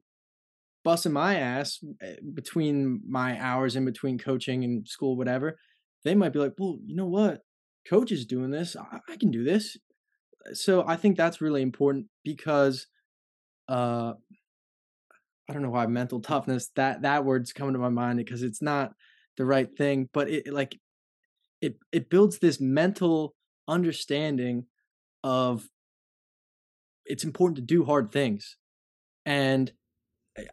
busting 0.84 1.12
my 1.12 1.36
ass 1.36 1.80
eh, 2.02 2.16
between 2.34 3.02
my 3.08 3.40
hours 3.42 3.76
in 3.76 3.86
between 3.86 4.18
coaching 4.18 4.64
and 4.64 4.88
school, 4.88 5.18
whatever, 5.18 5.58
they 6.04 6.16
might 6.16 6.34
be 6.34 6.40
like, 6.40 6.54
well, 6.58 6.78
you 6.86 6.96
know 6.96 7.08
what? 7.08 7.42
Coach 7.90 8.12
is 8.12 8.26
doing 8.26 8.52
this. 8.52 8.76
I, 8.76 9.00
I 9.10 9.16
can 9.18 9.32
do 9.32 9.44
this. 9.44 9.78
So 10.54 10.86
I 10.88 10.96
think 10.96 11.18
that's 11.18 11.42
really 11.42 11.62
important 11.62 12.06
because, 12.24 12.88
uh, 13.68 14.14
I 15.50 15.54
don't 15.54 15.62
know 15.62 15.70
why 15.70 15.86
mental 15.88 16.20
toughness 16.20 16.72
that 16.76 17.04
that 17.04 17.24
word's 17.24 17.54
coming 17.54 17.74
to 17.74 17.80
my 17.80 17.90
mind 17.90 18.18
because 18.18 18.44
it's 18.44 18.62
not 18.62 18.92
the 19.38 19.46
right 19.46 19.70
thing, 19.78 20.10
but 20.14 20.30
it 20.30 20.52
like 20.54 20.78
it 21.62 21.78
it 21.92 22.10
builds 22.10 22.40
this 22.40 22.60
mental 22.60 23.36
understanding 23.68 24.66
of 25.24 25.68
it's 27.06 27.24
important 27.24 27.56
to 27.56 27.62
do 27.62 27.86
hard 27.86 28.12
things. 28.12 28.58
And 29.26 29.72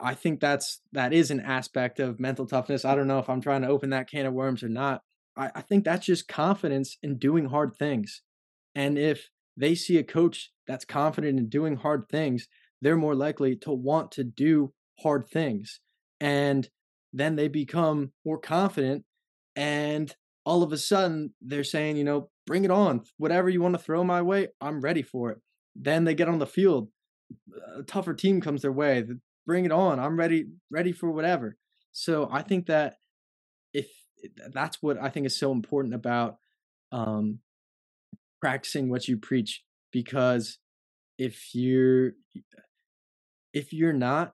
i 0.00 0.14
think 0.14 0.40
that's 0.40 0.80
that 0.92 1.12
is 1.12 1.30
an 1.30 1.40
aspect 1.40 2.00
of 2.00 2.18
mental 2.18 2.46
toughness. 2.46 2.86
I 2.86 2.94
don't 2.94 3.06
know 3.06 3.18
if 3.18 3.28
i'm 3.28 3.42
trying 3.42 3.62
to 3.62 3.68
open 3.68 3.90
that 3.90 4.10
can 4.10 4.26
of 4.26 4.32
worms 4.32 4.62
or 4.62 4.68
not. 4.68 5.02
I, 5.36 5.50
I 5.56 5.60
think 5.60 5.84
that's 5.84 6.06
just 6.06 6.26
confidence 6.26 6.96
in 7.02 7.18
doing 7.18 7.46
hard 7.46 7.76
things. 7.76 8.22
And 8.74 8.96
if 8.96 9.28
they 9.56 9.74
see 9.74 9.98
a 9.98 10.02
coach 10.02 10.52
that's 10.66 10.86
confident 10.86 11.38
in 11.38 11.48
doing 11.48 11.76
hard 11.76 12.08
things 12.10 12.48
they're 12.84 12.96
more 12.96 13.14
likely 13.14 13.56
to 13.56 13.72
want 13.72 14.12
to 14.12 14.22
do 14.22 14.72
hard 15.00 15.26
things. 15.26 15.80
And 16.20 16.68
then 17.14 17.34
they 17.34 17.48
become 17.48 18.12
more 18.26 18.38
confident 18.38 19.04
and 19.56 20.14
all 20.44 20.62
of 20.62 20.72
a 20.72 20.78
sudden 20.78 21.32
they're 21.40 21.64
saying, 21.64 21.96
you 21.96 22.04
know, 22.04 22.30
bring 22.46 22.64
it 22.64 22.70
on. 22.70 23.02
Whatever 23.16 23.48
you 23.48 23.62
want 23.62 23.74
to 23.74 23.82
throw 23.82 24.04
my 24.04 24.22
way, 24.22 24.48
I'm 24.60 24.80
ready 24.80 25.02
for 25.02 25.30
it. 25.30 25.38
Then 25.74 26.04
they 26.04 26.14
get 26.14 26.28
on 26.28 26.38
the 26.38 26.46
field. 26.46 26.88
A 27.76 27.82
tougher 27.82 28.14
team 28.14 28.40
comes 28.40 28.62
their 28.62 28.72
way. 28.72 29.04
Bring 29.46 29.64
it 29.64 29.72
on. 29.72 29.98
I'm 29.98 30.18
ready 30.18 30.46
ready 30.70 30.92
for 30.92 31.10
whatever. 31.10 31.56
So 31.92 32.28
I 32.30 32.42
think 32.42 32.66
that 32.66 32.96
if 33.72 33.86
that's 34.52 34.82
what 34.82 35.00
I 35.00 35.10
think 35.10 35.26
is 35.26 35.38
so 35.38 35.52
important 35.52 35.94
about 35.94 36.36
um, 36.92 37.40
practicing 38.40 38.88
what 38.88 39.08
you 39.08 39.16
preach 39.16 39.62
because 39.92 40.58
if 41.18 41.54
you're 41.54 42.12
if 43.52 43.72
you're 43.72 43.92
not 43.92 44.32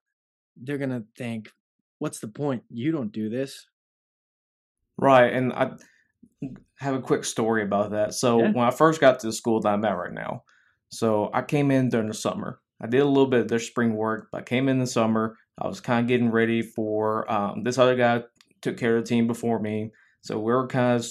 they're 0.56 0.78
going 0.78 0.90
to 0.90 1.04
think 1.16 1.50
what's 2.00 2.18
the 2.18 2.28
point? 2.28 2.64
You 2.68 2.90
don't 2.90 3.12
do 3.12 3.28
this. 3.28 3.66
Right. 4.98 5.32
And 5.32 5.52
I 5.52 5.70
have 6.78 6.94
a 6.94 7.00
quick 7.00 7.24
story 7.24 7.62
about 7.62 7.90
that. 7.90 8.14
So 8.14 8.40
yeah. 8.40 8.52
when 8.52 8.66
I 8.66 8.70
first 8.70 9.00
got 9.00 9.20
to 9.20 9.26
the 9.26 9.32
school 9.32 9.60
that 9.60 9.68
I'm 9.68 9.84
at 9.84 9.96
right 9.96 10.12
now, 10.12 10.44
so 10.90 11.30
I 11.32 11.42
came 11.42 11.70
in 11.70 11.88
during 11.88 12.08
the 12.08 12.14
summer. 12.14 12.60
I 12.82 12.86
did 12.86 13.00
a 13.00 13.04
little 13.04 13.26
bit 13.26 13.42
of 13.42 13.48
their 13.48 13.58
spring 13.58 13.94
work, 13.94 14.28
but 14.32 14.40
I 14.40 14.44
came 14.44 14.68
in 14.68 14.78
the 14.78 14.86
summer. 14.86 15.36
I 15.58 15.68
was 15.68 15.80
kind 15.80 16.00
of 16.00 16.08
getting 16.08 16.30
ready 16.30 16.62
for 16.62 17.30
um, 17.30 17.62
this 17.62 17.78
other 17.78 17.94
guy 17.94 18.24
took 18.62 18.78
care 18.78 18.96
of 18.96 19.04
the 19.04 19.08
team 19.08 19.26
before 19.26 19.60
me. 19.60 19.92
So 20.22 20.38
we 20.38 20.52
are 20.52 20.66
kind 20.66 20.98
of 20.98 21.06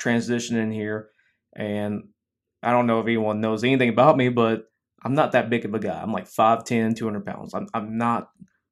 transitioning 0.00 0.72
here. 0.72 1.08
And 1.56 2.08
I 2.62 2.70
don't 2.70 2.86
know 2.86 3.00
if 3.00 3.06
anyone 3.06 3.40
knows 3.40 3.64
anything 3.64 3.88
about 3.88 4.16
me, 4.16 4.28
but 4.28 4.64
I'm 5.02 5.14
not 5.14 5.32
that 5.32 5.50
big 5.50 5.64
of 5.64 5.74
a 5.74 5.78
guy. 5.78 6.00
I'm 6.00 6.12
like 6.12 6.28
5'10, 6.28 6.96
200 6.96 7.24
pounds. 7.24 7.54
I'm, 7.54 7.68
I'm 7.72 7.96
not 7.96 8.28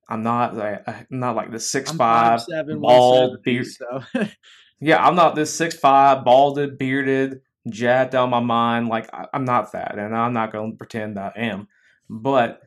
I'm 0.09 0.23
not 0.23 0.55
like 0.55 0.83
I'm 0.87 1.07
not 1.11 1.37
like 1.37 1.51
the 1.51 1.61
six 1.61 1.91
I'm 1.91 1.97
five, 1.97 2.41
five 2.41 2.43
seven, 2.43 2.81
bald 2.81 3.43
beard. 3.43 3.67
So. 3.67 4.03
yeah, 4.83 5.07
I'm 5.07 5.15
not 5.15 5.37
this 5.37 5.55
six 5.55 5.77
five, 5.77 6.25
balded, 6.25 6.77
bearded, 6.77 7.41
jacked 7.71 8.17
out 8.17 8.29
my 8.29 8.41
mind. 8.41 8.89
Like 8.89 9.09
I, 9.15 9.27
am 9.33 9.45
not 9.45 9.71
that, 9.73 9.97
and 9.97 10.15
I'm 10.15 10.33
not 10.33 10.53
going 10.53 10.73
to 10.73 10.77
pretend 10.77 11.21
I 11.21 11.33
am. 11.37 11.69
But 12.11 12.63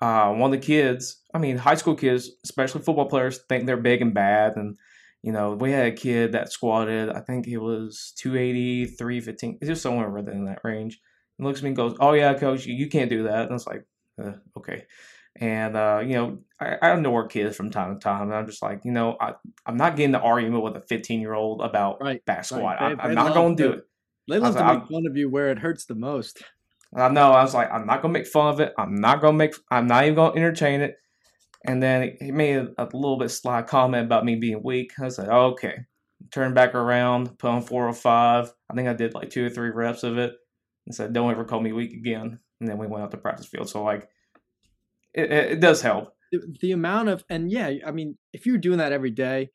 uh, 0.00 0.32
one 0.32 0.54
of 0.54 0.60
the 0.60 0.64
kids, 0.64 1.22
I 1.34 1.38
mean, 1.38 1.56
high 1.56 1.74
school 1.74 1.96
kids, 1.96 2.30
especially 2.44 2.82
football 2.82 3.08
players, 3.08 3.40
think 3.48 3.66
they're 3.66 3.76
big 3.76 4.00
and 4.00 4.14
bad. 4.14 4.54
And 4.54 4.76
you 5.22 5.32
know, 5.32 5.54
we 5.54 5.72
had 5.72 5.86
a 5.86 5.96
kid 5.96 6.32
that 6.32 6.52
squatted. 6.52 7.10
I 7.10 7.18
think 7.18 7.46
he 7.46 7.56
was 7.56 8.12
280, 8.16 8.86
315, 8.96 9.58
just 9.64 9.82
somewhere 9.82 10.08
within 10.08 10.44
that 10.44 10.60
range. 10.62 11.00
And 11.36 11.48
looks 11.48 11.58
at 11.58 11.64
me 11.64 11.70
and 11.70 11.76
goes, 11.76 11.96
"Oh 11.98 12.12
yeah, 12.12 12.32
coach, 12.34 12.64
you, 12.64 12.74
you 12.74 12.88
can't 12.88 13.10
do 13.10 13.24
that." 13.24 13.46
And 13.46 13.52
it's 13.56 13.66
like, 13.66 13.84
uh, 14.22 14.34
okay. 14.56 14.84
And 15.38 15.76
uh, 15.76 16.02
you 16.04 16.14
know, 16.14 16.38
I, 16.60 16.90
I 16.90 16.96
know 16.96 17.26
kids 17.26 17.56
from 17.56 17.70
time 17.70 17.94
to 17.94 18.00
time, 18.00 18.22
and 18.22 18.34
I'm 18.34 18.46
just 18.46 18.62
like, 18.62 18.84
you 18.84 18.92
know, 18.92 19.16
I, 19.20 19.34
I'm 19.66 19.76
not 19.76 19.96
getting 19.96 20.12
the 20.12 20.20
argument 20.20 20.62
with 20.62 20.76
a 20.76 20.80
15 20.80 21.20
year 21.20 21.34
old 21.34 21.60
about 21.60 22.00
right, 22.00 22.24
back 22.24 22.44
squat. 22.44 22.80
Right. 22.80 22.96
They, 22.96 23.02
I, 23.02 23.08
am 23.08 23.14
not 23.14 23.34
going 23.34 23.56
to 23.56 23.62
do 23.62 23.72
it. 23.72 23.84
They 24.28 24.38
love 24.38 24.56
to 24.56 24.60
like, 24.60 24.78
make 24.80 24.88
fun 24.88 25.06
of 25.06 25.16
you 25.16 25.28
where 25.30 25.50
it 25.50 25.58
hurts 25.58 25.84
the 25.84 25.94
most. 25.94 26.42
I 26.94 27.08
know. 27.08 27.32
I 27.32 27.42
was 27.42 27.54
like, 27.54 27.70
I'm 27.70 27.86
not 27.86 28.00
going 28.00 28.14
to 28.14 28.18
make 28.18 28.28
fun 28.28 28.52
of 28.54 28.60
it. 28.60 28.72
I'm 28.78 28.94
not 28.94 29.20
going 29.20 29.34
to 29.34 29.38
make. 29.38 29.54
I'm 29.70 29.86
not 29.86 30.04
even 30.04 30.14
going 30.14 30.32
to 30.32 30.38
entertain 30.38 30.80
it. 30.80 30.96
And 31.64 31.82
then 31.82 32.16
he 32.20 32.30
made 32.30 32.56
a, 32.56 32.70
a 32.78 32.84
little 32.84 33.18
bit 33.18 33.30
sly 33.30 33.62
comment 33.62 34.06
about 34.06 34.24
me 34.24 34.36
being 34.36 34.62
weak. 34.62 34.92
I 35.00 35.08
said, 35.08 35.28
oh, 35.30 35.48
okay. 35.48 35.80
Turn 36.32 36.54
back 36.54 36.74
around, 36.74 37.38
put 37.38 37.50
on 37.50 37.62
405. 37.62 38.52
I 38.70 38.74
think 38.74 38.88
I 38.88 38.94
did 38.94 39.14
like 39.14 39.30
two 39.30 39.44
or 39.44 39.50
three 39.50 39.70
reps 39.70 40.02
of 40.02 40.16
it, 40.16 40.32
and 40.86 40.94
said, 40.94 41.12
don't 41.12 41.30
ever 41.30 41.44
call 41.44 41.60
me 41.60 41.72
weak 41.72 41.92
again. 41.92 42.38
And 42.60 42.68
then 42.68 42.78
we 42.78 42.86
went 42.86 43.04
out 43.04 43.10
to 43.10 43.16
practice 43.18 43.46
field. 43.46 43.68
So 43.68 43.82
like 43.84 44.08
it, 45.16 45.32
it 45.32 45.60
does 45.60 45.82
help. 45.82 46.10
The, 46.32 46.40
the 46.60 46.72
amount 46.72 47.08
of 47.08 47.24
and 47.30 47.50
yeah, 47.50 47.70
I 47.86 47.90
mean, 47.90 48.18
if 48.32 48.46
you're 48.46 48.58
doing 48.58 48.78
that 48.78 48.92
every 48.92 49.10
day, 49.10 49.50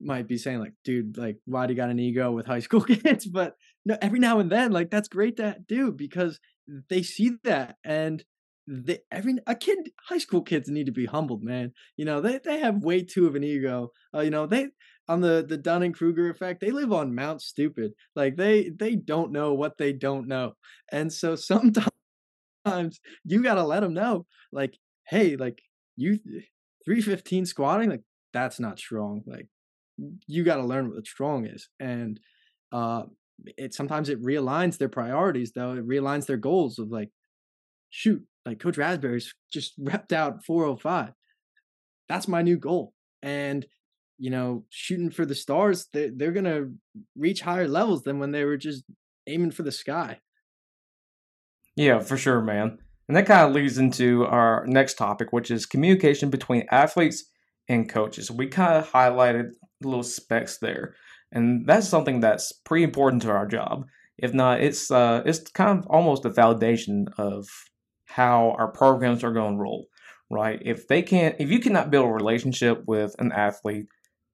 might 0.00 0.28
be 0.28 0.38
saying 0.38 0.60
like, 0.60 0.74
dude, 0.84 1.16
like, 1.16 1.38
why 1.46 1.66
do 1.66 1.72
you 1.72 1.76
got 1.76 1.90
an 1.90 1.98
ego 1.98 2.32
with 2.32 2.46
high 2.46 2.60
school 2.66 2.82
kids? 2.82 3.26
But 3.26 3.56
no, 3.84 3.96
every 4.00 4.18
now 4.18 4.40
and 4.40 4.50
then, 4.50 4.72
like, 4.72 4.90
that's 4.90 5.08
great 5.08 5.36
to 5.36 5.56
do 5.66 5.92
because 5.92 6.40
they 6.88 7.02
see 7.02 7.32
that 7.44 7.76
and 7.84 8.24
they 8.66 8.98
every 9.12 9.36
a 9.46 9.54
kid 9.54 9.90
high 10.08 10.18
school 10.18 10.42
kids 10.42 10.68
need 10.68 10.86
to 10.86 10.92
be 10.92 11.06
humbled 11.06 11.42
man 11.42 11.72
you 11.96 12.04
know 12.04 12.20
they 12.20 12.40
they 12.44 12.58
have 12.58 12.82
way 12.82 13.00
too 13.00 13.26
of 13.26 13.36
an 13.36 13.44
ego 13.44 13.92
uh, 14.12 14.20
you 14.20 14.30
know 14.30 14.46
they 14.46 14.66
on 15.08 15.20
the 15.20 15.44
the 15.48 15.56
dunning 15.56 15.92
kruger 15.92 16.28
effect 16.28 16.60
they 16.60 16.72
live 16.72 16.92
on 16.92 17.14
mount 17.14 17.40
stupid 17.40 17.92
like 18.16 18.36
they 18.36 18.70
they 18.70 18.96
don't 18.96 19.30
know 19.30 19.54
what 19.54 19.78
they 19.78 19.92
don't 19.92 20.26
know 20.26 20.52
and 20.90 21.12
so 21.12 21.36
sometimes 21.36 21.88
you 23.24 23.42
got 23.42 23.54
to 23.54 23.62
let 23.62 23.80
them 23.80 23.94
know 23.94 24.26
like 24.50 24.76
hey, 25.08 25.36
like 25.36 25.60
you 25.96 26.18
315 26.84 27.46
squatting, 27.46 27.90
like 27.90 28.02
that's 28.32 28.60
not 28.60 28.78
strong. 28.78 29.22
Like 29.26 29.46
you 30.26 30.44
got 30.44 30.56
to 30.56 30.64
learn 30.64 30.90
what 30.90 31.06
strong 31.06 31.46
is. 31.46 31.68
And 31.80 32.20
uh 32.72 33.04
it 33.58 33.74
sometimes 33.74 34.08
it 34.08 34.22
realigns 34.22 34.78
their 34.78 34.88
priorities 34.88 35.52
though. 35.52 35.72
It 35.72 35.86
realigns 35.86 36.26
their 36.26 36.36
goals 36.36 36.78
of 36.78 36.90
like, 36.90 37.10
shoot, 37.90 38.22
like 38.44 38.58
Coach 38.58 38.78
Raspberry's 38.78 39.34
just 39.52 39.78
repped 39.82 40.12
out 40.12 40.44
405. 40.44 41.12
That's 42.08 42.28
my 42.28 42.42
new 42.42 42.56
goal. 42.56 42.92
And 43.22 43.66
you 44.18 44.30
know, 44.30 44.64
shooting 44.70 45.10
for 45.10 45.26
the 45.26 45.34
stars, 45.34 45.88
they 45.92 46.08
they're 46.08 46.32
gonna 46.32 46.70
reach 47.16 47.42
higher 47.42 47.68
levels 47.68 48.02
than 48.02 48.18
when 48.18 48.32
they 48.32 48.44
were 48.44 48.56
just 48.56 48.84
aiming 49.26 49.50
for 49.50 49.62
the 49.62 49.72
sky. 49.72 50.20
Yeah, 51.76 51.98
for 52.00 52.16
sure, 52.16 52.40
man. 52.40 52.78
And 53.08 53.16
that 53.16 53.26
kind 53.26 53.46
of 53.46 53.54
leads 53.54 53.78
into 53.78 54.24
our 54.26 54.64
next 54.66 54.94
topic, 54.94 55.32
which 55.32 55.50
is 55.50 55.66
communication 55.66 56.28
between 56.28 56.66
athletes 56.70 57.24
and 57.68 57.88
coaches. 57.88 58.30
We 58.30 58.48
kind 58.48 58.74
of 58.74 58.90
highlighted 58.90 59.50
little 59.82 60.02
specs 60.02 60.58
there, 60.58 60.94
and 61.30 61.66
that's 61.66 61.88
something 61.88 62.20
that's 62.20 62.52
pretty 62.52 62.84
important 62.84 63.22
to 63.22 63.30
our 63.30 63.46
job. 63.46 63.86
If 64.18 64.34
not, 64.34 64.60
it's 64.60 64.90
uh, 64.90 65.22
it's 65.24 65.50
kind 65.50 65.78
of 65.78 65.86
almost 65.86 66.22
the 66.22 66.32
foundation 66.32 67.06
of 67.18 67.46
how 68.06 68.56
our 68.58 68.68
programs 68.68 69.22
are 69.22 69.32
going 69.32 69.56
to 69.56 69.62
roll, 69.62 69.86
right? 70.30 70.60
If 70.64 70.88
they 70.88 71.02
can't, 71.02 71.36
if 71.38 71.50
you 71.50 71.60
cannot 71.60 71.90
build 71.90 72.08
a 72.08 72.12
relationship 72.12 72.82
with 72.86 73.14
an 73.18 73.30
athlete, 73.32 73.86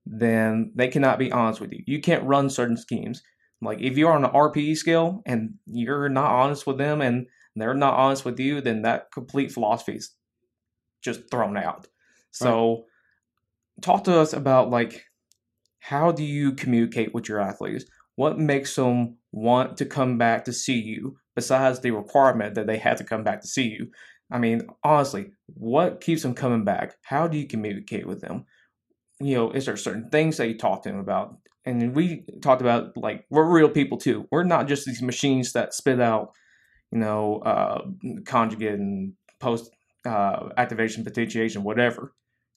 then 0.06 0.72
they 0.74 0.88
cannot 0.88 1.18
be 1.18 1.32
honest 1.32 1.60
with 1.60 1.72
you. 1.72 1.82
You 1.86 2.00
can't 2.00 2.24
run 2.24 2.48
certain 2.48 2.76
schemes. 2.76 3.22
Like 3.60 3.80
if 3.80 3.96
you're 3.96 4.12
on 4.12 4.24
an 4.24 4.30
RPE 4.30 4.76
scale 4.76 5.22
and 5.26 5.54
you're 5.66 6.08
not 6.08 6.30
honest 6.30 6.66
with 6.66 6.78
them 6.78 7.00
and 7.00 7.26
they're 7.56 7.74
not 7.74 7.94
honest 7.94 8.24
with 8.24 8.38
you, 8.40 8.60
then 8.60 8.82
that 8.82 9.12
complete 9.12 9.52
philosophy 9.52 9.96
is 9.96 10.14
just 11.02 11.30
thrown 11.30 11.56
out. 11.56 11.86
So, 12.30 12.70
right. 12.70 12.82
talk 13.82 14.04
to 14.04 14.18
us 14.18 14.32
about 14.32 14.70
like 14.70 15.04
how 15.82 16.12
do 16.12 16.22
you 16.22 16.52
communicate 16.52 17.12
with 17.12 17.28
your 17.28 17.40
athletes? 17.40 17.84
What 18.14 18.38
makes 18.38 18.74
them 18.76 19.16
want 19.32 19.76
to 19.78 19.84
come 19.84 20.16
back 20.16 20.44
to 20.44 20.52
see 20.52 20.80
you 20.80 21.16
besides 21.34 21.80
the 21.80 21.90
requirement 21.90 22.54
that 22.54 22.68
they 22.68 22.78
have 22.78 22.98
to 22.98 23.04
come 23.04 23.24
back 23.24 23.40
to 23.40 23.48
see 23.48 23.68
you? 23.68 23.90
I 24.30 24.38
mean, 24.38 24.68
honestly, 24.84 25.32
what 25.48 26.00
keeps 26.00 26.22
them 26.22 26.34
coming 26.34 26.64
back? 26.64 26.94
How 27.02 27.26
do 27.26 27.36
you 27.36 27.48
communicate 27.48 28.06
with 28.06 28.20
them? 28.20 28.46
You 29.20 29.34
know, 29.34 29.50
is 29.50 29.66
there 29.66 29.76
certain 29.76 30.08
things 30.08 30.36
that 30.36 30.46
you 30.46 30.56
talk 30.56 30.84
to 30.84 30.88
them 30.88 31.00
about? 31.00 31.36
And 31.64 31.96
we 31.96 32.24
talked 32.40 32.62
about 32.62 32.96
like 32.96 33.26
we're 33.28 33.44
real 33.44 33.68
people 33.68 33.98
too. 33.98 34.28
We're 34.30 34.44
not 34.44 34.68
just 34.68 34.86
these 34.86 35.02
machines 35.02 35.52
that 35.52 35.74
spit 35.74 36.00
out 36.00 36.32
you 36.92 36.98
know, 36.98 37.38
uh, 37.38 37.86
conjugate 38.24 38.78
and 38.78 39.14
post 39.40 39.70
uh, 40.04 40.50
activation, 40.56 41.02
potentiation, 41.02 41.64
whatever. 41.64 42.12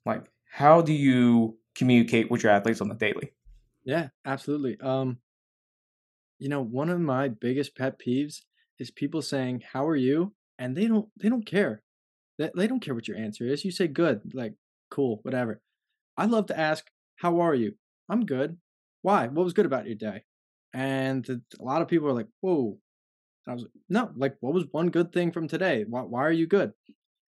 Like, 0.05 0.25
how 0.51 0.81
do 0.81 0.93
you 0.93 1.57
communicate 1.73 2.29
with 2.29 2.43
your 2.43 2.51
athletes 2.51 2.81
on 2.81 2.89
the 2.89 2.95
daily? 2.95 3.31
Yeah, 3.83 4.09
absolutely. 4.25 4.79
Um, 4.79 5.19
you 6.37 6.49
know, 6.49 6.61
one 6.61 6.89
of 6.89 6.99
my 6.99 7.29
biggest 7.29 7.75
pet 7.77 7.99
peeves 7.99 8.41
is 8.77 8.91
people 8.91 9.21
saying, 9.21 9.63
"How 9.71 9.87
are 9.87 9.95
you?" 9.95 10.33
and 10.59 10.75
they 10.75 10.87
don't 10.87 11.09
they 11.17 11.29
don't 11.29 11.45
care. 11.45 11.81
They, 12.37 12.51
they 12.55 12.67
don't 12.67 12.81
care 12.81 12.93
what 12.95 13.07
your 13.07 13.17
answer 13.17 13.45
is. 13.45 13.63
You 13.63 13.71
say 13.71 13.87
good, 13.87 14.33
like 14.33 14.53
cool, 14.89 15.19
whatever. 15.23 15.61
I 16.17 16.25
love 16.25 16.47
to 16.47 16.59
ask, 16.59 16.85
"How 17.17 17.39
are 17.39 17.55
you?" 17.55 17.75
I'm 18.09 18.25
good. 18.25 18.57
Why? 19.01 19.27
What 19.27 19.43
was 19.43 19.53
good 19.53 19.65
about 19.65 19.85
your 19.85 19.95
day? 19.95 20.23
And 20.73 21.27
a 21.29 21.63
lot 21.63 21.81
of 21.81 21.87
people 21.87 22.07
are 22.09 22.13
like, 22.13 22.27
"Whoa, 22.41 22.79
I 23.47 23.53
was 23.53 23.63
like, 23.63 23.71
no, 23.89 24.11
like, 24.15 24.37
what 24.39 24.53
was 24.53 24.65
one 24.71 24.89
good 24.89 25.11
thing 25.13 25.31
from 25.31 25.47
today? 25.47 25.85
Why, 25.87 26.01
why 26.01 26.21
are 26.21 26.31
you 26.31 26.47
good? 26.47 26.73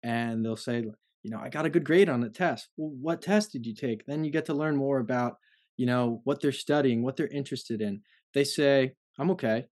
And 0.04 0.44
they'll 0.44 0.56
say, 0.56 0.84
you 1.24 1.32
know, 1.32 1.40
I 1.40 1.50
got 1.50 1.66
a 1.66 1.70
good 1.70 1.84
grade 1.84 2.10
on 2.10 2.22
the 2.22 2.30
test. 2.30 2.70
Well, 2.78 2.92
what 3.02 3.22
test 3.22 3.52
did 3.52 3.66
you 3.66 3.76
take? 3.76 4.06
Then 4.06 4.24
you 4.24 4.32
get 4.32 4.46
to 4.46 4.54
learn 4.54 4.76
more 4.76 5.00
about, 5.00 5.36
you 5.78 5.86
know, 5.86 6.22
what 6.24 6.42
they're 6.42 6.52
studying, 6.52 7.04
what 7.04 7.18
they're 7.18 7.28
interested 7.28 7.82
in. 7.82 8.02
They 8.34 8.44
say, 8.44 8.94
I'm 9.20 9.32
okay. 9.32 9.66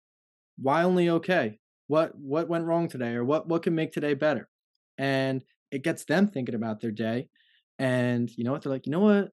Why 0.59 0.83
only 0.83 1.09
okay? 1.09 1.59
What 1.89 2.19
what 2.19 2.49
went 2.49 2.65
wrong 2.65 2.89
today 2.89 3.13
or 3.15 3.25
what 3.25 3.47
what 3.49 3.63
can 3.63 3.75
make 3.75 3.93
today 3.93 4.15
better? 4.15 4.49
And 4.99 5.43
it 5.71 5.85
gets 5.85 6.05
them 6.05 6.27
thinking 6.27 6.55
about 6.55 6.81
their 6.81 6.91
day. 6.91 7.29
And 7.79 8.31
you 8.37 8.45
know 8.45 8.53
what? 8.53 8.63
They're 8.63 8.73
like, 8.73 8.87
you 8.87 8.93
know 8.93 9.01
what? 9.01 9.31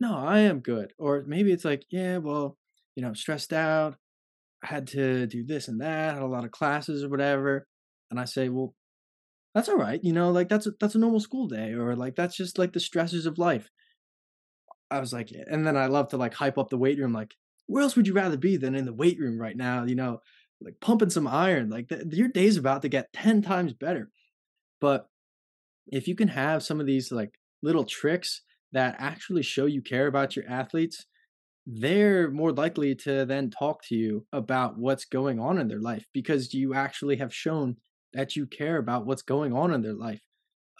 No, 0.00 0.16
I 0.16 0.40
am 0.40 0.60
good. 0.60 0.92
Or 0.98 1.24
maybe 1.26 1.52
it's 1.52 1.64
like, 1.64 1.84
yeah, 1.90 2.18
well, 2.18 2.58
you 2.96 3.02
know, 3.02 3.08
I'm 3.08 3.14
stressed 3.14 3.52
out. 3.52 3.96
Had 4.62 4.86
to 4.88 5.26
do 5.26 5.44
this 5.44 5.68
and 5.68 5.80
that, 5.80 6.14
had 6.14 6.22
a 6.22 6.26
lot 6.26 6.44
of 6.44 6.50
classes 6.50 7.02
or 7.02 7.08
whatever. 7.08 7.66
And 8.10 8.20
I 8.20 8.26
say, 8.26 8.48
well, 8.48 8.74
that's 9.54 9.68
all 9.68 9.76
right. 9.76 10.02
You 10.02 10.12
know, 10.12 10.30
like 10.30 10.48
that's 10.48 10.66
a, 10.66 10.72
that's 10.80 10.94
a 10.94 10.98
normal 10.98 11.20
school 11.20 11.46
day, 11.46 11.72
or 11.72 11.94
like 11.96 12.14
that's 12.14 12.36
just 12.36 12.58
like 12.58 12.72
the 12.72 12.80
stresses 12.80 13.26
of 13.26 13.38
life. 13.38 13.68
I 14.90 15.00
was 15.00 15.12
like, 15.12 15.30
and 15.50 15.66
then 15.66 15.76
I 15.76 15.86
love 15.86 16.08
to 16.08 16.16
like 16.16 16.34
hype 16.34 16.58
up 16.58 16.68
the 16.68 16.78
weight 16.78 16.98
room. 16.98 17.12
Like, 17.12 17.34
where 17.66 17.82
else 17.82 17.96
would 17.96 18.06
you 18.06 18.14
rather 18.14 18.36
be 18.36 18.56
than 18.56 18.74
in 18.74 18.84
the 18.84 18.94
weight 18.94 19.18
room 19.18 19.40
right 19.40 19.56
now? 19.56 19.84
You 19.84 19.94
know, 19.94 20.20
like 20.60 20.74
pumping 20.80 21.10
some 21.10 21.26
iron. 21.26 21.70
Like 21.70 21.90
your 22.10 22.28
day's 22.28 22.56
about 22.56 22.82
to 22.82 22.88
get 22.88 23.12
ten 23.12 23.42
times 23.42 23.72
better. 23.72 24.10
But 24.80 25.06
if 25.88 26.08
you 26.08 26.14
can 26.14 26.28
have 26.28 26.62
some 26.62 26.80
of 26.80 26.86
these 26.86 27.10
like 27.10 27.38
little 27.62 27.84
tricks 27.84 28.42
that 28.72 28.96
actually 28.98 29.42
show 29.42 29.66
you 29.66 29.82
care 29.82 30.06
about 30.06 30.36
your 30.36 30.48
athletes, 30.48 31.04
they're 31.66 32.30
more 32.30 32.52
likely 32.52 32.94
to 32.94 33.24
then 33.24 33.50
talk 33.50 33.84
to 33.84 33.94
you 33.94 34.26
about 34.32 34.78
what's 34.78 35.04
going 35.04 35.38
on 35.38 35.58
in 35.58 35.68
their 35.68 35.80
life 35.80 36.04
because 36.12 36.52
you 36.52 36.74
actually 36.74 37.16
have 37.16 37.34
shown 37.34 37.76
that 38.12 38.34
you 38.36 38.46
care 38.46 38.78
about 38.78 39.06
what's 39.06 39.22
going 39.22 39.52
on 39.52 39.72
in 39.72 39.82
their 39.82 39.94
life. 39.94 40.20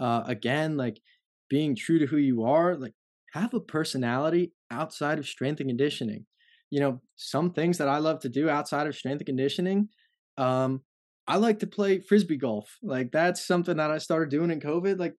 Uh, 0.00 0.22
again, 0.26 0.76
like 0.76 1.00
being 1.48 1.76
true 1.76 1.98
to 1.98 2.06
who 2.06 2.16
you 2.16 2.42
are, 2.42 2.74
like 2.76 2.94
have 3.32 3.54
a 3.54 3.60
personality 3.60 4.52
outside 4.70 5.18
of 5.18 5.26
strength 5.26 5.60
and 5.60 5.68
conditioning. 5.68 6.26
You 6.70 6.80
know, 6.80 7.00
some 7.16 7.52
things 7.52 7.78
that 7.78 7.88
I 7.88 7.98
love 7.98 8.20
to 8.20 8.28
do 8.28 8.48
outside 8.48 8.86
of 8.86 8.96
strength 8.96 9.20
and 9.20 9.26
conditioning, 9.26 9.88
um, 10.36 10.80
I 11.28 11.36
like 11.36 11.60
to 11.60 11.66
play 11.66 12.00
frisbee 12.00 12.36
golf. 12.36 12.78
Like 12.82 13.12
that's 13.12 13.46
something 13.46 13.76
that 13.76 13.90
I 13.90 13.98
started 13.98 14.30
doing 14.30 14.50
in 14.50 14.60
COVID. 14.60 14.98
Like 14.98 15.14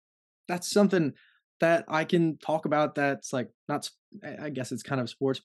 that's 0.47 0.69
something 0.69 1.13
that 1.59 1.85
I 1.87 2.03
can 2.05 2.37
talk 2.37 2.65
about. 2.65 2.95
That's 2.95 3.33
like 3.33 3.49
not. 3.67 3.89
I 4.39 4.49
guess 4.49 4.71
it's 4.71 4.83
kind 4.83 5.01
of 5.01 5.09
sports. 5.09 5.41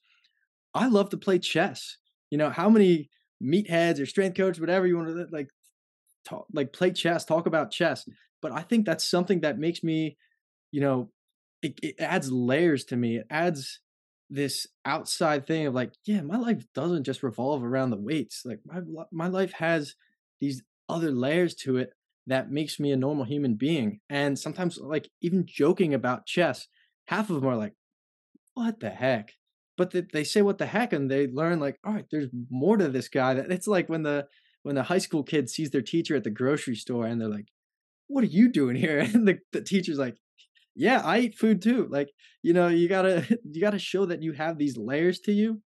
I 0.73 0.87
love 0.87 1.09
to 1.09 1.17
play 1.17 1.39
chess. 1.39 1.97
You 2.29 2.37
know 2.37 2.49
how 2.49 2.69
many 2.69 3.09
meatheads 3.41 3.99
or 3.99 4.05
strength 4.05 4.37
coach, 4.37 4.59
whatever 4.59 4.85
you 4.85 4.97
want 4.97 5.09
to 5.09 5.27
like, 5.31 5.49
talk 6.25 6.45
like 6.53 6.73
play 6.73 6.91
chess, 6.91 7.25
talk 7.25 7.47
about 7.47 7.71
chess. 7.71 8.07
But 8.41 8.51
I 8.51 8.61
think 8.61 8.85
that's 8.85 9.09
something 9.09 9.41
that 9.41 9.59
makes 9.59 9.83
me, 9.83 10.17
you 10.71 10.81
know, 10.81 11.09
it, 11.61 11.79
it 11.81 11.95
adds 11.99 12.31
layers 12.31 12.85
to 12.85 12.95
me. 12.95 13.17
It 13.17 13.27
adds 13.29 13.79
this 14.29 14.67
outside 14.85 15.47
thing 15.47 15.65
of 15.65 15.73
like, 15.73 15.91
yeah, 16.05 16.21
my 16.21 16.37
life 16.37 16.63
doesn't 16.75 17.03
just 17.03 17.23
revolve 17.23 17.63
around 17.63 17.89
the 17.89 17.97
weights. 17.97 18.43
Like 18.45 18.59
my 18.65 18.81
my 19.11 19.27
life 19.27 19.53
has 19.53 19.95
these 20.39 20.63
other 20.87 21.11
layers 21.11 21.55
to 21.55 21.77
it 21.77 21.93
that 22.29 22.51
makes 22.51 22.79
me 22.79 22.91
a 22.91 22.97
normal 22.97 23.25
human 23.25 23.55
being. 23.55 24.01
And 24.09 24.39
sometimes, 24.39 24.77
like, 24.79 25.09
even 25.21 25.45
joking 25.47 25.93
about 25.93 26.25
chess, 26.25 26.67
half 27.07 27.29
of 27.29 27.35
them 27.37 27.47
are 27.47 27.57
like, 27.57 27.73
what 28.53 28.79
the 28.79 28.89
heck? 28.89 29.33
But 29.77 29.91
they, 29.91 30.01
they 30.01 30.23
say 30.23 30.41
what 30.41 30.57
the 30.57 30.65
heck, 30.65 30.93
and 30.93 31.09
they 31.09 31.27
learn 31.27 31.59
like, 31.59 31.79
all 31.85 31.93
right, 31.93 32.05
there's 32.11 32.29
more 32.49 32.77
to 32.77 32.89
this 32.89 33.07
guy. 33.07 33.33
That 33.33 33.51
it's 33.51 33.67
like 33.67 33.87
when 33.89 34.03
the 34.03 34.27
when 34.63 34.75
the 34.75 34.83
high 34.83 34.97
school 34.97 35.23
kid 35.23 35.49
sees 35.49 35.71
their 35.71 35.81
teacher 35.81 36.15
at 36.15 36.23
the 36.25 36.29
grocery 36.29 36.75
store, 36.75 37.05
and 37.05 37.19
they're 37.21 37.29
like, 37.29 37.47
"What 38.07 38.23
are 38.23 38.27
you 38.27 38.51
doing 38.51 38.75
here?" 38.75 38.99
And 39.13 39.27
the, 39.27 39.39
the 39.53 39.61
teacher's 39.61 39.99
like, 39.99 40.17
"Yeah, 40.75 41.01
I 41.03 41.19
eat 41.19 41.37
food 41.37 41.61
too." 41.61 41.87
Like, 41.89 42.11
you 42.43 42.53
know, 42.53 42.67
you 42.69 42.89
gotta 42.89 43.25
you 43.51 43.61
gotta 43.61 43.79
show 43.79 44.05
that 44.07 44.23
you 44.23 44.33
have 44.33 44.57
these 44.57 44.77
layers 44.77 45.19
to 45.21 45.31
you. 45.33 45.61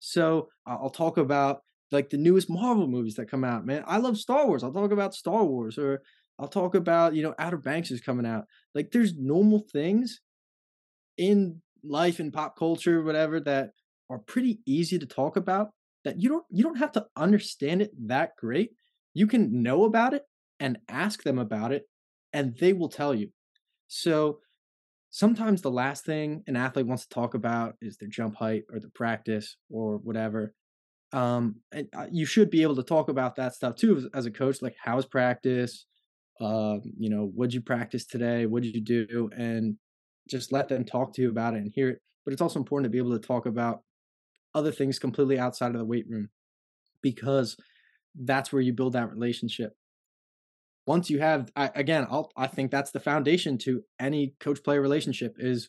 So 0.00 0.50
I'll 0.66 0.90
talk 0.90 1.18
about 1.18 1.62
like 1.90 2.10
the 2.10 2.16
newest 2.16 2.50
Marvel 2.50 2.86
movies 2.86 3.14
that 3.14 3.30
come 3.30 3.44
out, 3.44 3.64
man. 3.64 3.84
I 3.86 3.98
love 3.98 4.18
Star 4.18 4.46
Wars. 4.46 4.62
I'll 4.62 4.72
talk 4.72 4.92
about 4.92 5.14
Star 5.14 5.44
Wars 5.44 5.78
or 5.78 6.02
I'll 6.38 6.48
talk 6.48 6.74
about, 6.74 7.14
you 7.14 7.22
know, 7.22 7.34
Outer 7.38 7.56
Banks 7.56 7.90
is 7.90 8.00
coming 8.00 8.26
out. 8.26 8.44
Like 8.74 8.90
there's 8.90 9.14
normal 9.16 9.64
things 9.72 10.20
in 11.16 11.60
life 11.82 12.20
and 12.20 12.32
pop 12.32 12.56
culture, 12.56 13.02
whatever, 13.02 13.40
that 13.40 13.70
are 14.10 14.18
pretty 14.18 14.60
easy 14.66 14.98
to 14.98 15.06
talk 15.06 15.36
about 15.36 15.70
that 16.04 16.20
you 16.20 16.28
don't 16.28 16.44
you 16.50 16.62
don't 16.62 16.78
have 16.78 16.92
to 16.92 17.06
understand 17.16 17.82
it 17.82 17.90
that 18.08 18.30
great. 18.38 18.70
You 19.14 19.26
can 19.26 19.62
know 19.62 19.84
about 19.84 20.14
it 20.14 20.22
and 20.60 20.78
ask 20.88 21.22
them 21.22 21.38
about 21.38 21.72
it 21.72 21.84
and 22.32 22.56
they 22.58 22.72
will 22.72 22.88
tell 22.88 23.14
you. 23.14 23.30
So 23.88 24.38
sometimes 25.10 25.62
the 25.62 25.70
last 25.70 26.04
thing 26.04 26.42
an 26.46 26.56
athlete 26.56 26.86
wants 26.86 27.06
to 27.06 27.14
talk 27.14 27.34
about 27.34 27.74
is 27.80 27.96
their 27.96 28.08
jump 28.08 28.36
height 28.36 28.62
or 28.72 28.78
the 28.78 28.90
practice 28.90 29.56
or 29.70 29.96
whatever 29.98 30.54
um 31.12 31.56
and 31.72 31.88
uh, 31.96 32.06
you 32.10 32.26
should 32.26 32.50
be 32.50 32.62
able 32.62 32.76
to 32.76 32.82
talk 32.82 33.08
about 33.08 33.36
that 33.36 33.54
stuff 33.54 33.76
too 33.76 34.10
as 34.14 34.26
a 34.26 34.30
coach 34.30 34.62
like 34.62 34.76
how's 34.82 35.06
practice? 35.06 35.86
Um 36.40 36.82
you 36.98 37.10
know 37.10 37.30
what'd 37.34 37.54
you 37.54 37.60
practice 37.62 38.04
today? 38.06 38.46
What 38.46 38.62
did 38.62 38.74
you 38.74 38.82
do? 38.82 39.30
And 39.36 39.76
just 40.28 40.52
let 40.52 40.68
them 40.68 40.84
talk 40.84 41.14
to 41.14 41.22
you 41.22 41.30
about 41.30 41.54
it 41.54 41.58
and 41.58 41.72
hear 41.74 41.90
it 41.90 42.02
but 42.24 42.32
it's 42.32 42.42
also 42.42 42.58
important 42.58 42.84
to 42.84 42.90
be 42.90 42.98
able 42.98 43.18
to 43.18 43.26
talk 43.26 43.46
about 43.46 43.80
other 44.54 44.72
things 44.72 44.98
completely 44.98 45.38
outside 45.38 45.72
of 45.72 45.78
the 45.78 45.84
weight 45.84 46.04
room 46.08 46.28
because 47.02 47.56
that's 48.14 48.52
where 48.52 48.62
you 48.62 48.72
build 48.72 48.92
that 48.94 49.10
relationship. 49.10 49.72
Once 50.86 51.10
you 51.10 51.20
have 51.20 51.50
I, 51.54 51.70
again 51.74 52.06
I'll, 52.10 52.30
i 52.36 52.46
think 52.46 52.70
that's 52.70 52.90
the 52.90 53.00
foundation 53.00 53.58
to 53.58 53.82
any 54.00 54.34
coach 54.40 54.62
player 54.62 54.80
relationship 54.80 55.36
is 55.38 55.68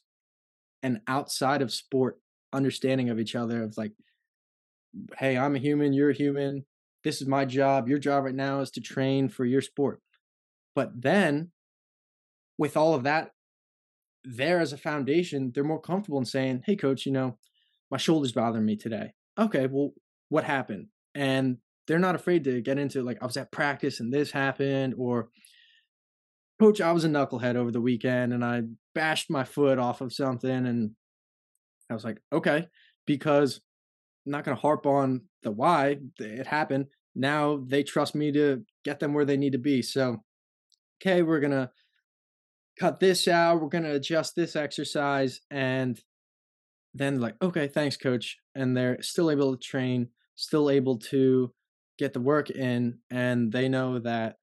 an 0.81 1.01
outside 1.07 1.61
of 1.61 1.73
sport 1.73 2.19
understanding 2.53 3.09
of 3.09 3.19
each 3.19 3.35
other 3.35 3.63
of 3.63 3.77
like 3.77 3.91
hey, 5.17 5.37
I'm 5.37 5.55
a 5.55 5.59
human, 5.59 5.93
you're 5.93 6.11
a 6.11 6.15
human. 6.15 6.65
This 7.03 7.21
is 7.21 7.27
my 7.27 7.45
job. 7.45 7.87
Your 7.87 7.99
job 7.99 8.25
right 8.25 8.35
now 8.35 8.61
is 8.61 8.71
to 8.71 8.81
train 8.81 9.29
for 9.29 9.45
your 9.45 9.61
sport. 9.61 10.01
But 10.75 11.01
then, 11.01 11.51
with 12.57 12.75
all 12.75 12.93
of 12.93 13.03
that 13.03 13.31
there 14.23 14.59
as 14.59 14.73
a 14.73 14.77
foundation, 14.77 15.51
they're 15.53 15.63
more 15.63 15.81
comfortable 15.81 16.19
in 16.19 16.25
saying, 16.25 16.63
hey, 16.65 16.75
coach, 16.75 17.05
you 17.05 17.11
know, 17.11 17.37
my 17.89 17.97
shoulder's 17.97 18.33
bothering 18.33 18.65
me 18.65 18.75
today. 18.75 19.13
Okay, 19.37 19.67
well, 19.67 19.91
what 20.29 20.43
happened? 20.43 20.87
And 21.15 21.57
they're 21.87 21.99
not 21.99 22.15
afraid 22.15 22.43
to 22.43 22.61
get 22.61 22.77
into 22.77 23.01
like, 23.01 23.17
I 23.21 23.25
was 23.25 23.37
at 23.37 23.51
practice 23.51 23.99
and 23.99 24.13
this 24.13 24.31
happened, 24.31 24.93
or 24.97 25.29
coach, 26.59 26.81
I 26.81 26.91
was 26.91 27.05
a 27.05 27.09
knucklehead 27.09 27.55
over 27.55 27.71
the 27.71 27.81
weekend 27.81 28.33
and 28.33 28.43
I 28.43 28.63
bashed 28.93 29.29
my 29.29 29.43
foot 29.43 29.79
off 29.79 30.01
of 30.01 30.13
something. 30.13 30.49
And 30.67 30.91
I 31.89 31.93
was 31.93 32.03
like, 32.03 32.19
okay, 32.31 32.67
because 33.07 33.61
Not 34.25 34.43
going 34.43 34.55
to 34.55 34.61
harp 34.61 34.85
on 34.85 35.21
the 35.43 35.51
why 35.51 35.97
it 36.19 36.47
happened. 36.47 36.87
Now 37.15 37.63
they 37.67 37.83
trust 37.83 38.15
me 38.15 38.31
to 38.33 38.63
get 38.83 38.99
them 38.99 39.13
where 39.13 39.25
they 39.25 39.37
need 39.37 39.53
to 39.53 39.59
be. 39.59 39.81
So, 39.81 40.23
okay, 41.01 41.21
we're 41.21 41.39
going 41.39 41.51
to 41.51 41.71
cut 42.79 42.99
this 42.99 43.27
out. 43.27 43.61
We're 43.61 43.69
going 43.69 43.83
to 43.83 43.95
adjust 43.95 44.35
this 44.35 44.55
exercise. 44.55 45.41
And 45.49 45.99
then, 46.93 47.19
like, 47.19 47.35
okay, 47.41 47.67
thanks, 47.67 47.97
coach. 47.97 48.37
And 48.55 48.75
they're 48.75 49.01
still 49.01 49.31
able 49.31 49.55
to 49.55 49.61
train, 49.61 50.09
still 50.35 50.69
able 50.69 50.97
to 51.09 51.53
get 51.97 52.13
the 52.13 52.21
work 52.21 52.49
in. 52.49 52.99
And 53.09 53.51
they 53.51 53.69
know 53.69 53.99
that 53.99 54.35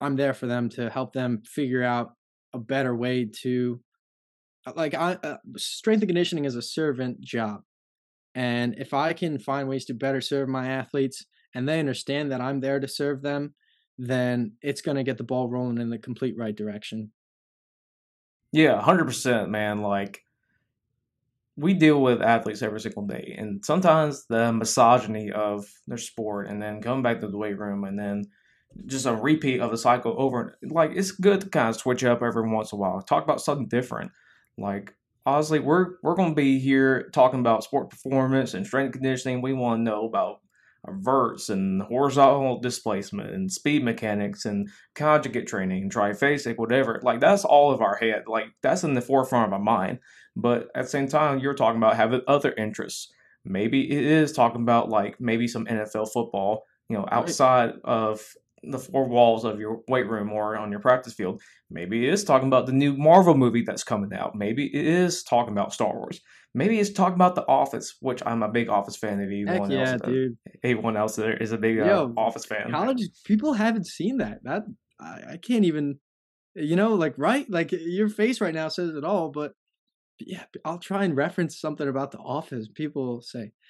I'm 0.00 0.16
there 0.16 0.34
for 0.34 0.46
them 0.46 0.68
to 0.70 0.90
help 0.90 1.12
them 1.12 1.42
figure 1.44 1.82
out 1.82 2.12
a 2.52 2.58
better 2.58 2.94
way 2.94 3.28
to 3.42 3.80
uh, 4.66 4.72
like 4.76 4.94
I, 4.94 5.12
uh, 5.22 5.36
strength 5.56 6.02
and 6.02 6.08
conditioning 6.08 6.44
is 6.44 6.56
a 6.56 6.62
servant 6.62 7.20
job 7.20 7.62
and 8.34 8.74
if 8.78 8.94
I 8.94 9.12
can 9.12 9.38
find 9.38 9.68
ways 9.68 9.84
to 9.86 9.94
better 9.94 10.20
serve 10.20 10.48
my 10.48 10.68
athletes 10.68 11.24
and 11.54 11.68
they 11.68 11.80
understand 11.80 12.30
that 12.32 12.40
I'm 12.40 12.60
there 12.60 12.80
to 12.80 12.88
serve 12.88 13.22
them, 13.22 13.54
then 13.98 14.52
it's 14.62 14.82
going 14.82 14.96
to 14.96 15.02
get 15.02 15.18
the 15.18 15.24
ball 15.24 15.48
rolling 15.48 15.78
in 15.78 15.90
the 15.90 15.98
complete 15.98 16.36
right 16.38 16.56
direction. 16.56 17.12
Yeah, 18.52 18.80
100%, 18.80 19.48
man. 19.48 19.82
Like, 19.82 20.22
we 21.56 21.74
deal 21.74 22.00
with 22.00 22.22
athletes 22.22 22.62
every 22.62 22.80
single 22.80 23.06
day, 23.06 23.34
and 23.36 23.64
sometimes 23.64 24.24
the 24.26 24.52
misogyny 24.52 25.30
of 25.30 25.66
their 25.86 25.98
sport, 25.98 26.48
and 26.48 26.62
then 26.62 26.80
coming 26.80 27.02
back 27.02 27.20
to 27.20 27.28
the 27.28 27.36
weight 27.36 27.58
room, 27.58 27.84
and 27.84 27.98
then 27.98 28.24
just 28.86 29.06
a 29.06 29.14
repeat 29.14 29.60
of 29.60 29.70
the 29.70 29.76
cycle 29.76 30.14
over. 30.16 30.56
Like, 30.62 30.92
it's 30.94 31.10
good 31.10 31.42
to 31.42 31.48
kind 31.48 31.68
of 31.68 31.76
switch 31.76 32.02
up 32.04 32.22
every 32.22 32.48
once 32.48 32.72
in 32.72 32.76
a 32.76 32.80
while, 32.80 33.02
talk 33.02 33.24
about 33.24 33.40
something 33.42 33.68
different. 33.68 34.12
Like, 34.56 34.94
honestly, 35.26 35.58
we're 35.58 35.96
we're 36.02 36.14
going 36.14 36.30
to 36.30 36.40
be 36.40 36.58
here 36.58 37.10
talking 37.12 37.40
about 37.40 37.64
sport 37.64 37.90
performance 37.90 38.54
and 38.54 38.66
strength 38.66 38.92
conditioning. 38.92 39.42
We 39.42 39.52
want 39.52 39.80
to 39.80 39.82
know 39.82 40.06
about 40.06 40.40
verts 40.88 41.50
and 41.50 41.82
horizontal 41.82 42.60
displacement 42.60 43.30
and 43.30 43.52
speed 43.52 43.84
mechanics 43.84 44.44
and 44.44 44.68
conjugate 44.94 45.46
training 45.46 45.82
and 45.82 45.92
triphasic, 45.92 46.56
whatever. 46.56 47.00
Like 47.02 47.20
that's 47.20 47.44
all 47.44 47.70
of 47.70 47.80
our 47.80 47.96
head. 47.96 48.24
Like 48.26 48.46
that's 48.62 48.84
in 48.84 48.94
the 48.94 49.00
forefront 49.00 49.48
of 49.48 49.52
our 49.52 49.58
mind. 49.58 49.98
But 50.36 50.68
at 50.74 50.84
the 50.84 50.90
same 50.90 51.08
time, 51.08 51.38
you're 51.38 51.54
talking 51.54 51.78
about 51.78 51.96
having 51.96 52.22
other 52.26 52.52
interests. 52.52 53.12
Maybe 53.44 53.90
it 53.90 54.04
is 54.04 54.32
talking 54.32 54.62
about 54.62 54.88
like 54.88 55.20
maybe 55.20 55.48
some 55.48 55.66
NFL 55.66 56.12
football, 56.12 56.64
you 56.88 56.96
know, 56.96 57.06
outside 57.10 57.70
right. 57.70 57.80
of 57.84 58.22
the 58.62 58.78
four 58.78 59.08
walls 59.08 59.44
of 59.44 59.58
your 59.58 59.80
weight 59.88 60.08
room 60.08 60.30
or 60.32 60.56
on 60.56 60.70
your 60.70 60.80
practice 60.80 61.14
field. 61.14 61.40
Maybe 61.70 62.06
it 62.06 62.12
is 62.12 62.24
talking 62.24 62.48
about 62.48 62.66
the 62.66 62.72
new 62.72 62.96
Marvel 62.96 63.34
movie 63.34 63.62
that's 63.62 63.84
coming 63.84 64.12
out. 64.12 64.34
Maybe 64.34 64.66
it 64.66 64.86
is 64.86 65.22
talking 65.22 65.52
about 65.52 65.72
Star 65.72 65.94
Wars. 65.94 66.20
Maybe 66.54 66.78
it's 66.80 66.90
talking 66.90 67.14
about 67.14 67.36
The 67.36 67.46
Office, 67.46 67.96
which 68.00 68.22
I'm 68.26 68.42
a 68.42 68.48
big 68.48 68.68
Office 68.68 68.96
fan. 68.96 69.20
If 69.20 69.30
anyone 69.30 69.70
yeah, 69.70 69.92
else, 69.92 70.00
dude. 70.02 70.36
anyone 70.62 70.96
else 70.96 71.16
there 71.16 71.36
is 71.36 71.52
a 71.52 71.58
big 71.58 71.78
uh, 71.78 72.08
Office 72.16 72.44
fan. 72.44 72.70
College 72.70 73.02
people 73.24 73.52
haven't 73.52 73.86
seen 73.86 74.18
that. 74.18 74.40
That 74.42 74.62
I, 75.00 75.32
I 75.32 75.36
can't 75.36 75.64
even. 75.64 75.98
You 76.56 76.74
know, 76.74 76.94
like 76.94 77.14
right, 77.16 77.48
like 77.48 77.70
your 77.70 78.08
face 78.08 78.40
right 78.40 78.52
now 78.52 78.68
says 78.68 78.96
it 78.96 79.04
all. 79.04 79.30
But 79.30 79.52
yeah, 80.18 80.44
I'll 80.64 80.80
try 80.80 81.04
and 81.04 81.16
reference 81.16 81.60
something 81.60 81.88
about 81.88 82.10
The 82.10 82.18
Office. 82.18 82.68
People 82.74 83.22
say, 83.22 83.52
"Ah, 83.52 83.69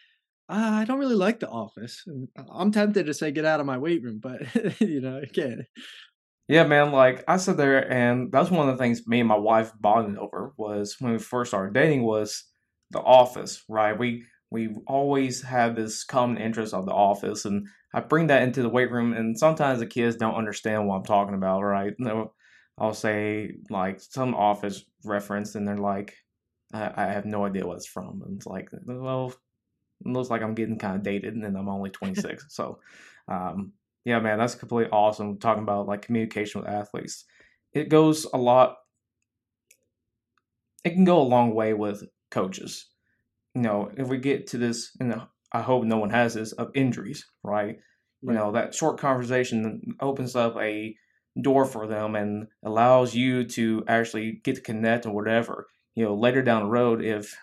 Ah, 0.51 0.79
I 0.81 0.85
don't 0.85 0.99
really 0.99 1.15
like 1.15 1.41
The 1.41 1.49
Office. 1.49 2.03
And 2.07 2.29
uh, 2.37 2.45
I'm 2.53 2.73
tempted 2.73 3.07
to 3.07 3.15
say, 3.15 3.31
get 3.31 3.45
out 3.45 3.61
of 3.61 3.67
my 3.67 3.79
weight 3.79 4.03
room, 4.03 4.19
but 4.21 4.43
you 4.81 5.01
know, 5.01 5.19
again, 5.19 5.67
Yeah, 6.49 6.65
man. 6.65 6.91
Like 6.93 7.25
I 7.29 7.37
sat 7.37 7.57
there, 7.57 7.91
and 7.91 8.33
that's 8.33 8.51
one 8.51 8.69
of 8.69 8.77
the 8.77 8.83
things 8.83 9.07
me 9.07 9.21
and 9.21 9.29
my 9.29 9.39
wife 9.39 9.73
bonded 9.81 10.19
over 10.19 10.53
was 10.57 10.97
when 10.99 11.13
we 11.13 11.19
first 11.19 11.51
started 11.51 11.75
dating 11.75 12.03
was 12.03 12.45
The 12.91 13.01
Office. 13.01 13.63
Right? 13.69 13.97
We 13.99 14.25
we 14.51 14.75
always 14.89 15.43
have 15.43 15.77
this 15.77 16.05
common 16.05 16.39
interest 16.39 16.75
of 16.75 16.87
The 16.87 16.93
Office, 16.93 17.45
and 17.45 17.67
I 17.95 18.01
bring 18.01 18.27
that 18.29 18.43
into 18.43 18.63
the 18.63 18.69
weight 18.69 18.91
room, 18.91 19.13
and 19.13 19.39
sometimes 19.39 19.79
the 19.79 19.87
kids 19.87 20.17
don't 20.17 20.35
understand 20.35 20.87
what 20.89 20.97
I'm 20.97 21.05
talking 21.05 21.35
about. 21.37 21.63
Right? 21.63 21.95
No, 21.99 22.35
I'll 22.79 22.95
say 22.95 23.53
like 23.71 24.01
some 24.01 24.35
Office 24.35 24.85
reference, 25.05 25.55
and 25.55 25.67
they're 25.69 25.79
like, 25.79 26.17
I, 26.73 26.93
I 26.97 27.07
have 27.07 27.27
no 27.27 27.45
idea 27.45 27.67
what 27.67 27.77
it's 27.77 27.87
from, 27.87 28.23
and 28.27 28.37
it's 28.39 28.47
like, 28.47 28.71
well, 28.87 29.33
looks 30.05 30.31
like 30.31 30.43
I'm 30.43 30.55
getting 30.55 30.79
kind 30.79 30.97
of 30.97 31.03
dated, 31.03 31.35
and 31.35 31.57
I'm 31.57 31.69
only 31.69 31.91
26, 31.91 32.47
so. 32.49 32.79
Um, 33.29 33.73
yeah, 34.05 34.19
man, 34.19 34.39
that's 34.39 34.55
completely 34.55 34.91
awesome. 34.93 35.39
Talking 35.39 35.63
about 35.63 35.87
like 35.87 36.03
communication 36.03 36.61
with 36.61 36.71
athletes, 36.71 37.25
it 37.73 37.89
goes 37.89 38.27
a 38.33 38.39
lot. 38.39 38.77
It 40.85 40.91
can 40.91 41.05
go 41.05 41.21
a 41.21 41.23
long 41.23 41.55
way 41.55 41.75
with 41.75 42.05
coaches. 42.31 42.87
You 43.55 43.63
know, 43.63 43.91
if 43.97 44.09
we 44.09 44.19
get 44.19 44.47
to 44.49 44.59
this, 44.59 44.97
and 45.01 45.21
I 45.53 45.61
hope 45.61 45.85
no 45.85 45.99
one 45.99 46.11
has 46.11 46.35
this 46.35 46.53
of 46.53 46.71
injuries, 46.75 47.27
right? 47.43 47.79
You 48.23 48.33
know, 48.33 48.53
that 48.53 48.75
short 48.75 48.99
conversation 48.99 49.97
opens 50.01 50.37
up 50.37 50.57
a 50.57 50.95
door 51.41 51.65
for 51.65 51.87
them 51.87 52.17
and 52.17 52.49
allows 52.63 53.15
you 53.15 53.45
to 53.45 53.83
actually 53.89 54.41
get 54.45 54.57
to 54.57 54.61
connect 54.61 55.07
or 55.07 55.15
whatever. 55.15 55.67
You 55.95 56.05
know, 56.05 56.15
later 56.15 56.43
down 56.43 56.65
the 56.65 56.71
road, 56.71 57.03
if 57.03 57.37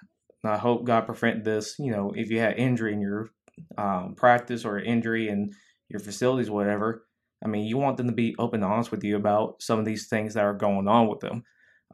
I 0.48 0.58
hope 0.58 0.86
God 0.86 1.06
prevent 1.06 1.44
this, 1.44 1.76
you 1.80 1.92
know, 1.92 2.14
if 2.16 2.30
you 2.30 2.40
had 2.40 2.58
injury 2.58 2.94
in 2.94 3.02
your 3.02 3.30
um, 3.78 4.16
practice 4.16 4.66
or 4.66 4.80
injury 4.80 5.30
in 5.30 5.52
your 5.90 6.00
facilities, 6.00 6.50
whatever. 6.50 7.06
I 7.44 7.48
mean, 7.48 7.66
you 7.66 7.78
want 7.78 7.98
them 7.98 8.08
to 8.08 8.14
be 8.14 8.36
open 8.40 8.64
and 8.64 8.72
honest 8.72 8.92
with 8.92 9.04
you 9.04 9.16
about 9.16 9.62
some 9.62 9.80
of 9.80 9.86
these 9.86 10.08
things 10.08 10.34
that 10.34 10.44
are 10.44 10.54
going 10.54 10.88
on 10.88 11.08
with 11.08 11.20
them. 11.20 11.44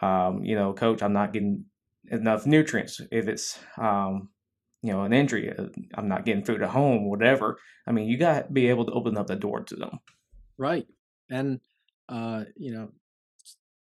Um, 0.02 0.44
you 0.44 0.56
know, 0.56 0.74
coach, 0.74 1.04
I'm 1.04 1.14
not 1.14 1.34
getting 1.34 1.66
enough 2.10 2.46
nutrients. 2.46 3.02
If 3.12 3.28
it's, 3.28 3.60
um, 3.78 4.30
you 4.82 4.92
know, 4.92 5.04
an 5.04 5.14
injury, 5.14 5.54
uh, 5.58 5.68
I'm 5.96 6.08
not 6.08 6.26
getting 6.26 6.44
food 6.44 6.62
at 6.62 6.70
home, 6.70 7.10
whatever. 7.10 7.58
I 7.88 7.92
mean, 7.92 8.08
you 8.08 8.18
got 8.18 8.48
to 8.48 8.54
be 8.54 8.70
able 8.70 8.86
to 8.86 8.94
open 8.94 9.18
up 9.18 9.28
the 9.28 9.36
door 9.36 9.64
to 9.64 9.76
them. 9.76 10.00
right, 10.58 10.88
and 11.30 11.60
uh, 12.10 12.46
you 12.58 12.74
know, 12.74 12.90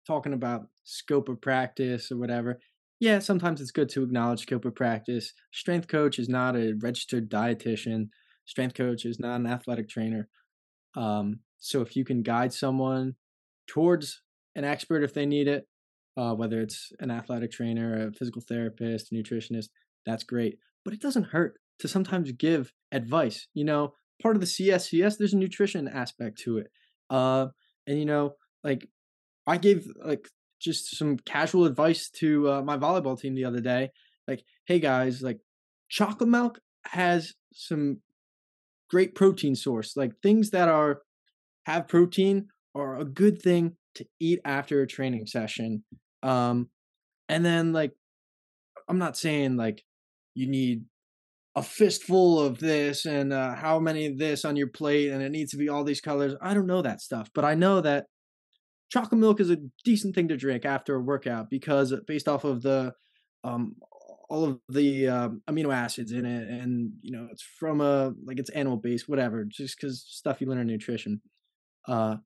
talking 0.07 0.33
about 0.33 0.69
scope 0.85 1.29
of 1.29 1.41
practice 1.41 2.11
or 2.11 2.17
whatever. 2.17 2.61
Yeah, 3.03 3.19
sometimes 3.19 3.61
it's 3.61 3.73
good 3.73 3.89
to 3.89 4.05
acknowledge 4.05 4.47
of 4.49 4.75
practice. 4.77 5.33
Strength 5.53 5.89
coach 5.89 6.21
is 6.21 6.29
not 6.29 6.55
a 6.55 6.75
registered 6.81 7.29
dietitian. 7.29 8.11
Strength 8.45 8.77
coach 8.77 9.05
is 9.05 9.19
not 9.19 9.41
an 9.41 9.47
athletic 9.49 9.89
trainer. 9.89 10.29
Um, 10.95 11.41
so 11.59 11.81
if 11.81 11.97
you 11.97 12.05
can 12.05 12.23
guide 12.23 12.53
someone 12.53 13.17
towards 13.67 14.23
an 14.55 14.63
expert 14.63 15.03
if 15.03 15.15
they 15.15 15.27
need 15.27 15.49
it, 15.49 15.67
uh, 16.17 16.35
whether 16.35 16.61
it's 16.61 16.93
an 17.01 17.11
athletic 17.11 17.51
trainer, 17.51 18.07
a 18.07 18.13
physical 18.13 18.41
therapist, 18.41 19.11
a 19.11 19.17
nutritionist, 19.17 19.71
that's 20.07 20.23
great. 20.23 20.59
But 20.85 20.95
it 20.95 21.01
doesn't 21.01 21.33
hurt 21.33 21.59
to 21.81 21.89
sometimes 21.89 22.31
give 22.31 22.73
advice. 22.93 23.49
You 23.53 23.65
know, 23.65 23.95
part 24.23 24.37
of 24.37 24.41
the 24.41 24.47
CSCS, 24.47 25.19
there's 25.19 25.35
a 25.35 25.39
nutrition 25.39 25.89
aspect 25.89 26.39
to 26.43 26.59
it. 26.59 26.69
Uh, 27.11 27.49
and 27.85 27.99
you 27.99 28.07
know, 28.07 28.35
like 28.63 28.87
I 29.45 29.57
gave 29.57 29.89
like 30.05 30.29
just 30.63 30.97
some 30.97 31.17
casual 31.19 31.65
advice 31.65 32.09
to 32.11 32.51
uh, 32.51 32.63
my 32.63 32.77
volleyball 32.77 33.19
team 33.19 33.35
the 33.35 33.45
other 33.45 33.61
day. 33.61 33.91
Like, 34.29 34.43
hey 34.67 34.79
guys, 34.79 35.23
like 35.23 35.39
chocolate 35.89 36.29
milk 36.29 36.61
has 36.87 37.35
some 37.53 37.99
great 38.89 39.15
protein 39.15 39.55
source. 39.55 39.97
Like 39.97 40.13
things 40.23 40.51
that 40.51 40.69
are 40.69 41.01
have 41.67 41.89
protein 41.89 42.49
are 42.75 42.99
a 42.99 43.05
good 43.05 43.41
thing 43.41 43.77
to 43.95 44.05
eat 44.21 44.41
after 44.45 44.81
a 44.81 44.87
training 44.87 45.27
session. 45.27 45.85
Um, 46.23 46.69
and 47.29 47.45
then 47.45 47.73
like 47.73 47.93
I'm 48.89 48.99
not 48.99 49.17
saying 49.17 49.57
like 49.57 49.83
you 50.35 50.49
need 50.49 50.85
a 51.55 51.63
fistful 51.63 52.41
of 52.41 52.59
this 52.59 53.05
and 53.05 53.33
uh, 53.33 53.55
how 53.55 53.79
many 53.79 54.07
of 54.07 54.19
this 54.19 54.45
on 54.45 54.57
your 54.57 54.69
plate 54.69 55.11
and 55.11 55.23
it 55.23 55.31
needs 55.31 55.51
to 55.53 55.59
be 55.59 55.69
all 55.69 55.85
these 55.85 56.01
colors. 56.01 56.35
I 56.41 56.55
don't 56.55 56.67
know 56.67 56.83
that 56.83 57.01
stuff, 57.01 57.29
but 57.35 57.45
I 57.45 57.55
know 57.55 57.81
that 57.83 58.07
chocolate 58.93 59.19
milk 59.19 59.41
is 59.41 59.51
a 59.51 59.57
decent 59.85 60.15
thing 60.15 60.29
to 60.29 60.37
drink 60.37 60.67
after 60.67 60.95
a 60.97 61.01
workout 61.01 61.49
because 61.49 61.95
based 62.07 62.29
off 62.29 62.45
of 62.45 62.61
the 62.63 62.93
um 63.43 63.75
all 64.29 64.45
of 64.45 64.61
the 64.69 65.09
um, 65.09 65.43
amino 65.49 65.75
acids 65.75 66.13
in 66.13 66.25
it 66.25 66.49
and 66.49 66.93
you 67.01 67.11
know 67.11 67.27
it's 67.31 67.43
from 67.43 67.81
a 67.81 68.13
like 68.25 68.39
it's 68.39 68.51
animal 68.51 68.77
based 68.77 69.09
whatever 69.09 69.45
just 69.45 69.77
because 69.77 70.05
stuff 70.07 70.41
you 70.41 70.47
learn 70.47 70.59
in 70.59 70.67
nutrition 70.67 71.21
uh 71.89 72.17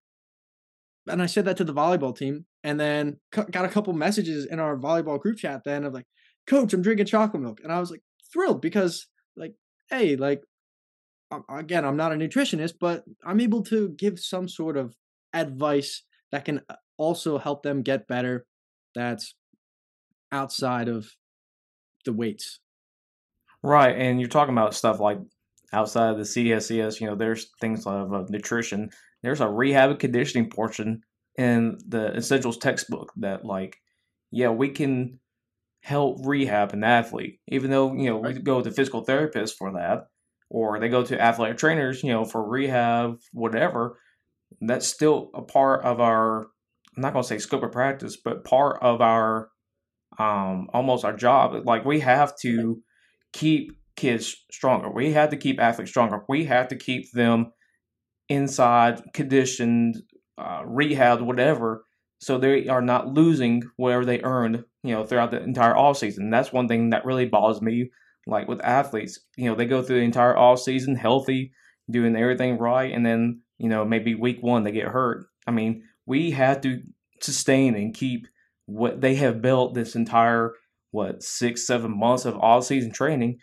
and 1.08 1.22
i 1.22 1.26
said 1.26 1.44
that 1.44 1.56
to 1.56 1.64
the 1.64 1.74
volleyball 1.74 2.16
team 2.16 2.44
and 2.64 2.78
then 2.80 3.16
cu- 3.30 3.46
got 3.46 3.64
a 3.64 3.68
couple 3.68 3.92
messages 3.92 4.44
in 4.46 4.58
our 4.58 4.76
volleyball 4.76 5.20
group 5.20 5.38
chat 5.38 5.62
then 5.64 5.84
of 5.84 5.94
like 5.94 6.06
coach 6.48 6.72
i'm 6.74 6.82
drinking 6.82 7.06
chocolate 7.06 7.42
milk 7.42 7.60
and 7.62 7.72
i 7.72 7.78
was 7.78 7.90
like 7.90 8.02
thrilled 8.32 8.60
because 8.60 9.06
like 9.36 9.54
hey 9.90 10.16
like 10.16 10.42
again 11.48 11.84
i'm 11.84 11.96
not 11.96 12.12
a 12.12 12.16
nutritionist 12.16 12.74
but 12.80 13.04
i'm 13.24 13.40
able 13.40 13.62
to 13.62 13.90
give 13.90 14.18
some 14.18 14.48
sort 14.48 14.76
of 14.76 14.94
advice 15.32 16.02
that 16.32 16.44
can 16.44 16.60
uh, 16.68 16.74
also 16.96 17.38
help 17.38 17.62
them 17.62 17.82
get 17.82 18.08
better 18.08 18.46
that's 18.94 19.34
outside 20.32 20.88
of 20.88 21.10
the 22.04 22.12
weights 22.12 22.60
Right, 23.66 23.96
and 23.96 24.20
you're 24.20 24.28
talking 24.28 24.54
about 24.54 24.74
stuff 24.74 25.00
like 25.00 25.18
outside 25.72 26.10
of 26.10 26.18
the 26.18 26.22
CSCS. 26.22 27.00
You 27.00 27.08
know, 27.08 27.16
there's 27.16 27.50
things 27.60 27.84
of, 27.84 28.12
of 28.12 28.30
nutrition. 28.30 28.90
There's 29.24 29.40
a 29.40 29.48
rehab 29.48 29.90
and 29.90 29.98
conditioning 29.98 30.50
portion 30.50 31.02
in 31.36 31.78
the 31.86 32.14
essentials 32.14 32.58
textbook 32.58 33.12
that, 33.16 33.44
like, 33.44 33.76
yeah, 34.30 34.50
we 34.50 34.68
can 34.68 35.18
help 35.80 36.18
rehab 36.24 36.74
an 36.74 36.84
athlete, 36.84 37.40
even 37.48 37.70
though 37.70 37.92
you 37.94 38.10
know 38.10 38.18
we 38.18 38.34
go 38.34 38.62
to 38.62 38.70
physical 38.70 39.04
therapists 39.04 39.54
for 39.56 39.72
that, 39.72 40.06
or 40.48 40.78
they 40.78 40.88
go 40.88 41.02
to 41.02 41.20
athletic 41.20 41.58
trainers, 41.58 42.04
you 42.04 42.12
know, 42.12 42.24
for 42.24 42.48
rehab, 42.48 43.18
whatever. 43.32 43.98
That's 44.60 44.86
still 44.86 45.30
a 45.34 45.42
part 45.42 45.84
of 45.84 46.00
our. 46.00 46.46
I'm 46.96 47.02
not 47.02 47.12
gonna 47.12 47.24
say 47.24 47.38
scope 47.38 47.62
of 47.62 47.72
practice, 47.72 48.16
but 48.16 48.44
part 48.44 48.82
of 48.82 49.00
our, 49.00 49.50
um, 50.18 50.68
almost 50.72 51.04
our 51.04 51.14
job. 51.14 51.66
Like 51.66 51.84
we 51.84 52.00
have 52.00 52.34
to 52.40 52.80
keep 53.32 53.72
kids 53.96 54.34
stronger. 54.50 54.90
We 54.90 55.12
have 55.12 55.30
to 55.30 55.36
keep 55.36 55.60
athletes 55.60 55.90
stronger. 55.90 56.24
We 56.28 56.44
have 56.44 56.68
to 56.68 56.76
keep 56.76 57.12
them 57.12 57.52
inside, 58.28 59.02
conditioned, 59.12 59.96
uh, 60.38 60.62
rehabbed, 60.62 61.22
whatever, 61.22 61.84
so 62.18 62.38
they 62.38 62.68
are 62.68 62.82
not 62.82 63.08
losing 63.08 63.62
whatever 63.76 64.04
they 64.04 64.22
earned, 64.22 64.64
you 64.82 64.94
know, 64.94 65.04
throughout 65.04 65.30
the 65.30 65.42
entire 65.42 65.76
off 65.76 65.98
season. 65.98 66.30
That's 66.30 66.52
one 66.52 66.68
thing 66.68 66.90
that 66.90 67.04
really 67.04 67.26
bothers 67.26 67.62
me. 67.62 67.90
Like 68.26 68.48
with 68.48 68.64
athletes, 68.64 69.20
you 69.36 69.48
know, 69.48 69.54
they 69.54 69.66
go 69.66 69.82
through 69.82 69.98
the 69.98 70.04
entire 70.04 70.36
off 70.36 70.60
season 70.60 70.96
healthy, 70.96 71.52
doing 71.90 72.16
everything 72.16 72.58
right, 72.58 72.92
and 72.92 73.06
then 73.06 73.42
you 73.58 73.68
know 73.68 73.84
maybe 73.84 74.14
week 74.14 74.42
one 74.42 74.64
they 74.64 74.72
get 74.72 74.88
hurt. 74.88 75.26
I 75.46 75.50
mean, 75.50 75.84
we 76.06 76.30
have 76.32 76.60
to 76.62 76.82
sustain 77.20 77.74
and 77.74 77.94
keep 77.94 78.26
what 78.66 79.00
they 79.00 79.14
have 79.16 79.40
built 79.40 79.74
this 79.74 79.94
entire 79.94 80.54
what 80.90 81.22
six 81.22 81.66
seven 81.66 81.96
months 81.96 82.24
of 82.24 82.36
all 82.36 82.62
season 82.62 82.90
training 82.92 83.38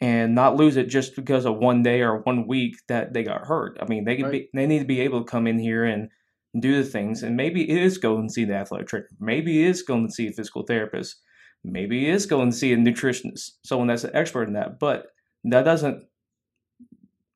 and 0.00 0.34
not 0.34 0.56
lose 0.56 0.76
it 0.76 0.88
just 0.88 1.14
because 1.14 1.44
of 1.44 1.58
one 1.58 1.82
day 1.82 2.00
or 2.00 2.18
one 2.22 2.48
week 2.48 2.74
that 2.88 3.12
they 3.12 3.22
got 3.22 3.46
hurt. 3.46 3.78
I 3.80 3.84
mean, 3.84 4.04
they 4.04 4.16
could 4.16 4.32
be 4.32 4.48
they 4.52 4.66
need 4.66 4.80
to 4.80 4.84
be 4.84 5.00
able 5.00 5.20
to 5.20 5.30
come 5.30 5.46
in 5.46 5.58
here 5.58 5.84
and 5.84 6.10
do 6.58 6.82
the 6.82 6.88
things, 6.88 7.22
and 7.22 7.36
maybe 7.36 7.70
it 7.70 7.80
is 7.80 7.98
going 7.98 8.26
to 8.26 8.32
see 8.32 8.44
the 8.44 8.54
athletic 8.54 8.88
trainer, 8.88 9.08
maybe 9.20 9.64
it 9.64 9.68
is 9.68 9.82
going 9.82 10.06
to 10.06 10.12
see 10.12 10.26
a 10.26 10.32
physical 10.32 10.64
therapist, 10.64 11.20
maybe 11.64 12.08
it 12.08 12.14
is 12.14 12.26
going 12.26 12.50
to 12.50 12.56
see 12.56 12.72
a 12.72 12.76
nutritionist, 12.76 13.52
someone 13.64 13.86
that's 13.86 14.04
an 14.04 14.10
expert 14.12 14.48
in 14.48 14.54
that. 14.54 14.78
But 14.78 15.06
that 15.44 15.62
doesn't 15.62 16.04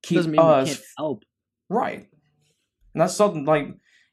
keep 0.03 0.17
doesn't 0.17 0.39
us 0.39 0.69
can't 0.69 0.85
help 0.99 1.25
right. 1.69 2.07
And 2.95 3.01
that's 3.03 3.17
something 3.17 3.45
like 3.45 3.69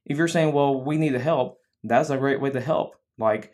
if 0.06 0.18
you're 0.18 0.28
saying, 0.28 0.54
well, 0.54 0.84
we 0.84 0.98
need 0.98 1.14
to 1.14 1.20
help, 1.20 1.58
that's 1.84 2.10
a 2.10 2.18
great 2.18 2.42
way 2.42 2.50
to 2.50 2.62
help. 2.62 2.96
Like, 3.18 3.54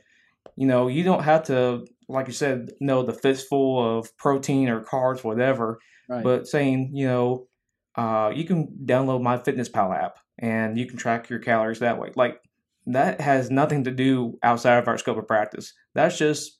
you 0.55 0.65
know, 0.65 0.87
you 0.87 1.03
don't 1.03 1.23
have 1.23 1.43
to, 1.45 1.85
like 2.07 2.27
you 2.27 2.33
said, 2.33 2.71
know 2.79 3.03
the 3.03 3.13
fistful 3.13 3.99
of 3.99 4.15
protein 4.17 4.69
or 4.69 4.81
carbs, 4.81 5.23
whatever 5.23 5.79
right 6.09 6.23
but 6.23 6.47
saying 6.47 6.89
you 6.93 7.07
know 7.07 7.47
uh, 7.95 8.31
you 8.33 8.45
can 8.45 8.67
download 8.85 9.21
MyFitnessPal 9.21 9.95
app 9.97 10.19
and 10.37 10.77
you 10.77 10.85
can 10.85 10.97
track 10.97 11.29
your 11.29 11.39
calories 11.39 11.79
that 11.79 11.99
way. 11.99 12.11
Like 12.15 12.39
that 12.85 13.19
has 13.19 13.51
nothing 13.51 13.83
to 13.85 13.91
do 13.91 14.37
outside 14.41 14.77
of 14.77 14.87
our 14.87 14.97
scope 14.97 15.17
of 15.17 15.27
practice. 15.27 15.73
That's 15.95 16.17
just 16.17 16.59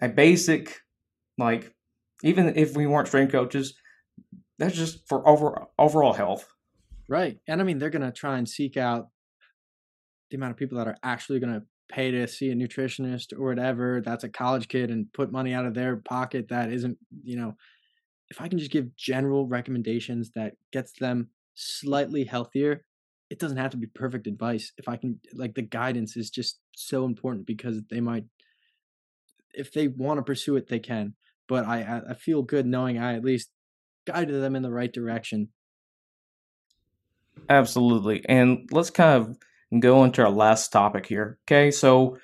a 0.00 0.08
basic, 0.08 0.80
like 1.38 1.72
even 2.24 2.56
if 2.56 2.74
we 2.74 2.86
weren't 2.86 3.06
strength 3.06 3.30
coaches, 3.30 3.74
that's 4.58 4.74
just 4.74 5.06
for 5.08 5.28
over 5.28 5.66
overall 5.78 6.14
health. 6.14 6.51
Right, 7.12 7.36
and 7.46 7.60
I 7.60 7.64
mean 7.64 7.76
they're 7.76 7.90
gonna 7.90 8.10
try 8.10 8.38
and 8.38 8.48
seek 8.48 8.78
out 8.78 9.08
the 10.30 10.38
amount 10.38 10.52
of 10.52 10.56
people 10.56 10.78
that 10.78 10.88
are 10.88 10.96
actually 11.02 11.40
gonna 11.40 11.62
pay 11.90 12.10
to 12.10 12.26
see 12.26 12.48
a 12.48 12.54
nutritionist 12.54 13.38
or 13.38 13.44
whatever. 13.44 14.00
That's 14.00 14.24
a 14.24 14.30
college 14.30 14.66
kid 14.66 14.90
and 14.90 15.12
put 15.12 15.30
money 15.30 15.52
out 15.52 15.66
of 15.66 15.74
their 15.74 15.96
pocket 15.96 16.48
that 16.48 16.72
isn't, 16.72 16.96
you 17.22 17.36
know, 17.36 17.54
if 18.30 18.40
I 18.40 18.48
can 18.48 18.58
just 18.58 18.70
give 18.70 18.96
general 18.96 19.46
recommendations 19.46 20.30
that 20.36 20.54
gets 20.72 20.92
them 20.92 21.28
slightly 21.54 22.24
healthier, 22.24 22.82
it 23.28 23.38
doesn't 23.38 23.58
have 23.58 23.72
to 23.72 23.76
be 23.76 23.88
perfect 23.88 24.26
advice. 24.26 24.72
If 24.78 24.88
I 24.88 24.96
can 24.96 25.20
like 25.34 25.54
the 25.54 25.60
guidance 25.60 26.16
is 26.16 26.30
just 26.30 26.60
so 26.74 27.04
important 27.04 27.46
because 27.46 27.82
they 27.90 28.00
might 28.00 28.24
if 29.52 29.70
they 29.70 29.88
want 29.88 30.16
to 30.16 30.22
pursue 30.22 30.56
it 30.56 30.66
they 30.66 30.78
can. 30.78 31.14
But 31.46 31.66
I 31.66 32.00
I 32.08 32.14
feel 32.14 32.40
good 32.40 32.64
knowing 32.64 32.96
I 32.96 33.16
at 33.16 33.22
least 33.22 33.50
guided 34.06 34.40
them 34.42 34.56
in 34.56 34.62
the 34.62 34.72
right 34.72 34.90
direction. 34.90 35.48
Absolutely. 37.48 38.24
And 38.28 38.68
let's 38.70 38.90
kind 38.90 39.22
of 39.22 39.80
go 39.80 40.04
into 40.04 40.22
our 40.22 40.30
last 40.30 40.70
topic 40.70 41.06
here. 41.06 41.38
Okay, 41.46 41.70
so 41.70 42.18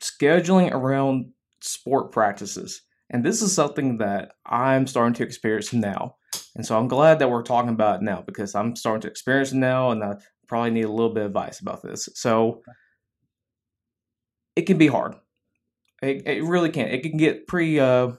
scheduling 0.00 0.72
around 0.72 1.32
sport 1.60 2.12
practices. 2.12 2.82
And 3.10 3.24
this 3.24 3.40
is 3.40 3.54
something 3.54 3.98
that 3.98 4.32
I'm 4.44 4.86
starting 4.86 5.14
to 5.14 5.22
experience 5.22 5.72
now. 5.72 6.16
And 6.54 6.66
so 6.66 6.76
I'm 6.76 6.88
glad 6.88 7.18
that 7.20 7.30
we're 7.30 7.42
talking 7.42 7.70
about 7.70 7.96
it 7.96 8.02
now 8.02 8.22
because 8.26 8.54
I'm 8.54 8.74
starting 8.74 9.02
to 9.02 9.08
experience 9.08 9.52
it 9.52 9.56
now 9.56 9.90
and 9.90 10.02
I 10.02 10.14
probably 10.48 10.70
need 10.70 10.84
a 10.84 10.90
little 10.90 11.12
bit 11.12 11.22
of 11.22 11.28
advice 11.28 11.60
about 11.60 11.82
this. 11.82 12.08
So 12.14 12.62
it 14.56 14.62
can 14.62 14.78
be 14.78 14.88
hard. 14.88 15.14
It, 16.02 16.26
it 16.26 16.44
really 16.44 16.70
can. 16.70 16.88
It 16.88 17.02
can 17.02 17.16
get 17.16 17.46
pretty 17.46 17.78
uh 17.80 18.12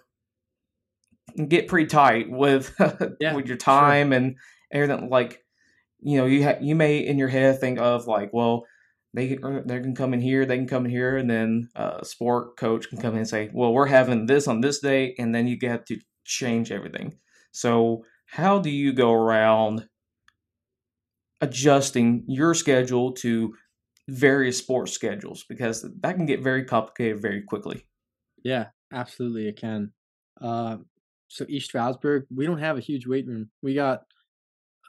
get 1.47 1.67
pretty 1.67 1.87
tight 1.87 2.29
with 2.29 2.73
yeah, 3.19 3.35
with 3.35 3.47
your 3.47 3.57
time 3.57 4.09
sure. 4.09 4.17
and 4.17 4.35
everything 4.71 5.09
like 5.09 5.43
you 5.99 6.17
know 6.17 6.25
you 6.25 6.43
ha- 6.43 6.59
you 6.61 6.75
may 6.75 6.99
in 6.99 7.17
your 7.17 7.27
head 7.27 7.59
think 7.59 7.79
of 7.79 8.07
like 8.07 8.31
well 8.33 8.65
they 9.13 9.37
uh, 9.41 9.61
they 9.65 9.79
can 9.79 9.95
come 9.95 10.13
in 10.13 10.21
here, 10.21 10.45
they 10.45 10.57
can 10.57 10.67
come 10.67 10.85
in 10.85 10.91
here, 10.91 11.17
and 11.17 11.29
then 11.29 11.69
a 11.75 11.81
uh, 11.81 12.03
sport 12.03 12.57
coach 12.57 12.87
can 12.89 12.99
come 12.99 13.13
in 13.13 13.19
and 13.19 13.27
say, 13.27 13.49
"Well, 13.53 13.73
we're 13.73 13.87
having 13.87 14.27
this 14.27 14.47
on 14.47 14.61
this 14.61 14.79
day," 14.79 15.15
and 15.17 15.33
then 15.33 15.47
you 15.47 15.57
get 15.57 15.87
to 15.87 15.99
change 16.23 16.71
everything. 16.71 17.17
So, 17.51 18.03
how 18.27 18.59
do 18.59 18.69
you 18.69 18.93
go 18.93 19.11
around 19.11 19.87
adjusting 21.41 22.25
your 22.27 22.53
schedule 22.53 23.13
to 23.13 23.55
various 24.07 24.57
sports 24.57 24.91
schedules? 24.91 25.45
Because 25.49 25.81
that 26.01 26.15
can 26.15 26.25
get 26.25 26.43
very 26.43 26.65
complicated 26.65 27.21
very 27.21 27.41
quickly. 27.41 27.87
Yeah, 28.43 28.67
absolutely, 28.93 29.47
it 29.47 29.57
can. 29.59 29.93
Uh, 30.39 30.77
so 31.27 31.45
East 31.49 31.69
Stroudsburg, 31.69 32.25
we 32.33 32.45
don't 32.45 32.59
have 32.59 32.77
a 32.77 32.81
huge 32.81 33.07
weight 33.07 33.25
room. 33.25 33.49
We 33.61 33.73
got 33.73 34.03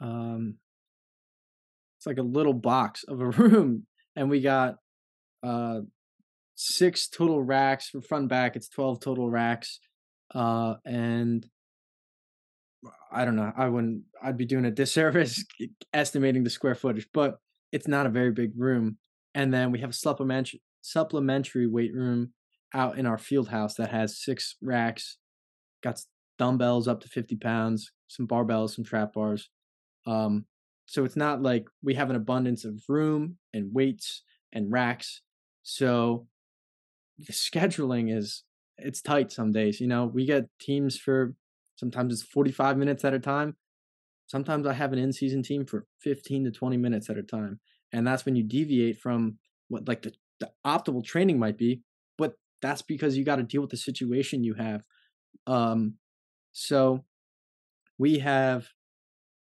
um, 0.01 0.57
it's 1.99 2.07
like 2.07 2.17
a 2.17 2.23
little 2.23 2.53
box 2.53 3.03
of 3.07 3.21
a 3.21 3.25
room 3.29 3.85
and 4.15 4.29
we 4.29 4.41
got 4.41 4.75
uh 5.43 5.81
six 6.59 7.07
total 7.07 7.41
racks 7.41 7.89
for 7.89 8.01
front 8.01 8.27
back. 8.27 8.55
It's 8.55 8.67
twelve 8.67 8.99
total 8.99 9.29
racks, 9.29 9.79
uh, 10.35 10.75
and 10.85 11.47
I 13.11 13.25
don't 13.25 13.37
know. 13.37 13.51
I 13.55 13.69
wouldn't. 13.69 14.03
I'd 14.21 14.37
be 14.37 14.45
doing 14.45 14.65
a 14.65 14.71
disservice 14.83 15.43
estimating 15.93 16.43
the 16.43 16.49
square 16.49 16.75
footage, 16.75 17.07
but 17.13 17.37
it's 17.71 17.87
not 17.87 18.05
a 18.05 18.09
very 18.09 18.31
big 18.31 18.51
room. 18.57 18.97
And 19.33 19.53
then 19.53 19.71
we 19.71 19.79
have 19.79 19.91
a 19.91 19.93
supplementary 19.93 20.61
supplementary 20.81 21.67
weight 21.67 21.93
room 21.93 22.33
out 22.73 22.97
in 22.97 23.05
our 23.05 23.17
field 23.17 23.49
house 23.49 23.75
that 23.75 23.89
has 23.89 24.21
six 24.23 24.55
racks, 24.61 25.17
got 25.81 26.01
dumbbells 26.37 26.87
up 26.87 26.99
to 27.01 27.07
fifty 27.07 27.37
pounds, 27.37 27.91
some 28.07 28.27
barbells, 28.27 28.71
some 28.71 28.83
trap 28.83 29.13
bars. 29.13 29.49
Um, 30.05 30.45
so 30.89 31.05
it's 31.05 31.15
not 31.15 31.43
like 31.43 31.67
we 31.83 31.93
have 31.93 32.09
an 32.09 32.15
abundance 32.15 32.65
of 32.65 32.81
room 32.89 33.37
and 33.53 33.71
weights 33.71 34.23
and 34.51 34.71
racks. 34.71 35.21
So 35.61 36.25
the 37.19 37.31
scheduling 37.31 38.11
is 38.11 38.43
it's 38.79 38.99
tight 38.99 39.31
some 39.31 39.51
days. 39.51 39.79
You 39.79 39.85
know, 39.85 40.07
we 40.07 40.25
get 40.25 40.49
teams 40.59 40.97
for 40.97 41.35
sometimes 41.75 42.11
it's 42.11 42.23
45 42.23 42.75
minutes 42.75 43.05
at 43.05 43.13
a 43.13 43.19
time. 43.19 43.55
Sometimes 44.25 44.65
I 44.65 44.73
have 44.73 44.91
an 44.91 44.97
in-season 44.97 45.43
team 45.43 45.63
for 45.63 45.85
15 46.01 46.45
to 46.45 46.51
20 46.51 46.77
minutes 46.77 47.07
at 47.11 47.19
a 47.19 47.23
time. 47.23 47.59
And 47.93 48.07
that's 48.07 48.25
when 48.25 48.35
you 48.35 48.41
deviate 48.41 48.99
from 48.99 49.37
what 49.67 49.87
like 49.87 50.01
the, 50.01 50.13
the 50.39 50.49
optimal 50.65 51.03
training 51.03 51.37
might 51.37 51.59
be, 51.59 51.81
but 52.17 52.33
that's 52.63 52.81
because 52.81 53.15
you 53.15 53.23
got 53.23 53.35
to 53.35 53.43
deal 53.43 53.61
with 53.61 53.69
the 53.69 53.77
situation 53.77 54.43
you 54.43 54.55
have. 54.55 54.81
Um 55.45 55.97
so 56.51 57.05
we 57.99 58.17
have 58.19 58.67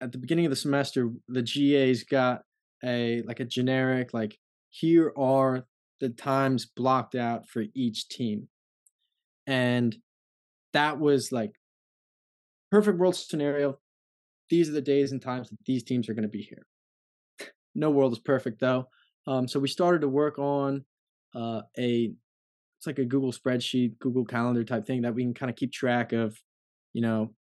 at 0.01 0.13
the 0.13 0.19
beginning 0.19 0.47
of 0.47 0.51
the 0.51 0.57
semester, 0.57 1.11
the 1.29 1.43
GA's 1.43 2.05
got 2.05 2.43
a 2.85 3.23
like 3.23 3.41
a 3.41 3.45
generic 3.45 4.15
like 4.15 4.39
here 4.71 5.13
are 5.17 5.67
the 6.01 6.09
times 6.09 6.67
blocked 6.67 7.15
out 7.15 7.49
for 7.49 7.65
each 7.75 8.09
team, 8.09 8.49
and 9.47 9.97
that 10.73 10.99
was 10.99 11.33
like 11.33 11.53
perfect 12.71 12.99
world 12.99 13.17
scenario. 13.17 13.79
These 14.49 14.69
are 14.69 14.73
the 14.73 14.81
days 14.81 15.13
and 15.13 15.23
times 15.23 15.51
that 15.51 15.59
these 15.67 15.85
teams 15.85 16.09
are 16.09 16.15
going 16.15 16.23
to 16.23 16.29
be 16.29 16.43
here. 16.43 16.67
no 17.75 17.91
world 17.91 18.13
is 18.13 18.19
perfect 18.19 18.61
though. 18.61 18.89
Um, 19.27 19.47
so 19.47 19.61
we 19.61 19.69
started 19.69 20.01
to 20.01 20.09
work 20.09 20.39
on 20.39 20.85
uh, 21.35 21.63
a 21.79 22.13
it's 22.79 22.87
like 22.87 22.99
a 22.99 23.05
Google 23.05 23.31
spreadsheet, 23.31 23.99
Google 23.99 24.25
Calendar 24.25 24.65
type 24.65 24.87
thing 24.87 25.03
that 25.03 25.15
we 25.15 25.23
can 25.23 25.35
kind 25.35 25.51
of 25.51 25.57
keep 25.57 25.71
track 25.71 26.15
of, 26.15 26.41
you 26.95 27.03
know, 27.03 27.35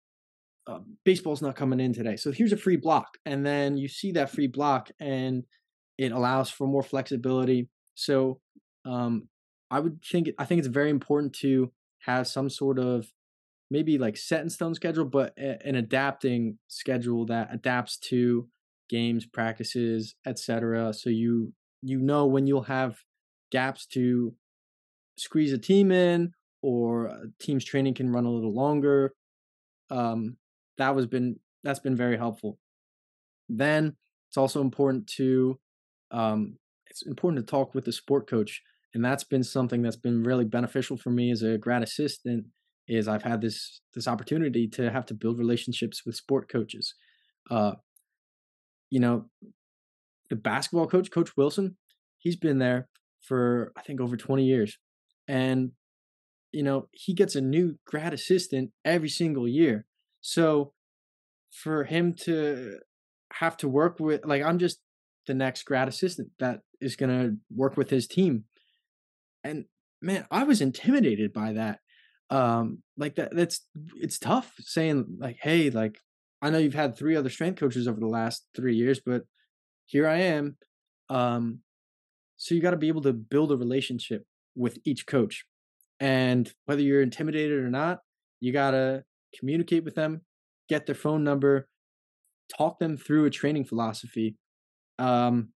uh, 0.66 0.80
baseball's 1.04 1.42
not 1.42 1.56
coming 1.56 1.80
in 1.80 1.92
today. 1.92 2.16
So 2.16 2.32
here's 2.32 2.52
a 2.52 2.56
free 2.56 2.76
block. 2.76 3.18
And 3.24 3.44
then 3.44 3.76
you 3.76 3.88
see 3.88 4.12
that 4.12 4.30
free 4.30 4.46
block 4.46 4.90
and 5.00 5.44
it 5.98 6.12
allows 6.12 6.50
for 6.50 6.66
more 6.66 6.82
flexibility. 6.82 7.68
So 7.94 8.40
um, 8.84 9.28
I 9.70 9.80
would 9.80 10.00
think, 10.04 10.28
I 10.38 10.44
think 10.44 10.60
it's 10.60 10.68
very 10.68 10.90
important 10.90 11.34
to 11.40 11.72
have 12.00 12.26
some 12.26 12.48
sort 12.48 12.78
of 12.78 13.06
maybe 13.70 13.98
like 13.98 14.16
set 14.16 14.42
in 14.42 14.50
stone 14.50 14.74
schedule, 14.74 15.04
but 15.04 15.32
a, 15.38 15.58
an 15.66 15.76
adapting 15.76 16.58
schedule 16.68 17.26
that 17.26 17.48
adapts 17.52 17.98
to 17.98 18.48
games, 18.88 19.26
practices, 19.26 20.14
etc. 20.26 20.92
So 20.92 21.10
you, 21.10 21.52
you 21.82 21.98
know, 22.00 22.26
when 22.26 22.46
you'll 22.46 22.62
have 22.62 22.96
gaps 23.52 23.86
to 23.86 24.34
squeeze 25.18 25.52
a 25.52 25.58
team 25.58 25.92
in 25.92 26.32
or 26.62 27.06
a 27.06 27.22
team's 27.40 27.64
training 27.64 27.94
can 27.94 28.10
run 28.10 28.26
a 28.26 28.30
little 28.30 28.54
longer. 28.54 29.14
Um, 29.90 30.36
that 30.80 30.94
was 30.94 31.06
been 31.06 31.36
that's 31.62 31.78
been 31.80 31.96
very 31.96 32.16
helpful. 32.16 32.58
Then 33.48 33.96
it's 34.28 34.36
also 34.36 34.60
important 34.60 35.06
to 35.16 35.58
um, 36.10 36.56
it's 36.88 37.06
important 37.06 37.46
to 37.46 37.50
talk 37.50 37.74
with 37.74 37.84
the 37.84 37.92
sport 37.92 38.28
coach, 38.28 38.62
and 38.94 39.04
that's 39.04 39.24
been 39.24 39.44
something 39.44 39.82
that's 39.82 39.96
been 39.96 40.22
really 40.22 40.44
beneficial 40.44 40.96
for 40.96 41.10
me 41.10 41.30
as 41.30 41.42
a 41.42 41.58
grad 41.58 41.82
assistant. 41.82 42.46
Is 42.88 43.06
I've 43.06 43.22
had 43.22 43.40
this 43.40 43.80
this 43.94 44.08
opportunity 44.08 44.66
to 44.68 44.90
have 44.90 45.06
to 45.06 45.14
build 45.14 45.38
relationships 45.38 46.02
with 46.04 46.16
sport 46.16 46.50
coaches. 46.50 46.94
Uh, 47.50 47.72
you 48.90 48.98
know, 48.98 49.26
the 50.28 50.36
basketball 50.36 50.86
coach, 50.86 51.10
Coach 51.10 51.36
Wilson, 51.36 51.76
he's 52.18 52.36
been 52.36 52.58
there 52.58 52.88
for 53.22 53.72
I 53.76 53.82
think 53.82 54.00
over 54.00 54.16
20 54.16 54.44
years. 54.44 54.78
And 55.28 55.72
you 56.52 56.64
know, 56.64 56.88
he 56.92 57.14
gets 57.14 57.36
a 57.36 57.40
new 57.40 57.76
grad 57.86 58.12
assistant 58.12 58.70
every 58.84 59.08
single 59.08 59.46
year. 59.46 59.86
So 60.20 60.72
for 61.52 61.84
him 61.84 62.14
to 62.24 62.78
have 63.32 63.56
to 63.58 63.68
work 63.68 63.98
with 64.00 64.24
like 64.24 64.42
I'm 64.42 64.58
just 64.58 64.80
the 65.26 65.34
next 65.34 65.64
grad 65.64 65.88
assistant 65.88 66.30
that 66.38 66.60
is 66.80 66.96
going 66.96 67.10
to 67.10 67.36
work 67.54 67.76
with 67.76 67.90
his 67.90 68.06
team. 68.06 68.44
And 69.44 69.66
man, 70.02 70.26
I 70.30 70.44
was 70.44 70.60
intimidated 70.60 71.32
by 71.32 71.52
that. 71.54 71.80
Um 72.30 72.82
like 72.96 73.16
that 73.16 73.34
that's 73.34 73.66
it's 73.96 74.18
tough 74.18 74.52
saying 74.60 75.16
like 75.18 75.38
hey, 75.40 75.70
like 75.70 75.98
I 76.42 76.50
know 76.50 76.58
you've 76.58 76.74
had 76.74 76.96
three 76.96 77.16
other 77.16 77.30
strength 77.30 77.58
coaches 77.58 77.86
over 77.86 78.00
the 78.00 78.06
last 78.06 78.46
3 78.56 78.74
years, 78.74 79.00
but 79.04 79.22
here 79.86 80.06
I 80.06 80.18
am. 80.18 80.56
Um 81.08 81.60
so 82.36 82.54
you 82.54 82.62
got 82.62 82.70
to 82.70 82.78
be 82.78 82.88
able 82.88 83.02
to 83.02 83.12
build 83.12 83.52
a 83.52 83.56
relationship 83.56 84.24
with 84.56 84.78
each 84.86 85.06
coach. 85.06 85.44
And 86.00 86.50
whether 86.64 86.80
you're 86.80 87.02
intimidated 87.02 87.58
or 87.58 87.68
not, 87.68 87.98
you 88.40 88.50
got 88.50 88.70
to 88.70 89.04
communicate 89.38 89.84
with 89.84 89.94
them, 89.94 90.22
get 90.68 90.86
their 90.86 90.94
phone 90.94 91.24
number, 91.24 91.68
talk 92.56 92.78
them 92.78 92.96
through 92.96 93.26
a 93.26 93.30
training 93.30 93.64
philosophy, 93.64 94.36
um, 94.98 95.50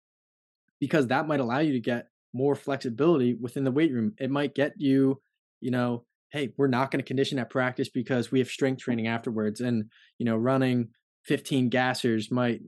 because 0.80 1.06
that 1.08 1.26
might 1.26 1.40
allow 1.40 1.58
you 1.58 1.72
to 1.72 1.80
get 1.80 2.08
more 2.32 2.54
flexibility 2.54 3.34
within 3.34 3.64
the 3.64 3.70
weight 3.70 3.92
room. 3.92 4.12
It 4.18 4.30
might 4.30 4.54
get 4.54 4.72
you, 4.76 5.20
you 5.60 5.70
know, 5.70 6.04
hey, 6.30 6.52
we're 6.56 6.66
not 6.66 6.90
going 6.90 6.98
to 6.98 7.06
condition 7.06 7.38
at 7.38 7.48
practice 7.48 7.88
because 7.88 8.32
we 8.32 8.40
have 8.40 8.48
strength 8.48 8.82
training 8.82 9.06
afterwards, 9.06 9.60
and 9.60 9.84
you 10.18 10.26
know, 10.26 10.36
running 10.36 10.88
15 11.26 11.70
gassers 11.70 12.30
might 12.30 12.60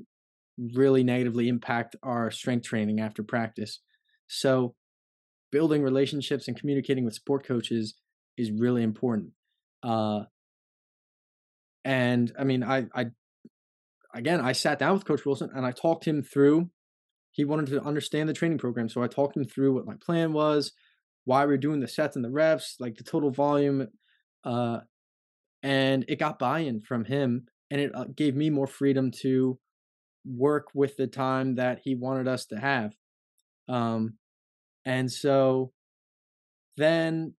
really 0.74 1.02
negatively 1.04 1.48
impact 1.48 1.96
our 2.02 2.30
strength 2.30 2.64
training 2.66 3.00
after 3.00 3.22
practice. 3.22 3.80
So, 4.28 4.74
building 5.50 5.82
relationships 5.82 6.48
and 6.48 6.58
communicating 6.58 7.04
with 7.04 7.14
sport 7.14 7.46
coaches 7.46 7.94
is 8.36 8.50
really 8.50 8.82
important. 8.82 9.30
Uh, 9.82 10.24
and 11.86 12.32
I 12.36 12.42
mean, 12.42 12.64
I, 12.64 12.86
I, 12.92 13.06
again, 14.12 14.40
I 14.40 14.50
sat 14.50 14.80
down 14.80 14.94
with 14.94 15.04
Coach 15.04 15.24
Wilson 15.24 15.50
and 15.54 15.64
I 15.64 15.70
talked 15.70 16.04
him 16.04 16.20
through. 16.20 16.68
He 17.30 17.44
wanted 17.44 17.68
to 17.68 17.80
understand 17.80 18.28
the 18.28 18.34
training 18.34 18.58
program, 18.58 18.88
so 18.88 19.04
I 19.04 19.06
talked 19.06 19.36
him 19.36 19.44
through 19.44 19.72
what 19.72 19.86
my 19.86 19.94
plan 20.04 20.32
was, 20.32 20.72
why 21.26 21.46
we 21.46 21.54
are 21.54 21.58
doing 21.58 21.78
the 21.78 21.86
sets 21.86 22.16
and 22.16 22.24
the 22.24 22.30
reps, 22.30 22.74
like 22.80 22.96
the 22.96 23.04
total 23.04 23.30
volume, 23.30 23.86
uh, 24.42 24.80
and 25.62 26.04
it 26.08 26.18
got 26.18 26.40
buy-in 26.40 26.80
from 26.80 27.04
him, 27.04 27.46
and 27.70 27.80
it 27.80 27.94
uh, 27.94 28.06
gave 28.16 28.34
me 28.34 28.50
more 28.50 28.66
freedom 28.66 29.12
to 29.22 29.56
work 30.24 30.68
with 30.74 30.96
the 30.96 31.06
time 31.06 31.54
that 31.54 31.80
he 31.84 31.94
wanted 31.94 32.26
us 32.26 32.46
to 32.46 32.58
have. 32.58 32.94
Um, 33.68 34.14
and 34.84 35.12
so 35.12 35.72
then 36.76 37.34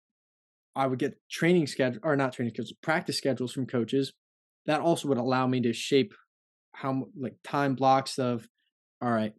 I 0.73 0.87
would 0.87 0.99
get 0.99 1.17
training 1.29 1.67
schedule 1.67 1.99
or 2.03 2.15
not 2.15 2.31
training 2.31 2.53
schedules, 2.53 2.73
practice 2.81 3.17
schedules 3.17 3.51
from 3.51 3.65
coaches. 3.65 4.13
That 4.67 4.81
also 4.81 5.07
would 5.07 5.17
allow 5.17 5.47
me 5.47 5.61
to 5.61 5.73
shape 5.73 6.13
how 6.73 7.07
like 7.19 7.35
time 7.43 7.75
blocks 7.75 8.19
of, 8.19 8.47
all 9.01 9.11
right, 9.11 9.33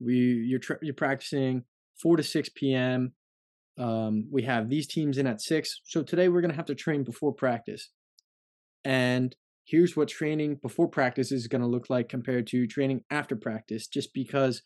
we 0.00 0.14
you're 0.14 0.58
tra- 0.58 0.78
you're 0.82 0.94
practicing 0.94 1.64
four 2.00 2.16
to 2.16 2.22
six 2.22 2.48
p.m. 2.48 3.12
Um, 3.78 4.26
we 4.30 4.42
have 4.42 4.68
these 4.68 4.86
teams 4.86 5.16
in 5.16 5.26
at 5.26 5.40
six, 5.40 5.80
so 5.84 6.02
today 6.02 6.28
we're 6.28 6.42
gonna 6.42 6.54
have 6.54 6.66
to 6.66 6.74
train 6.74 7.04
before 7.04 7.32
practice, 7.32 7.90
and 8.84 9.34
here's 9.64 9.96
what 9.96 10.08
training 10.08 10.58
before 10.62 10.88
practice 10.88 11.32
is 11.32 11.46
going 11.46 11.62
to 11.62 11.68
look 11.68 11.88
like 11.88 12.08
compared 12.08 12.46
to 12.48 12.66
training 12.66 13.02
after 13.10 13.36
practice 13.36 13.86
just 13.86 14.12
because 14.12 14.62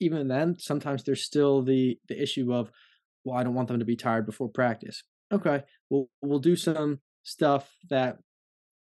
even 0.00 0.28
then 0.28 0.56
sometimes 0.58 1.04
there's 1.04 1.22
still 1.22 1.62
the 1.62 1.98
the 2.08 2.20
issue 2.20 2.52
of 2.52 2.70
well 3.24 3.38
i 3.38 3.42
don't 3.44 3.54
want 3.54 3.68
them 3.68 3.78
to 3.78 3.84
be 3.84 3.96
tired 3.96 4.26
before 4.26 4.48
practice 4.48 5.02
okay 5.32 5.62
we'll 5.90 6.08
we'll 6.22 6.38
do 6.38 6.56
some 6.56 6.98
stuff 7.22 7.70
that 7.88 8.18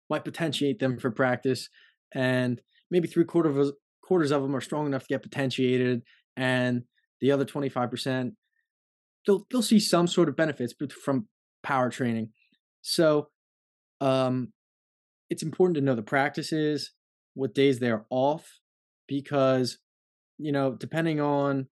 might 0.09 0.25
potentiate 0.25 0.79
them 0.79 0.97
for 0.97 1.11
practice 1.11 1.69
and 2.13 2.61
maybe 2.89 3.07
three 3.07 3.25
quarters 3.25 3.69
of 3.69 3.75
quarters 4.03 4.31
of 4.31 4.41
them 4.41 4.55
are 4.55 4.61
strong 4.61 4.85
enough 4.85 5.01
to 5.01 5.13
get 5.13 5.21
potentiated 5.21 6.01
and 6.37 6.83
the 7.19 7.31
other 7.31 7.43
25% 7.45 8.31
they'll 9.25 9.45
they'll 9.51 9.61
see 9.61 9.79
some 9.79 10.07
sort 10.07 10.29
of 10.29 10.35
benefits 10.35 10.73
from 11.03 11.27
power 11.63 11.89
training 11.89 12.29
so 12.81 13.27
um 13.99 14.53
it's 15.29 15.43
important 15.43 15.75
to 15.75 15.81
know 15.81 15.95
the 15.95 16.01
practices, 16.01 16.91
what 17.33 17.53
days 17.53 17.79
they're 17.79 18.05
off, 18.09 18.59
because, 19.07 19.77
you 20.37 20.51
know, 20.51 20.73
depending 20.73 21.19
on 21.19 21.67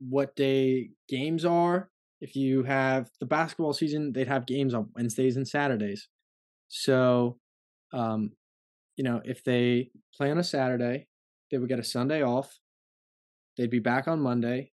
what 0.00 0.34
day 0.34 0.90
games 1.08 1.44
are, 1.44 1.90
if 2.20 2.34
you 2.36 2.64
have 2.64 3.08
the 3.20 3.26
basketball 3.26 3.72
season, 3.72 4.12
they'd 4.12 4.28
have 4.28 4.46
games 4.46 4.74
on 4.74 4.90
Wednesdays 4.94 5.36
and 5.36 5.46
Saturdays. 5.46 6.08
So, 6.70 7.38
um, 7.92 8.32
you 8.96 9.04
know, 9.04 9.20
if 9.24 9.44
they 9.44 9.90
play 10.16 10.30
on 10.30 10.38
a 10.38 10.44
Saturday, 10.44 11.08
they 11.50 11.58
would 11.58 11.68
get 11.68 11.80
a 11.80 11.84
Sunday 11.84 12.22
off. 12.22 12.58
They'd 13.58 13.70
be 13.70 13.80
back 13.80 14.08
on 14.08 14.20
Monday. 14.20 14.72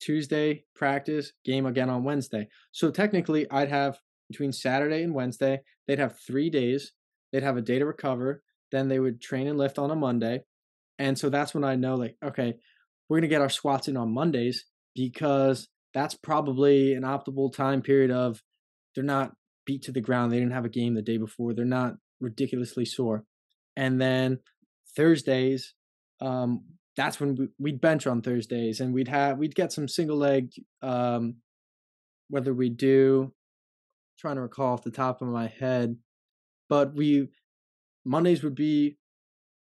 Tuesday, 0.00 0.64
practice, 0.76 1.32
game 1.44 1.64
again 1.64 1.88
on 1.88 2.04
Wednesday. 2.04 2.48
So 2.72 2.90
technically, 2.90 3.50
I'd 3.50 3.70
have 3.70 3.98
between 4.28 4.52
Saturday 4.52 5.02
and 5.02 5.14
Wednesday. 5.14 5.62
They'd 5.88 5.98
have 5.98 6.18
three 6.20 6.50
days. 6.50 6.92
They'd 7.32 7.42
have 7.42 7.56
a 7.56 7.62
day 7.62 7.78
to 7.78 7.86
recover. 7.86 8.42
Then 8.70 8.88
they 8.88 9.00
would 9.00 9.22
train 9.22 9.46
and 9.46 9.56
lift 9.56 9.78
on 9.78 9.90
a 9.90 9.96
Monday. 9.96 10.42
And 10.98 11.18
so 11.18 11.30
that's 11.30 11.54
when 11.54 11.64
I 11.64 11.76
know, 11.76 11.94
like, 11.94 12.16
okay, 12.22 12.54
we're 13.08 13.16
going 13.16 13.22
to 13.22 13.34
get 13.34 13.40
our 13.40 13.48
squats 13.48 13.88
in 13.88 13.96
on 13.96 14.12
Mondays 14.12 14.64
because 14.94 15.68
that's 15.94 16.14
probably 16.14 16.92
an 16.92 17.02
optimal 17.02 17.52
time 17.52 17.80
period 17.80 18.10
of 18.10 18.42
they're 18.94 19.04
not 19.04 19.32
beat 19.66 19.82
to 19.82 19.92
the 19.92 20.00
ground. 20.00 20.32
They 20.32 20.38
didn't 20.38 20.52
have 20.52 20.64
a 20.64 20.70
game 20.70 20.94
the 20.94 21.02
day 21.02 21.16
before. 21.16 21.54
They're 21.54 21.64
not 21.64 21.94
ridiculously 22.20 22.84
sore. 22.84 23.24
And 23.76 24.00
then 24.00 24.38
Thursdays, 24.96 25.74
um, 26.20 26.64
that's 26.96 27.18
when 27.20 27.34
we, 27.34 27.48
would 27.58 27.80
bench 27.80 28.06
on 28.06 28.22
Thursdays 28.22 28.80
and 28.80 28.94
we'd 28.94 29.08
have, 29.08 29.38
we'd 29.38 29.54
get 29.54 29.72
some 29.72 29.88
single 29.88 30.16
leg, 30.16 30.50
um, 30.82 31.36
whether 32.28 32.54
we 32.54 32.70
do 32.70 33.32
trying 34.18 34.36
to 34.36 34.42
recall 34.42 34.74
off 34.74 34.84
the 34.84 34.90
top 34.90 35.20
of 35.20 35.28
my 35.28 35.48
head, 35.48 35.96
but 36.68 36.94
we 36.94 37.28
Mondays 38.04 38.42
would 38.42 38.54
be 38.54 38.96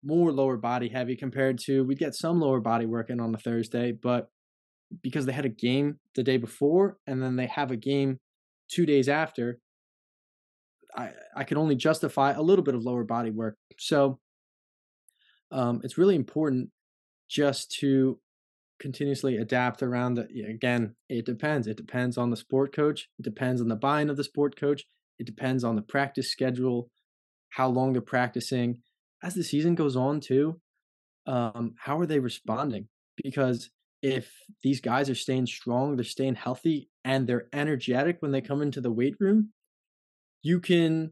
more 0.03 0.31
lower 0.31 0.57
body 0.57 0.89
heavy 0.89 1.15
compared 1.15 1.57
to 1.57 1.83
we'd 1.83 1.99
get 1.99 2.15
some 2.15 2.39
lower 2.39 2.59
body 2.59 2.85
working 2.85 3.19
on 3.19 3.33
a 3.33 3.37
Thursday, 3.37 3.91
but 3.91 4.29
because 5.01 5.25
they 5.25 5.31
had 5.31 5.45
a 5.45 5.49
game 5.49 5.97
the 6.15 6.23
day 6.23 6.37
before 6.37 6.97
and 7.07 7.21
then 7.21 7.35
they 7.35 7.47
have 7.47 7.71
a 7.71 7.77
game 7.77 8.19
two 8.69 8.85
days 8.85 9.07
after, 9.07 9.59
I 10.95 11.11
I 11.35 11.43
could 11.43 11.57
only 11.57 11.75
justify 11.75 12.31
a 12.31 12.41
little 12.41 12.63
bit 12.63 12.75
of 12.75 12.83
lower 12.83 13.03
body 13.03 13.31
work. 13.31 13.57
So 13.79 14.19
um, 15.51 15.81
it's 15.83 15.97
really 15.97 16.15
important 16.15 16.69
just 17.29 17.71
to 17.79 18.19
continuously 18.79 19.37
adapt 19.37 19.81
around 19.81 20.15
the 20.15 20.27
again 20.47 20.95
it 21.09 21.25
depends. 21.25 21.67
It 21.67 21.77
depends 21.77 22.17
on 22.17 22.29
the 22.29 22.37
sport 22.37 22.75
coach. 22.75 23.09
It 23.19 23.23
depends 23.23 23.61
on 23.61 23.67
the 23.67 23.75
buy-in 23.75 24.09
of 24.09 24.17
the 24.17 24.23
sport 24.23 24.59
coach. 24.59 24.83
It 25.19 25.25
depends 25.25 25.63
on 25.63 25.75
the 25.75 25.81
practice 25.81 26.31
schedule 26.31 26.89
how 27.49 27.67
long 27.69 27.93
they're 27.93 28.01
practicing. 28.01 28.79
As 29.21 29.35
the 29.35 29.43
season 29.43 29.75
goes 29.75 29.95
on 29.95 30.19
too 30.19 30.59
um, 31.25 31.75
how 31.77 31.99
are 31.99 32.05
they 32.05 32.19
responding? 32.19 32.87
Because 33.23 33.69
if 34.01 34.29
these 34.61 34.81
guys 34.81 35.09
are 35.09 35.15
staying 35.15 35.45
strong 35.45 35.95
they're 35.95 36.03
staying 36.03 36.35
healthy 36.35 36.89
and 37.05 37.25
they're 37.25 37.47
energetic 37.53 38.17
when 38.19 38.31
they 38.31 38.41
come 38.41 38.61
into 38.61 38.81
the 38.81 38.91
weight 38.91 39.15
room 39.19 39.49
you 40.43 40.59
can 40.59 41.11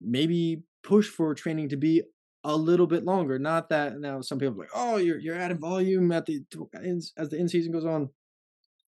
maybe 0.00 0.62
push 0.82 1.08
for 1.08 1.34
training 1.34 1.70
to 1.70 1.76
be 1.76 2.02
a 2.44 2.56
little 2.56 2.86
bit 2.86 3.04
longer. 3.04 3.38
Not 3.38 3.68
that 3.70 3.98
now 3.98 4.20
some 4.20 4.38
people 4.38 4.56
like, 4.58 4.70
oh, 4.74 4.96
you're 4.96 5.18
you're 5.18 5.38
adding 5.38 5.58
volume 5.58 6.12
at 6.12 6.26
the 6.26 6.42
as 7.16 7.30
the 7.30 7.36
in 7.36 7.48
season 7.48 7.72
goes 7.72 7.86
on. 7.86 8.10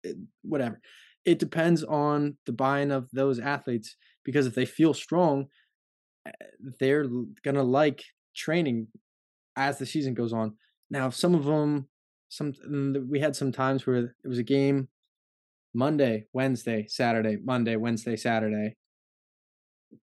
It, 0.03 0.17
whatever. 0.41 0.80
It 1.26 1.39
depends 1.39 1.84
on 1.84 2.38
the 2.45 2.53
buy-in 2.53 2.91
of 2.91 3.09
those 3.11 3.39
athletes 3.39 3.95
because 4.24 4.47
if 4.47 4.55
they 4.55 4.65
feel 4.65 4.93
strong, 4.93 5.47
eh, 6.26 6.32
they're 6.80 7.05
gonna 7.43 7.63
like 7.63 8.03
training 8.36 8.88
as 9.55 9.78
the 9.78 9.86
season 9.86 10.13
goes 10.13 10.32
on. 10.32 10.55
Now, 10.89 11.09
some 11.09 11.36
of 11.36 11.43
them, 11.43 11.89
some 12.30 12.53
we 13.09 13.20
had 13.20 13.36
some 13.36 13.51
times 13.51 13.86
where 13.86 14.15
it 14.24 14.28
was 14.28 14.38
a 14.38 14.43
game 14.43 14.88
Monday, 15.74 16.26
Wednesday, 16.34 16.86
Saturday, 16.88 17.38
Monday, 17.43 17.76
Wednesday, 17.76 18.15
Saturday. 18.15 18.76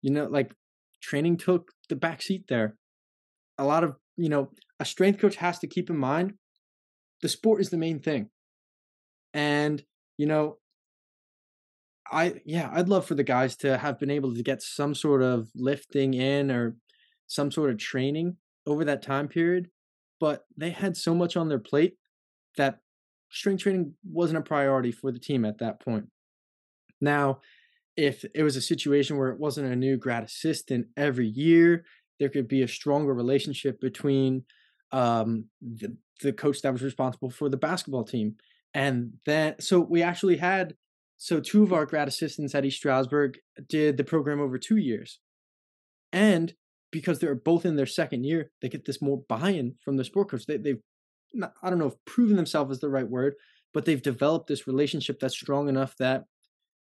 You 0.03 0.11
know, 0.11 0.27
like 0.27 0.53
training 1.03 1.37
took 1.39 1.73
the 1.89 1.97
back 1.97 2.23
seat 2.23 2.45
there 2.49 2.77
a 3.59 3.65
lot 3.65 3.85
of, 3.85 3.97
you 4.17 4.29
know, 4.29 4.51
a 4.81 4.85
strength 4.85 5.21
coach 5.21 5.37
has 5.37 5.59
to 5.61 5.67
keep 5.67 5.91
in 5.91 5.97
mind 5.97 6.35
the 7.23 7.29
sport 7.29 7.61
is 7.61 7.71
the 7.71 7.79
main 7.79 7.99
thing. 7.99 8.29
And, 9.33 9.83
you 10.19 10.27
know, 10.27 10.59
I, 12.13 12.41
yeah, 12.45 12.71
I'd 12.73 12.89
love 12.89 13.07
for 13.07 13.15
the 13.15 13.25
guys 13.25 13.57
to 13.59 13.79
have 13.79 13.99
been 13.99 14.11
able 14.11 14.35
to 14.35 14.43
get 14.43 14.63
some 14.63 14.95
sort 14.95 15.23
of 15.23 15.49
lifting 15.55 16.15
in 16.15 16.51
or 16.51 16.77
some 17.27 17.51
sort 17.51 17.71
of 17.71 17.79
training 17.79 18.37
over 18.67 18.85
that 18.85 19.03
time 19.03 19.29
period, 19.29 19.71
but 20.21 20.45
they 20.57 20.71
had 20.71 20.97
so 20.97 21.15
much 21.15 21.37
on 21.37 21.49
their 21.49 21.59
plate 21.59 21.97
that 22.57 22.81
strength 23.31 23.63
training 23.63 23.95
wasn't 24.05 24.39
a 24.39 24.43
priority 24.43 24.93
for 24.93 25.11
the 25.11 25.19
team 25.19 25.45
at 25.45 25.59
that 25.59 25.81
point. 25.81 26.07
Now, 27.01 27.41
if 27.97 28.25
it 28.35 28.43
was 28.43 28.57
a 28.57 28.61
situation 28.61 29.17
where 29.17 29.29
it 29.29 29.41
wasn't 29.41 29.73
a 29.73 29.77
new 29.77 29.97
grad 29.97 30.23
assistant 30.23 30.87
every 30.97 31.27
year 31.27 31.85
there 32.19 32.29
could 32.29 32.49
be 32.49 32.63
a 32.63 32.69
stronger 32.69 33.13
relationship 33.15 33.81
between 33.81 34.45
um, 34.93 35.47
the, 35.61 35.97
the 36.23 36.33
coach 36.33 36.63
that 36.63 36.73
was 36.73 36.83
responsible 36.83 37.31
for 37.31 37.49
the 37.49 37.57
basketball 37.57 38.05
team. 38.05 38.37
And 38.75 39.15
then, 39.25 39.57
so 39.61 39.81
we 39.81 40.03
actually 40.03 40.37
had, 40.37 40.75
so 41.19 41.41
two 41.41 41.63
of 41.63 41.73
our 41.73 41.87
grad 41.87 42.09
assistants 42.09 42.55
at 42.55 42.65
East 42.65 42.79
Stroudsburg 42.79 43.39
did 43.69 43.97
the 43.97 44.05
program 44.05 44.41
over 44.41 44.59
two 44.59 44.77
years. 44.77 45.21
And 46.13 46.55
because 46.91 47.19
they're 47.19 47.35
both 47.35 47.67
in 47.67 47.77
their 47.77 47.87
second 47.87 48.25
year, 48.25 48.51
they 48.63 48.69
get 48.69 48.85
this 48.87 49.03
more 49.03 49.23
buy-in 49.29 49.75
from 49.85 49.97
the 49.97 50.05
sport 50.05 50.31
coach. 50.31 50.47
They, 50.47 50.57
they've, 50.57 50.81
not, 51.35 51.53
I 51.63 51.71
don't 51.71 51.79
know 51.79 51.89
if 51.89 52.05
proven 52.05 52.37
themselves 52.37 52.77
is 52.77 52.81
the 52.81 52.89
right 52.89 53.09
word, 53.09 53.35
but 53.75 53.85
they've 53.85 54.01
developed 54.01 54.47
this 54.47 54.67
relationship 54.67 55.21
that's 55.21 55.35
strong 55.35 55.69
enough 55.69 55.97
that 55.99 56.25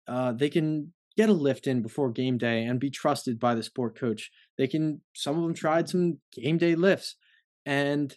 uh, 0.09 0.33
they 0.33 0.49
can 0.49 0.93
get 1.17 1.29
a 1.29 1.33
lift 1.33 1.67
in 1.67 1.83
before 1.83 2.11
game 2.11 2.39
day 2.39 2.65
and 2.65 2.81
be 2.81 2.91
trusted 2.91 3.39
by 3.39 3.55
the 3.55 3.63
sport 3.63 3.99
coach. 3.99 4.31
They 4.57 4.67
can, 4.67 5.01
some 5.15 5.37
of 5.37 5.43
them 5.43 5.55
tried 5.55 5.89
some 5.89 6.19
game 6.33 6.59
day 6.59 6.75
lifts 6.75 7.17
and 7.67 8.17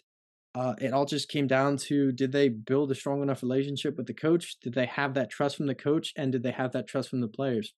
uh, 0.54 0.74
it 0.78 0.92
all 0.92 1.06
just 1.06 1.28
came 1.28 1.46
down 1.46 1.76
to 1.78 2.12
did 2.12 2.32
they 2.32 2.48
build 2.48 2.90
a 2.90 2.94
strong 2.94 3.22
enough 3.22 3.42
relationship 3.42 3.96
with 3.96 4.06
the 4.06 4.14
coach? 4.14 4.58
Did 4.60 4.74
they 4.74 4.86
have 4.86 5.14
that 5.14 5.30
trust 5.30 5.56
from 5.56 5.66
the 5.66 5.74
coach? 5.74 6.12
And 6.16 6.30
did 6.30 6.42
they 6.42 6.50
have 6.50 6.72
that 6.72 6.86
trust 6.86 7.08
from 7.08 7.20
the 7.20 7.28
players? 7.28 7.74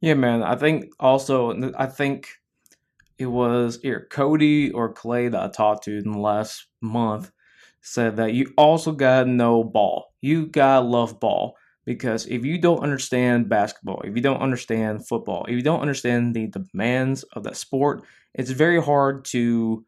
Yeah, 0.00 0.14
man. 0.14 0.42
I 0.42 0.56
think 0.56 0.86
also, 0.98 1.72
I 1.74 1.86
think 1.86 2.28
it 3.18 3.26
was 3.26 3.78
either 3.84 4.08
Cody 4.10 4.70
or 4.70 4.92
Clay 4.92 5.28
that 5.28 5.42
I 5.42 5.48
talked 5.48 5.84
to 5.84 5.98
in 5.98 6.10
the 6.10 6.18
last 6.18 6.66
month 6.80 7.30
said 7.82 8.16
that 8.16 8.32
you 8.32 8.52
also 8.56 8.92
gotta 8.92 9.28
know 9.28 9.62
ball. 9.62 10.14
You 10.22 10.46
gotta 10.46 10.86
love 10.86 11.20
ball 11.20 11.56
because 11.84 12.26
if 12.26 12.44
you 12.44 12.58
don't 12.58 12.82
understand 12.82 13.48
basketball, 13.48 14.00
if 14.02 14.14
you 14.14 14.22
don't 14.22 14.40
understand 14.40 15.06
football, 15.06 15.44
if 15.46 15.54
you 15.54 15.62
don't 15.62 15.80
understand 15.80 16.34
the 16.34 16.46
demands 16.48 17.22
of 17.32 17.44
that 17.44 17.56
sport, 17.56 18.02
it's 18.34 18.50
very 18.50 18.82
hard 18.82 19.24
to 19.26 19.84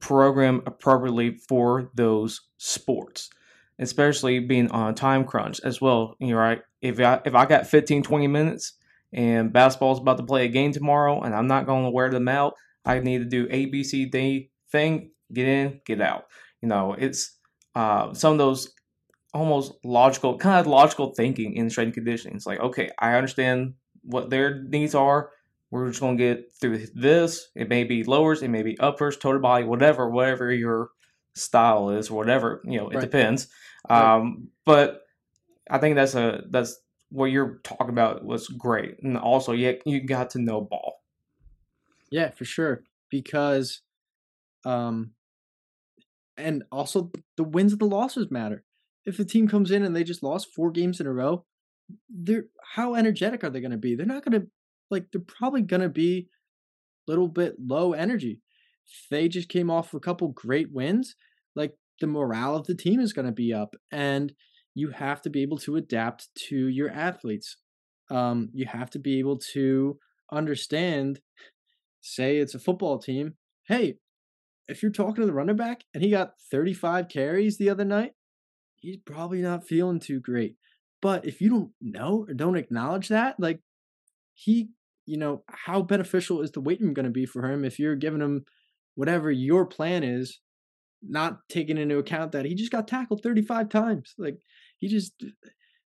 program 0.00 0.62
appropriately 0.66 1.38
for 1.48 1.90
those 1.94 2.40
sports 2.58 3.30
especially 3.80 4.38
being 4.38 4.70
on 4.70 4.90
a 4.90 4.94
time 4.94 5.24
crunch 5.24 5.60
as 5.64 5.80
well 5.80 6.16
you 6.18 6.28
know 6.28 6.36
right? 6.36 6.62
If 6.80 7.00
I, 7.00 7.20
if 7.24 7.34
I 7.34 7.46
got 7.46 7.66
15 7.66 8.02
20 8.02 8.26
minutes 8.26 8.72
and 9.12 9.52
basketball's 9.52 10.00
about 10.00 10.16
to 10.18 10.24
play 10.24 10.44
a 10.44 10.48
game 10.48 10.72
tomorrow 10.72 11.22
and 11.22 11.34
I'm 11.34 11.46
not 11.46 11.66
going 11.66 11.84
to 11.84 11.90
wear 11.90 12.10
them 12.10 12.28
out 12.28 12.54
I 12.84 12.98
need 13.00 13.18
to 13.18 13.24
do 13.24 13.46
A 13.50 13.66
B 13.66 13.82
C 13.82 14.04
D 14.06 14.50
thing 14.70 15.10
get 15.32 15.48
in 15.48 15.80
get 15.86 16.00
out. 16.00 16.26
You 16.60 16.68
know 16.68 16.94
it's 16.94 17.38
uh, 17.74 18.14
some 18.14 18.32
of 18.32 18.38
those 18.38 18.72
almost 19.34 19.72
logical 19.84 20.38
kind 20.38 20.58
of 20.58 20.66
logical 20.66 21.12
thinking 21.12 21.54
in 21.54 21.68
strength 21.68 21.94
conditioning 21.94 22.36
it's 22.36 22.46
like 22.46 22.60
okay 22.60 22.90
I 22.98 23.14
understand 23.14 23.74
what 24.02 24.30
their 24.30 24.62
needs 24.62 24.94
are 24.94 25.30
we're 25.74 25.88
just 25.88 26.00
going 26.00 26.16
to 26.16 26.22
get 26.22 26.54
through 26.54 26.86
this. 26.94 27.48
It 27.56 27.68
may 27.68 27.82
be 27.82 28.04
lowers, 28.04 28.42
it 28.42 28.48
may 28.48 28.62
be 28.62 28.78
uppers, 28.78 29.16
total 29.16 29.40
body, 29.40 29.64
whatever, 29.64 30.08
whatever 30.08 30.52
your 30.52 30.90
style 31.34 31.90
is, 31.90 32.12
whatever 32.12 32.62
you 32.64 32.78
know, 32.78 32.90
it 32.90 32.94
right. 32.94 33.00
depends. 33.00 33.48
Right. 33.90 34.14
Um, 34.14 34.50
but 34.64 35.02
I 35.68 35.78
think 35.78 35.96
that's 35.96 36.14
a 36.14 36.44
that's 36.48 36.78
what 37.10 37.32
you're 37.32 37.58
talking 37.64 37.88
about 37.88 38.24
was 38.24 38.46
great, 38.46 39.02
and 39.02 39.18
also 39.18 39.50
you 39.50 39.80
you 39.84 40.00
got 40.00 40.30
to 40.30 40.38
know 40.38 40.60
ball. 40.60 41.02
Yeah, 42.08 42.30
for 42.30 42.44
sure, 42.44 42.84
because, 43.10 43.80
um, 44.64 45.10
and 46.36 46.62
also 46.70 47.10
the 47.36 47.42
wins 47.42 47.72
and 47.72 47.80
the 47.80 47.86
losses 47.86 48.30
matter. 48.30 48.62
If 49.06 49.16
the 49.16 49.24
team 49.24 49.48
comes 49.48 49.70
in 49.70 49.82
and 49.82 49.94
they 49.94 50.04
just 50.04 50.22
lost 50.22 50.54
four 50.54 50.70
games 50.70 51.00
in 51.00 51.06
a 51.06 51.12
row, 51.12 51.44
they're 52.08 52.46
how 52.74 52.94
energetic 52.94 53.44
are 53.44 53.50
they 53.50 53.60
going 53.60 53.70
to 53.70 53.76
be? 53.76 53.94
They're 53.94 54.06
not 54.06 54.24
going 54.24 54.40
to 54.40 54.46
like 54.90 55.06
they're 55.12 55.20
probably 55.20 55.62
gonna 55.62 55.88
be 55.88 56.28
a 57.06 57.10
little 57.10 57.28
bit 57.28 57.56
low 57.58 57.92
energy. 57.92 58.40
they 59.10 59.28
just 59.28 59.48
came 59.48 59.70
off 59.70 59.94
a 59.94 60.00
couple 60.00 60.28
great 60.28 60.70
wins, 60.70 61.16
like 61.56 61.72
the 62.00 62.06
morale 62.06 62.54
of 62.54 62.66
the 62.66 62.74
team 62.74 63.00
is 63.00 63.12
gonna 63.12 63.32
be 63.32 63.52
up, 63.52 63.74
and 63.90 64.32
you 64.74 64.90
have 64.90 65.22
to 65.22 65.30
be 65.30 65.42
able 65.42 65.58
to 65.58 65.76
adapt 65.76 66.28
to 66.48 66.68
your 66.68 66.90
athletes. 66.90 67.56
Um, 68.10 68.50
you 68.52 68.66
have 68.66 68.90
to 68.90 68.98
be 68.98 69.18
able 69.18 69.38
to 69.52 69.98
understand. 70.30 71.20
Say 72.00 72.36
it's 72.36 72.54
a 72.54 72.58
football 72.58 72.98
team. 72.98 73.34
Hey, 73.66 73.96
if 74.68 74.82
you're 74.82 74.92
talking 74.92 75.22
to 75.22 75.26
the 75.26 75.32
running 75.32 75.56
back 75.56 75.84
and 75.94 76.02
he 76.02 76.10
got 76.10 76.34
35 76.50 77.08
carries 77.08 77.56
the 77.56 77.70
other 77.70 77.84
night, 77.84 78.12
he's 78.84 78.98
probably 78.98 79.40
not 79.40 79.66
feeling 79.66 79.98
too 79.98 80.20
great. 80.20 80.56
But 81.00 81.24
if 81.24 81.40
you 81.40 81.50
don't 81.50 81.70
know 81.80 82.26
or 82.28 82.34
don't 82.34 82.56
acknowledge 82.56 83.08
that, 83.08 83.36
like 83.38 83.60
he, 84.34 84.68
you 85.06 85.16
know, 85.16 85.42
how 85.48 85.82
beneficial 85.82 86.42
is 86.42 86.52
the 86.52 86.60
weight 86.60 86.80
room 86.80 86.94
going 86.94 87.04
to 87.04 87.10
be 87.10 87.26
for 87.26 87.50
him 87.50 87.64
if 87.64 87.78
you're 87.78 87.96
giving 87.96 88.20
him 88.20 88.44
whatever 88.94 89.30
your 89.30 89.66
plan 89.66 90.02
is, 90.02 90.40
not 91.02 91.38
taking 91.48 91.78
into 91.78 91.98
account 91.98 92.32
that 92.32 92.44
he 92.44 92.54
just 92.54 92.72
got 92.72 92.86
tackled 92.86 93.22
35 93.22 93.68
times. 93.68 94.14
Like 94.18 94.38
he 94.78 94.88
just, 94.88 95.12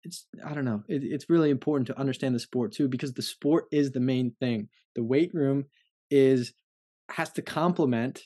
it's, 0.03 0.27
I 0.45 0.53
don't 0.53 0.65
know. 0.65 0.83
It, 0.87 1.01
it's 1.03 1.29
really 1.29 1.49
important 1.49 1.87
to 1.87 1.99
understand 1.99 2.35
the 2.35 2.39
sport 2.39 2.73
too, 2.73 2.87
because 2.87 3.13
the 3.13 3.21
sport 3.21 3.65
is 3.71 3.91
the 3.91 3.99
main 3.99 4.35
thing. 4.39 4.69
The 4.95 5.03
weight 5.03 5.33
room 5.33 5.65
is, 6.09 6.53
has 7.09 7.31
to 7.33 7.41
complement 7.41 8.21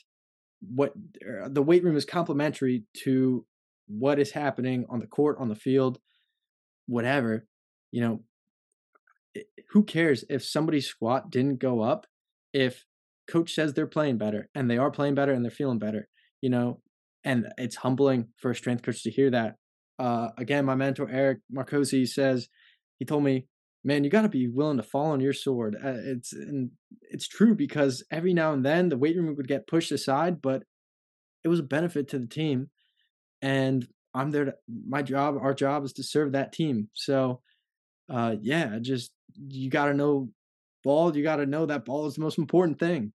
what 0.60 0.92
er, 1.24 1.48
the 1.48 1.62
weight 1.62 1.84
room 1.84 1.96
is 1.96 2.04
complementary 2.04 2.84
to 3.04 3.44
what 3.86 4.18
is 4.18 4.32
happening 4.32 4.86
on 4.88 5.00
the 5.00 5.06
court, 5.06 5.36
on 5.38 5.48
the 5.48 5.54
field, 5.54 5.98
whatever. 6.86 7.46
You 7.90 8.00
know, 8.02 8.20
who 9.70 9.84
cares 9.84 10.24
if 10.28 10.44
somebody's 10.44 10.86
squat 10.86 11.30
didn't 11.30 11.58
go 11.58 11.82
up 11.82 12.06
if 12.52 12.84
coach 13.28 13.54
says 13.54 13.74
they're 13.74 13.86
playing 13.86 14.18
better 14.18 14.48
and 14.54 14.70
they 14.70 14.78
are 14.78 14.90
playing 14.90 15.14
better 15.14 15.32
and 15.32 15.44
they're 15.44 15.50
feeling 15.50 15.78
better, 15.78 16.08
you 16.40 16.50
know? 16.50 16.80
And 17.24 17.46
it's 17.58 17.76
humbling 17.76 18.28
for 18.36 18.52
a 18.52 18.54
strength 18.54 18.82
coach 18.82 19.02
to 19.02 19.10
hear 19.10 19.30
that. 19.30 19.56
Uh, 19.98 20.28
again, 20.38 20.64
my 20.64 20.74
mentor 20.74 21.08
Eric 21.10 21.38
Marcosi 21.54 22.06
says 22.06 22.48
he 22.98 23.04
told 23.04 23.24
me, 23.24 23.46
"Man, 23.82 24.04
you 24.04 24.10
got 24.10 24.22
to 24.22 24.28
be 24.28 24.46
willing 24.46 24.76
to 24.76 24.82
fall 24.82 25.06
on 25.06 25.20
your 25.20 25.32
sword." 25.32 25.74
Uh, 25.74 25.94
it's 26.04 26.32
and 26.32 26.70
it's 27.00 27.26
true 27.26 27.54
because 27.54 28.04
every 28.10 28.32
now 28.32 28.52
and 28.52 28.64
then 28.64 28.90
the 28.90 28.98
weight 28.98 29.16
room 29.16 29.34
would 29.34 29.48
get 29.48 29.66
pushed 29.66 29.90
aside, 29.90 30.40
but 30.40 30.62
it 31.42 31.48
was 31.48 31.60
a 31.60 31.64
benefit 31.64 32.08
to 32.08 32.18
the 32.18 32.26
team, 32.26 32.70
and 33.42 33.86
I'm 34.14 34.30
there 34.30 34.46
to 34.46 34.54
my 34.68 35.02
job. 35.02 35.36
Our 35.40 35.54
job 35.54 35.84
is 35.84 35.92
to 35.94 36.02
serve 36.02 36.32
that 36.32 36.52
team. 36.52 36.88
So, 36.94 37.40
uh, 38.08 38.36
yeah, 38.40 38.78
just 38.80 39.12
you 39.36 39.68
got 39.70 39.86
to 39.86 39.94
know 39.94 40.30
ball. 40.82 41.14
You 41.16 41.22
got 41.22 41.36
to 41.36 41.46
know 41.46 41.66
that 41.66 41.84
ball 41.84 42.06
is 42.06 42.14
the 42.14 42.22
most 42.22 42.38
important 42.38 42.78
thing. 42.78 43.12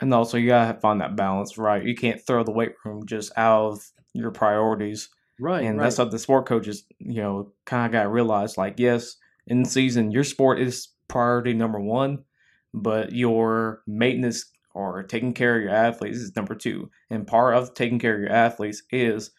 And 0.00 0.14
also, 0.14 0.38
you 0.38 0.48
gotta 0.48 0.80
find 0.80 1.00
that 1.00 1.16
balance, 1.16 1.58
right? 1.58 1.84
You 1.84 1.94
can't 1.94 2.24
throw 2.26 2.42
the 2.42 2.52
weight 2.52 2.72
room 2.84 3.04
just 3.06 3.32
out 3.36 3.72
of 3.72 3.82
your 4.14 4.30
priorities, 4.30 5.10
right? 5.38 5.62
And 5.62 5.78
right. 5.78 5.84
that's 5.84 5.98
what 5.98 6.10
the 6.10 6.18
sport 6.18 6.46
coaches, 6.46 6.84
you 6.98 7.20
know, 7.22 7.52
kind 7.66 7.86
of 7.86 7.92
got 7.92 8.04
to 8.04 8.08
realize. 8.08 8.56
Like, 8.56 8.78
yes, 8.78 9.16
in 9.46 9.64
season, 9.64 10.10
your 10.10 10.24
sport 10.24 10.58
is 10.58 10.88
priority 11.08 11.52
number 11.52 11.78
one, 11.78 12.24
but 12.72 13.12
your 13.12 13.82
maintenance 13.86 14.50
or 14.80 15.02
taking 15.02 15.34
care 15.34 15.56
of 15.56 15.62
your 15.62 15.72
athletes 15.72 16.18
is 16.18 16.36
number 16.36 16.54
two. 16.54 16.90
And 17.10 17.26
part 17.26 17.54
of 17.54 17.74
taking 17.74 17.98
care 17.98 18.14
of 18.14 18.20
your 18.20 18.32
athletes 18.32 18.82
is 18.90 19.30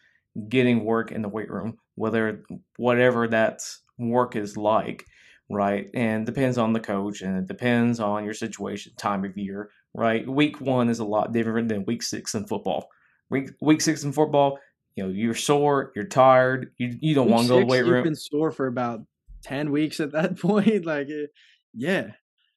getting 0.48 0.84
work 0.84 1.12
in 1.12 1.22
the 1.22 1.28
weight 1.28 1.50
room, 1.50 1.78
whether 1.94 2.42
whatever 2.76 3.28
that's 3.28 3.80
work 3.98 4.36
is 4.36 4.56
like, 4.56 5.04
right? 5.50 5.88
And 5.94 6.24
depends 6.24 6.58
on 6.58 6.72
the 6.72 6.80
coach 6.80 7.22
and 7.22 7.36
it 7.36 7.46
depends 7.46 8.00
on 8.00 8.24
your 8.24 8.34
situation, 8.34 8.92
time 8.96 9.24
of 9.24 9.36
year, 9.36 9.70
right? 9.94 10.26
Week 10.26 10.60
one 10.60 10.88
is 10.88 11.00
a 11.00 11.04
lot 11.04 11.32
different 11.32 11.68
than 11.68 11.84
week 11.84 12.02
six 12.02 12.34
in 12.34 12.46
football. 12.46 12.88
Week 13.30 13.50
week 13.60 13.80
six 13.80 14.04
in 14.04 14.12
football, 14.12 14.58
you 14.94 15.04
know, 15.04 15.10
you're 15.10 15.34
sore, 15.34 15.92
you're 15.96 16.04
tired, 16.04 16.72
you 16.78 16.96
you 17.00 17.14
don't 17.14 17.30
want 17.30 17.44
to 17.44 17.48
go 17.48 17.60
to 17.60 17.60
the 17.60 17.70
weight 17.70 17.82
room. 17.82 17.96
You've 17.96 18.04
been 18.04 18.14
sore 18.14 18.50
for 18.50 18.66
about 18.66 19.00
ten 19.42 19.70
weeks 19.70 20.00
at 20.00 20.12
that 20.12 20.38
point, 20.40 20.84
like, 20.84 21.08
eh, 21.08 21.26
yeah, 21.74 22.08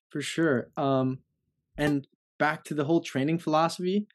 for 0.09 0.21
sure. 0.21 0.69
Um, 0.75 1.19
and 1.77 2.07
back 2.38 2.63
to 2.65 2.73
the 2.73 2.86
whole 2.86 3.01
training 3.01 3.39
philosophy, 3.39 4.07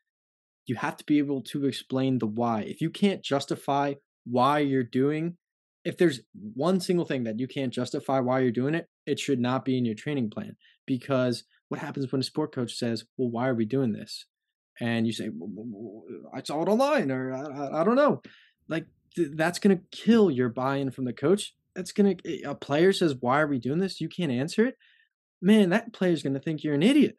you 0.66 0.76
have 0.76 0.96
to 0.98 1.04
be 1.04 1.18
able 1.18 1.42
to 1.42 1.66
explain 1.66 2.18
the 2.18 2.26
why. 2.26 2.62
If 2.62 2.80
you 2.80 2.90
can't 2.90 3.22
justify 3.22 3.94
why 4.24 4.60
you're 4.60 4.84
doing 4.84 5.36
if 5.84 5.96
there's 5.96 6.20
one 6.54 6.80
single 6.80 7.06
thing 7.06 7.24
that 7.24 7.38
you 7.38 7.48
can't 7.48 7.72
justify 7.72 8.20
why 8.20 8.40
you're 8.40 8.50
doing 8.50 8.74
it, 8.74 8.88
it 9.06 9.18
should 9.18 9.40
not 9.40 9.64
be 9.64 9.78
in 9.78 9.84
your 9.84 9.94
training 9.94 10.30
plan. 10.30 10.56
Because 10.86 11.44
what 11.68 11.80
happens 11.80 12.10
when 12.10 12.20
a 12.20 12.24
sport 12.24 12.52
coach 12.54 12.74
says, 12.74 13.04
"Well, 13.16 13.30
why 13.30 13.48
are 13.48 13.54
we 13.54 13.64
doing 13.64 13.92
this?" 13.92 14.26
and 14.80 15.06
you 15.06 15.12
say, 15.12 15.30
"I 16.32 16.42
saw 16.42 16.62
it 16.62 16.68
online," 16.68 17.10
or 17.10 17.32
"I, 17.32 17.84
don't 17.84 17.96
know," 17.96 18.22
like 18.68 18.86
th- 19.14 19.32
that's 19.34 19.58
gonna 19.58 19.80
kill 19.90 20.30
your 20.30 20.48
buy-in 20.48 20.90
from 20.90 21.04
the 21.04 21.12
coach. 21.12 21.54
That's 21.74 21.92
gonna 21.92 22.16
a 22.44 22.54
player 22.54 22.92
says, 22.92 23.14
"Why 23.14 23.40
are 23.40 23.46
we 23.46 23.58
doing 23.58 23.78
this?" 23.78 24.00
You 24.00 24.08
can't 24.08 24.32
answer 24.32 24.66
it. 24.66 24.76
Man, 25.40 25.70
that 25.70 25.92
player's 25.92 26.22
gonna 26.22 26.40
think 26.40 26.62
you're 26.62 26.74
an 26.74 26.82
idiot. 26.82 27.18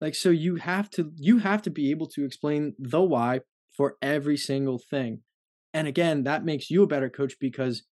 Like 0.00 0.14
so, 0.14 0.30
you 0.30 0.56
have 0.56 0.90
to 0.90 1.12
you 1.16 1.38
have 1.38 1.62
to 1.62 1.70
be 1.70 1.90
able 1.90 2.06
to 2.08 2.24
explain 2.24 2.74
the 2.78 3.00
why 3.00 3.40
for 3.76 3.96
every 4.02 4.36
single 4.36 4.78
thing. 4.78 5.22
And 5.72 5.86
again, 5.86 6.24
that 6.24 6.44
makes 6.44 6.70
you 6.70 6.82
a 6.82 6.86
better 6.86 7.10
coach 7.10 7.36
because 7.40 7.82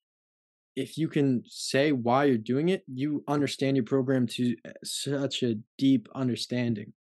if 0.76 0.98
you 0.98 1.08
can 1.08 1.42
say 1.46 1.92
why 1.92 2.24
you're 2.24 2.38
doing 2.38 2.68
it, 2.68 2.82
you 2.86 3.22
understand 3.28 3.76
your 3.76 3.84
program 3.84 4.26
to 4.26 4.56
uh, 4.66 4.72
such 4.82 5.42
a 5.42 5.56
deep 5.78 6.08
understanding. 6.14 6.92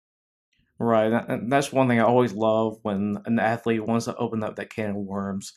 Right. 0.79 1.13
And 1.13 1.51
that's 1.51 1.73
one 1.73 1.89
thing 1.89 2.01
I 2.01 2.05
always 2.05 2.33
love 2.33 2.79
when 2.83 3.19
an 3.25 3.39
athlete 3.39 3.87
wants 3.87 4.07
to 4.07 4.17
open 4.17 4.43
up 4.43 4.57
that 4.57 4.71
can 4.71 4.91
of 4.91 4.97
worms. 4.97 5.53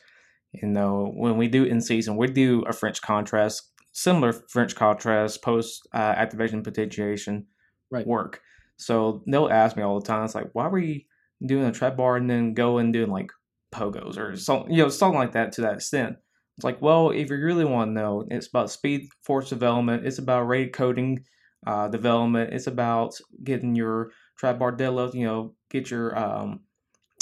You 0.53 0.67
know, 0.67 1.11
when 1.15 1.37
we 1.37 1.47
do 1.47 1.63
in 1.63 1.81
season, 1.81 2.15
we 2.15 2.27
do 2.27 2.61
a 2.61 2.73
French 2.73 3.01
contrast, 3.01 3.71
similar 3.91 4.33
French 4.33 4.75
contrast 4.75 5.41
post 5.41 5.87
uh, 5.93 5.97
activation 5.97 6.63
potentiation 6.63 7.47
right. 7.91 8.05
work. 8.05 8.41
So 8.77 9.23
they'll 9.27 9.49
ask 9.49 9.77
me 9.77 9.83
all 9.83 9.99
the 9.99 10.05
time, 10.05 10.25
it's 10.25 10.35
like, 10.35 10.49
why 10.53 10.67
were 10.67 10.79
you 10.79 11.01
doing 11.45 11.65
a 11.65 11.71
trap 11.71 11.97
bar 11.97 12.17
and 12.17 12.29
then 12.29 12.53
go 12.53 12.77
and 12.77 12.91
doing 12.91 13.09
like 13.09 13.31
pogos 13.73 14.17
or 14.17 14.35
something, 14.35 14.71
you 14.71 14.83
know, 14.83 14.89
something 14.89 15.19
like 15.19 15.33
that 15.33 15.53
to 15.53 15.61
that 15.61 15.75
extent? 15.75 16.17
It's 16.57 16.63
like, 16.63 16.81
well, 16.81 17.09
if 17.09 17.29
you 17.29 17.37
really 17.37 17.65
want 17.65 17.89
to 17.89 17.93
know, 17.93 18.25
it's 18.29 18.47
about 18.47 18.71
speed 18.71 19.09
force 19.21 19.49
development. 19.49 20.05
It's 20.05 20.19
about 20.19 20.43
rate 20.43 20.71
coding 20.71 21.25
uh, 21.67 21.89
development. 21.89 22.53
It's 22.53 22.67
about 22.67 23.15
getting 23.43 23.75
your 23.75 24.11
trap 24.37 24.59
bar 24.59 24.71
deadlift, 24.75 25.15
you 25.15 25.25
know, 25.25 25.55
get 25.69 25.91
your 25.91 26.17
um, 26.17 26.61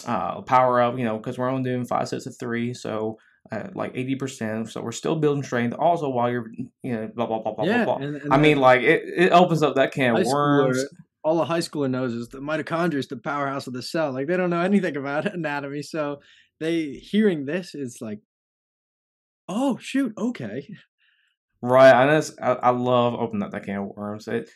uh, 0.05 0.41
power 0.41 0.81
up, 0.81 0.97
you 0.97 1.05
know, 1.05 1.17
because 1.17 1.37
we're 1.37 1.49
only 1.49 1.63
doing 1.69 1.85
five 1.85 2.09
sets 2.09 2.27
of 2.27 2.37
three. 2.37 2.73
So, 2.75 3.17
uh, 3.51 3.69
like 3.73 3.93
80%. 3.95 4.69
So, 4.69 4.81
we're 4.81 4.91
still 4.91 5.15
building 5.15 5.43
strength 5.43 5.75
also 5.79 6.09
while 6.09 6.29
you're, 6.29 6.51
you 6.83 6.93
know, 6.93 7.09
blah, 7.15 7.25
blah, 7.25 7.39
blah, 7.39 7.53
blah, 7.53 7.65
yeah, 7.65 7.85
blah, 7.85 7.97
blah. 7.97 8.05
And, 8.05 8.15
and 8.17 8.33
I 8.33 8.37
mean, 8.37 8.59
like, 8.59 8.81
it, 8.81 9.03
it 9.15 9.31
opens 9.31 9.63
up 9.63 9.75
that 9.75 9.93
can 9.93 10.15
of 10.15 10.27
worms. 10.27 10.85
All 11.23 11.41
a 11.41 11.45
high 11.45 11.59
schooler 11.59 11.89
knows 11.89 12.13
is 12.13 12.29
the 12.29 12.39
mitochondria 12.39 12.99
is 12.99 13.07
the 13.07 13.17
powerhouse 13.17 13.67
of 13.67 13.73
the 13.73 13.81
cell. 13.81 14.11
Like 14.11 14.27
they 14.27 14.37
don't 14.37 14.49
know 14.49 14.61
anything 14.61 14.97
about 14.97 15.25
anatomy, 15.33 15.81
so 15.81 16.19
they 16.59 16.91
hearing 16.93 17.45
this 17.45 17.75
is 17.75 17.99
like, 18.01 18.19
oh 19.47 19.77
shoot, 19.77 20.13
okay. 20.17 20.67
Right, 21.61 21.93
I 21.93 22.15
just 22.15 22.39
I, 22.41 22.53
I 22.53 22.69
love 22.71 23.13
opening 23.13 23.43
up 23.43 23.51
that 23.51 23.63
can 23.63 23.77
of 23.77 23.95
worms. 23.95 24.27
It 24.27 24.49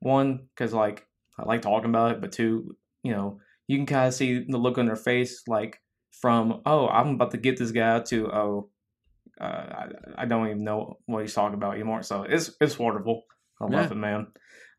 one 0.00 0.46
because 0.54 0.72
like 0.72 1.06
I 1.38 1.44
like 1.44 1.62
talking 1.62 1.90
about 1.90 2.12
it, 2.12 2.20
but 2.20 2.32
two, 2.32 2.76
you 3.02 3.12
know, 3.12 3.40
you 3.66 3.78
can 3.78 3.86
kind 3.86 4.08
of 4.08 4.14
see 4.14 4.44
the 4.46 4.58
look 4.58 4.78
on 4.78 4.86
their 4.86 4.96
face, 4.96 5.42
like 5.48 5.80
from 6.20 6.60
oh, 6.66 6.88
I'm 6.88 7.14
about 7.14 7.32
to 7.32 7.38
get 7.38 7.56
this 7.56 7.72
guy 7.72 8.00
to 8.00 8.30
oh, 8.32 8.70
uh, 9.40 9.44
I, 9.44 9.86
I 10.18 10.24
don't 10.26 10.46
even 10.46 10.64
know 10.64 10.98
what 11.06 11.22
he's 11.22 11.34
talking 11.34 11.54
about 11.54 11.74
anymore. 11.74 12.02
So 12.02 12.22
it's 12.22 12.52
it's 12.60 12.78
wonderful. 12.78 13.24
I 13.60 13.64
love 13.64 13.86
yeah. 13.86 13.92
it, 13.92 13.96
man. 13.96 14.26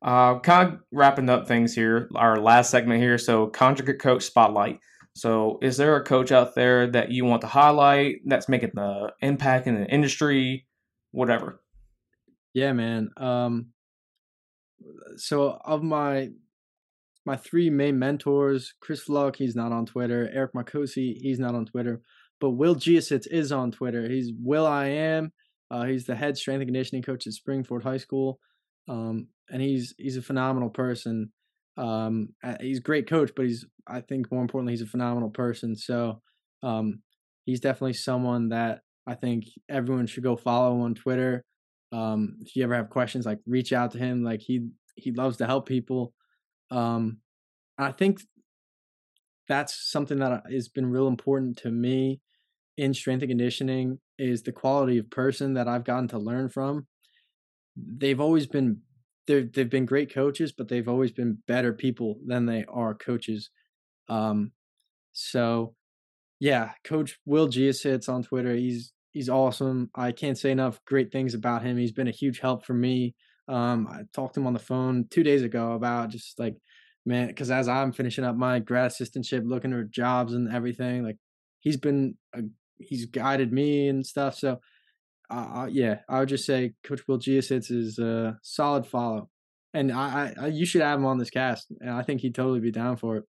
Uh, 0.04 0.40
kind 0.40 0.74
of 0.74 0.80
wrapping 0.92 1.30
up 1.30 1.48
things 1.48 1.74
here, 1.74 2.10
our 2.16 2.40
last 2.40 2.70
segment 2.70 3.02
here. 3.02 3.18
So, 3.18 3.48
conjugate 3.48 4.00
coach 4.00 4.24
spotlight. 4.24 4.80
So, 5.16 5.60
is 5.62 5.78
there 5.78 5.96
a 5.96 6.04
coach 6.04 6.32
out 6.32 6.56
there 6.56 6.88
that 6.88 7.12
you 7.12 7.24
want 7.24 7.42
to 7.42 7.48
highlight 7.48 8.18
that's 8.26 8.50
making 8.50 8.72
the 8.74 9.14
impact 9.22 9.68
in 9.68 9.76
the 9.76 9.86
industry, 9.86 10.68
whatever? 11.12 11.62
Yeah, 12.54 12.74
man. 12.74 13.10
Um, 13.18 13.74
so 15.18 15.60
of 15.64 15.84
my 15.84 16.30
my 17.26 17.38
three 17.38 17.70
main 17.70 17.98
mentors, 18.00 18.74
Chris 18.82 19.02
Fluck, 19.02 19.38
he's 19.38 19.56
not 19.56 19.72
on 19.72 19.86
Twitter. 19.86 20.30
Eric 20.34 20.54
Marcosi, 20.54 21.16
he's 21.16 21.40
not 21.40 21.56
on 21.56 21.66
Twitter. 21.66 22.02
But 22.42 22.52
Will 22.52 22.76
Giesitz 22.76 23.28
is 23.32 23.52
on 23.52 23.72
Twitter. 23.72 24.10
He's 24.10 24.32
Will 24.38 24.68
I 24.68 24.88
Am. 24.88 25.32
Uh, 25.72 25.86
he's 25.86 26.06
the 26.06 26.16
head 26.16 26.38
strength 26.38 26.60
and 26.60 26.68
conditioning 26.68 27.02
coach 27.02 27.26
at 27.26 27.34
Springford 27.34 27.84
High 27.84 27.98
School. 27.98 28.40
Um, 28.90 29.28
and 29.50 29.62
he's 29.62 29.94
he's 29.98 30.18
a 30.18 30.22
phenomenal 30.22 30.70
person. 30.70 31.32
Um, 31.78 32.30
he's 32.62 32.78
a 32.78 32.82
great 32.82 33.08
coach, 33.08 33.32
but 33.36 33.46
he's 33.46 33.66
I 33.88 34.02
think 34.02 34.32
more 34.32 34.42
importantly 34.42 34.74
he's 34.74 34.82
a 34.82 34.88
phenomenal 34.88 35.30
person. 35.30 35.76
So 35.76 36.22
um, 36.62 37.02
he's 37.46 37.60
definitely 37.60 37.94
someone 37.94 38.50
that 38.50 38.82
I 39.08 39.16
think 39.16 39.46
everyone 39.70 40.08
should 40.08 40.24
go 40.24 40.36
follow 40.36 40.82
on 40.82 40.96
Twitter. 40.96 41.44
Um, 41.92 42.38
if 42.42 42.56
you 42.56 42.64
ever 42.64 42.76
have 42.76 42.90
questions, 42.90 43.26
like 43.26 43.40
reach 43.46 43.74
out 43.74 43.92
to 43.92 43.98
him. 43.98 44.24
Like 44.24 44.42
he 44.42 44.68
he 44.96 45.12
loves 45.12 45.38
to 45.38 45.46
help 45.46 45.68
people. 45.68 46.14
Um, 46.72 47.18
I 47.78 47.92
think 47.92 48.22
that's 49.48 49.92
something 49.92 50.20
that 50.20 50.44
has 50.52 50.70
been 50.70 50.86
real 50.86 51.08
important 51.08 51.58
to 51.60 51.72
me 51.72 52.22
in 52.78 52.94
strength 52.94 53.22
and 53.22 53.30
conditioning 53.30 54.00
is 54.18 54.44
the 54.44 54.52
quality 54.52 54.98
of 54.98 55.10
person 55.10 55.56
that 55.56 55.68
I've 55.68 55.84
gotten 55.84 56.08
to 56.10 56.18
learn 56.18 56.50
from 56.50 56.88
they've 57.76 58.20
always 58.20 58.48
been 58.48 58.82
they 59.28 59.44
they've 59.44 59.70
been 59.70 59.86
great 59.86 60.14
coaches, 60.14 60.52
but 60.52 60.68
they've 60.68 60.88
always 60.88 61.12
been 61.12 61.38
better 61.48 61.74
people 61.74 62.20
than 62.26 62.46
they 62.46 62.66
are 62.68 62.94
coaches. 62.94 63.50
Um, 64.10 64.52
so 65.14 65.76
yeah, 66.40 66.72
Coach 66.84 67.20
Will 67.26 67.48
Giesitz 67.48 68.10
on 68.10 68.24
Twitter. 68.24 68.56
He's 68.56 68.92
he's 69.12 69.30
awesome. 69.30 69.90
I 69.96 70.12
can't 70.12 70.38
say 70.38 70.52
enough 70.52 70.80
great 70.86 71.12
things 71.12 71.34
about 71.34 71.64
him. 71.64 71.78
He's 71.78 71.92
been 71.92 72.08
a 72.08 72.12
huge 72.12 72.40
help 72.40 72.66
for 72.66 72.74
me. 72.74 73.16
Um, 73.48 73.88
I 73.90 74.02
talked 74.14 74.36
to 74.36 74.40
him 74.40 74.48
on 74.48 74.54
the 74.54 74.60
phone 74.60 75.06
two 75.10 75.24
days 75.24 75.44
ago 75.44 75.74
about 75.74 76.10
just 76.10 76.40
like 76.40 76.56
man, 77.06 77.28
because 77.28 77.52
as 77.52 77.68
I'm 77.68 77.92
finishing 77.92 78.24
up 78.24 78.36
my 78.36 78.60
grad 78.60 78.92
assistantship, 78.92 79.44
looking 79.46 79.72
for 79.72 79.84
jobs 79.84 80.34
and 80.34 80.54
everything, 80.54 81.04
like 81.04 81.18
he's 81.60 81.78
been 81.78 82.18
a, 82.34 82.42
he's 82.78 83.06
guided 83.06 83.52
me 83.52 83.88
and 83.88 84.06
stuff. 84.06 84.36
So 84.38 84.60
uh, 85.34 85.68
yeah, 85.72 86.00
I 86.08 86.20
would 86.20 86.30
just 86.30 86.46
say 86.46 86.74
Coach 86.84 87.02
Will 87.08 87.20
Giesitz 87.20 87.72
is 87.72 88.00
a 88.00 88.38
solid 88.44 88.86
follow, 88.86 89.30
and 89.74 89.92
I, 89.92 90.34
I, 90.40 90.48
you 90.48 90.66
should 90.66 90.82
have 90.82 91.00
him 91.00 91.06
on 91.06 91.18
this 91.18 91.30
cast, 91.30 91.68
and 91.80 91.90
I 91.90 92.04
think 92.04 92.22
he'd 92.22 92.36
totally 92.36 92.60
be 92.60 92.72
down 92.72 92.98
for 92.98 93.18
it. 93.18 93.24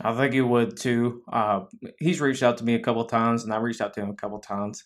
I 0.00 0.14
think 0.16 0.34
he 0.34 0.40
would 0.40 0.76
too. 0.76 1.22
Uh, 1.30 1.60
he's 1.98 2.20
reached 2.20 2.42
out 2.42 2.58
to 2.58 2.64
me 2.64 2.74
a 2.74 2.80
couple 2.80 3.04
times, 3.04 3.44
and 3.44 3.52
I 3.52 3.56
reached 3.56 3.80
out 3.80 3.94
to 3.94 4.00
him 4.00 4.10
a 4.10 4.14
couple 4.14 4.38
times, 4.38 4.84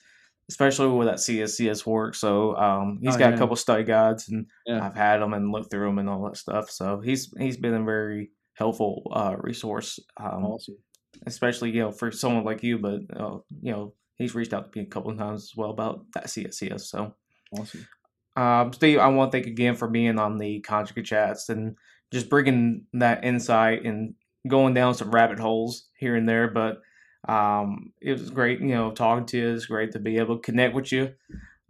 especially 0.48 0.88
with 0.88 1.08
that 1.08 1.18
CSCS 1.18 1.84
work. 1.84 2.14
So 2.14 2.56
um, 2.56 2.98
he's 3.02 3.16
oh, 3.16 3.18
got 3.18 3.30
yeah. 3.30 3.36
a 3.36 3.38
couple 3.38 3.56
study 3.56 3.84
guides, 3.84 4.28
and 4.28 4.46
yeah. 4.66 4.84
I've 4.84 4.96
had 4.96 5.18
them 5.18 5.34
and 5.34 5.50
looked 5.52 5.70
through 5.70 5.86
them 5.86 5.98
and 5.98 6.08
all 6.08 6.24
that 6.24 6.36
stuff. 6.36 6.70
So 6.70 7.00
he's 7.00 7.32
he's 7.38 7.56
been 7.56 7.74
a 7.74 7.84
very 7.84 8.30
helpful 8.54 9.10
uh, 9.12 9.36
resource, 9.38 9.98
um, 10.16 10.44
awesome. 10.44 10.76
especially 11.26 11.70
you 11.70 11.80
know 11.80 11.92
for 11.92 12.12
someone 12.12 12.44
like 12.44 12.62
you. 12.62 12.78
But 12.78 13.00
uh, 13.16 13.38
you 13.62 13.72
know 13.72 13.94
he's 14.20 14.34
reached 14.34 14.52
out 14.52 14.70
to 14.70 14.78
me 14.78 14.84
a 14.84 14.88
couple 14.88 15.10
of 15.10 15.18
times 15.18 15.44
as 15.44 15.56
well 15.56 15.70
about 15.70 16.04
that 16.12 16.26
CSCS. 16.26 16.82
So 16.82 17.14
awesome. 17.58 17.88
Um, 18.36 18.72
Steve, 18.72 18.98
I 18.98 19.08
want 19.08 19.32
to 19.32 19.36
thank 19.36 19.46
again 19.46 19.74
for 19.74 19.88
being 19.88 20.18
on 20.18 20.38
the 20.38 20.60
conjugate 20.60 21.06
chats 21.06 21.48
and 21.48 21.76
just 22.12 22.28
bringing 22.28 22.84
that 22.92 23.24
insight 23.24 23.84
and 23.84 24.14
going 24.46 24.74
down 24.74 24.94
some 24.94 25.10
rabbit 25.10 25.38
holes 25.38 25.88
here 25.98 26.16
and 26.16 26.28
there. 26.28 26.48
But 26.48 26.80
um, 27.28 27.92
it 28.00 28.12
was 28.12 28.30
great, 28.30 28.60
you 28.60 28.68
know, 28.68 28.92
talking 28.92 29.26
to 29.26 29.38
you. 29.38 29.48
It's 29.50 29.66
great 29.66 29.92
to 29.92 29.98
be 29.98 30.18
able 30.18 30.36
to 30.36 30.42
connect 30.42 30.74
with 30.74 30.92
you. 30.92 31.14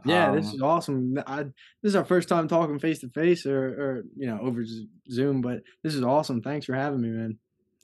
Yeah, 0.05 0.31
um, 0.31 0.37
this 0.37 0.53
is 0.53 0.63
awesome. 0.63 1.23
I, 1.27 1.45
this 1.45 1.91
is 1.91 1.97
our 1.97 2.05
first 2.05 2.29
time 2.29 2.49
talking 2.49 2.79
face 2.79 3.01
to 3.01 3.09
face 3.11 3.47
or, 3.47 3.65
or, 3.65 4.05
you 4.17 4.27
know, 4.27 4.39
over 4.41 4.65
Zoom, 5.11 5.41
but 5.41 5.63
this 5.83 5.95
is 5.95 6.03
awesome. 6.03 6.43
Thanks 6.43 6.67
for 6.67 6.75
having 6.75 7.03
me, 7.03 7.09
man. 7.09 7.39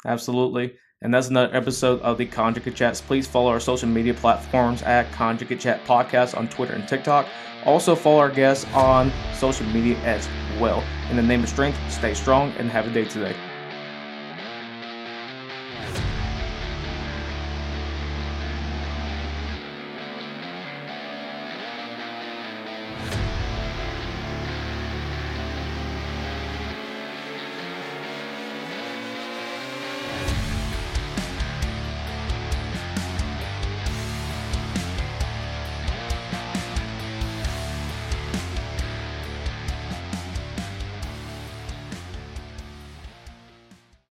Absolutely. 0.05 0.75
And 1.03 1.13
that's 1.13 1.29
another 1.29 1.55
episode 1.55 2.01
of 2.01 2.17
the 2.17 2.25
Conjugate 2.25 2.75
Chats. 2.75 3.03
Please 3.03 3.27
follow 3.27 3.51
our 3.51 3.61
social 3.61 3.89
media 3.89 4.15
platforms 4.15 4.83
at 4.83 5.13
Conjugate 5.13 5.61
Chat 5.61 5.85
Podcast 5.85 6.37
on 6.37 6.49
Twitter 6.49 6.73
and 6.73 6.89
TikTok. 6.89 7.27
Also, 7.67 7.95
follow 7.95 8.19
our 8.19 8.31
guests 8.31 8.65
on 8.73 9.13
social 9.35 9.67
media 9.67 9.97
as 9.99 10.27
well. 10.59 10.83
In 11.11 11.17
the 11.17 11.23
name 11.23 11.43
of 11.43 11.49
strength, 11.49 11.79
stay 11.91 12.15
strong 12.15 12.51
and 12.53 12.71
have 12.71 12.87
a 12.87 12.91
day 12.91 13.05
today. 13.05 13.37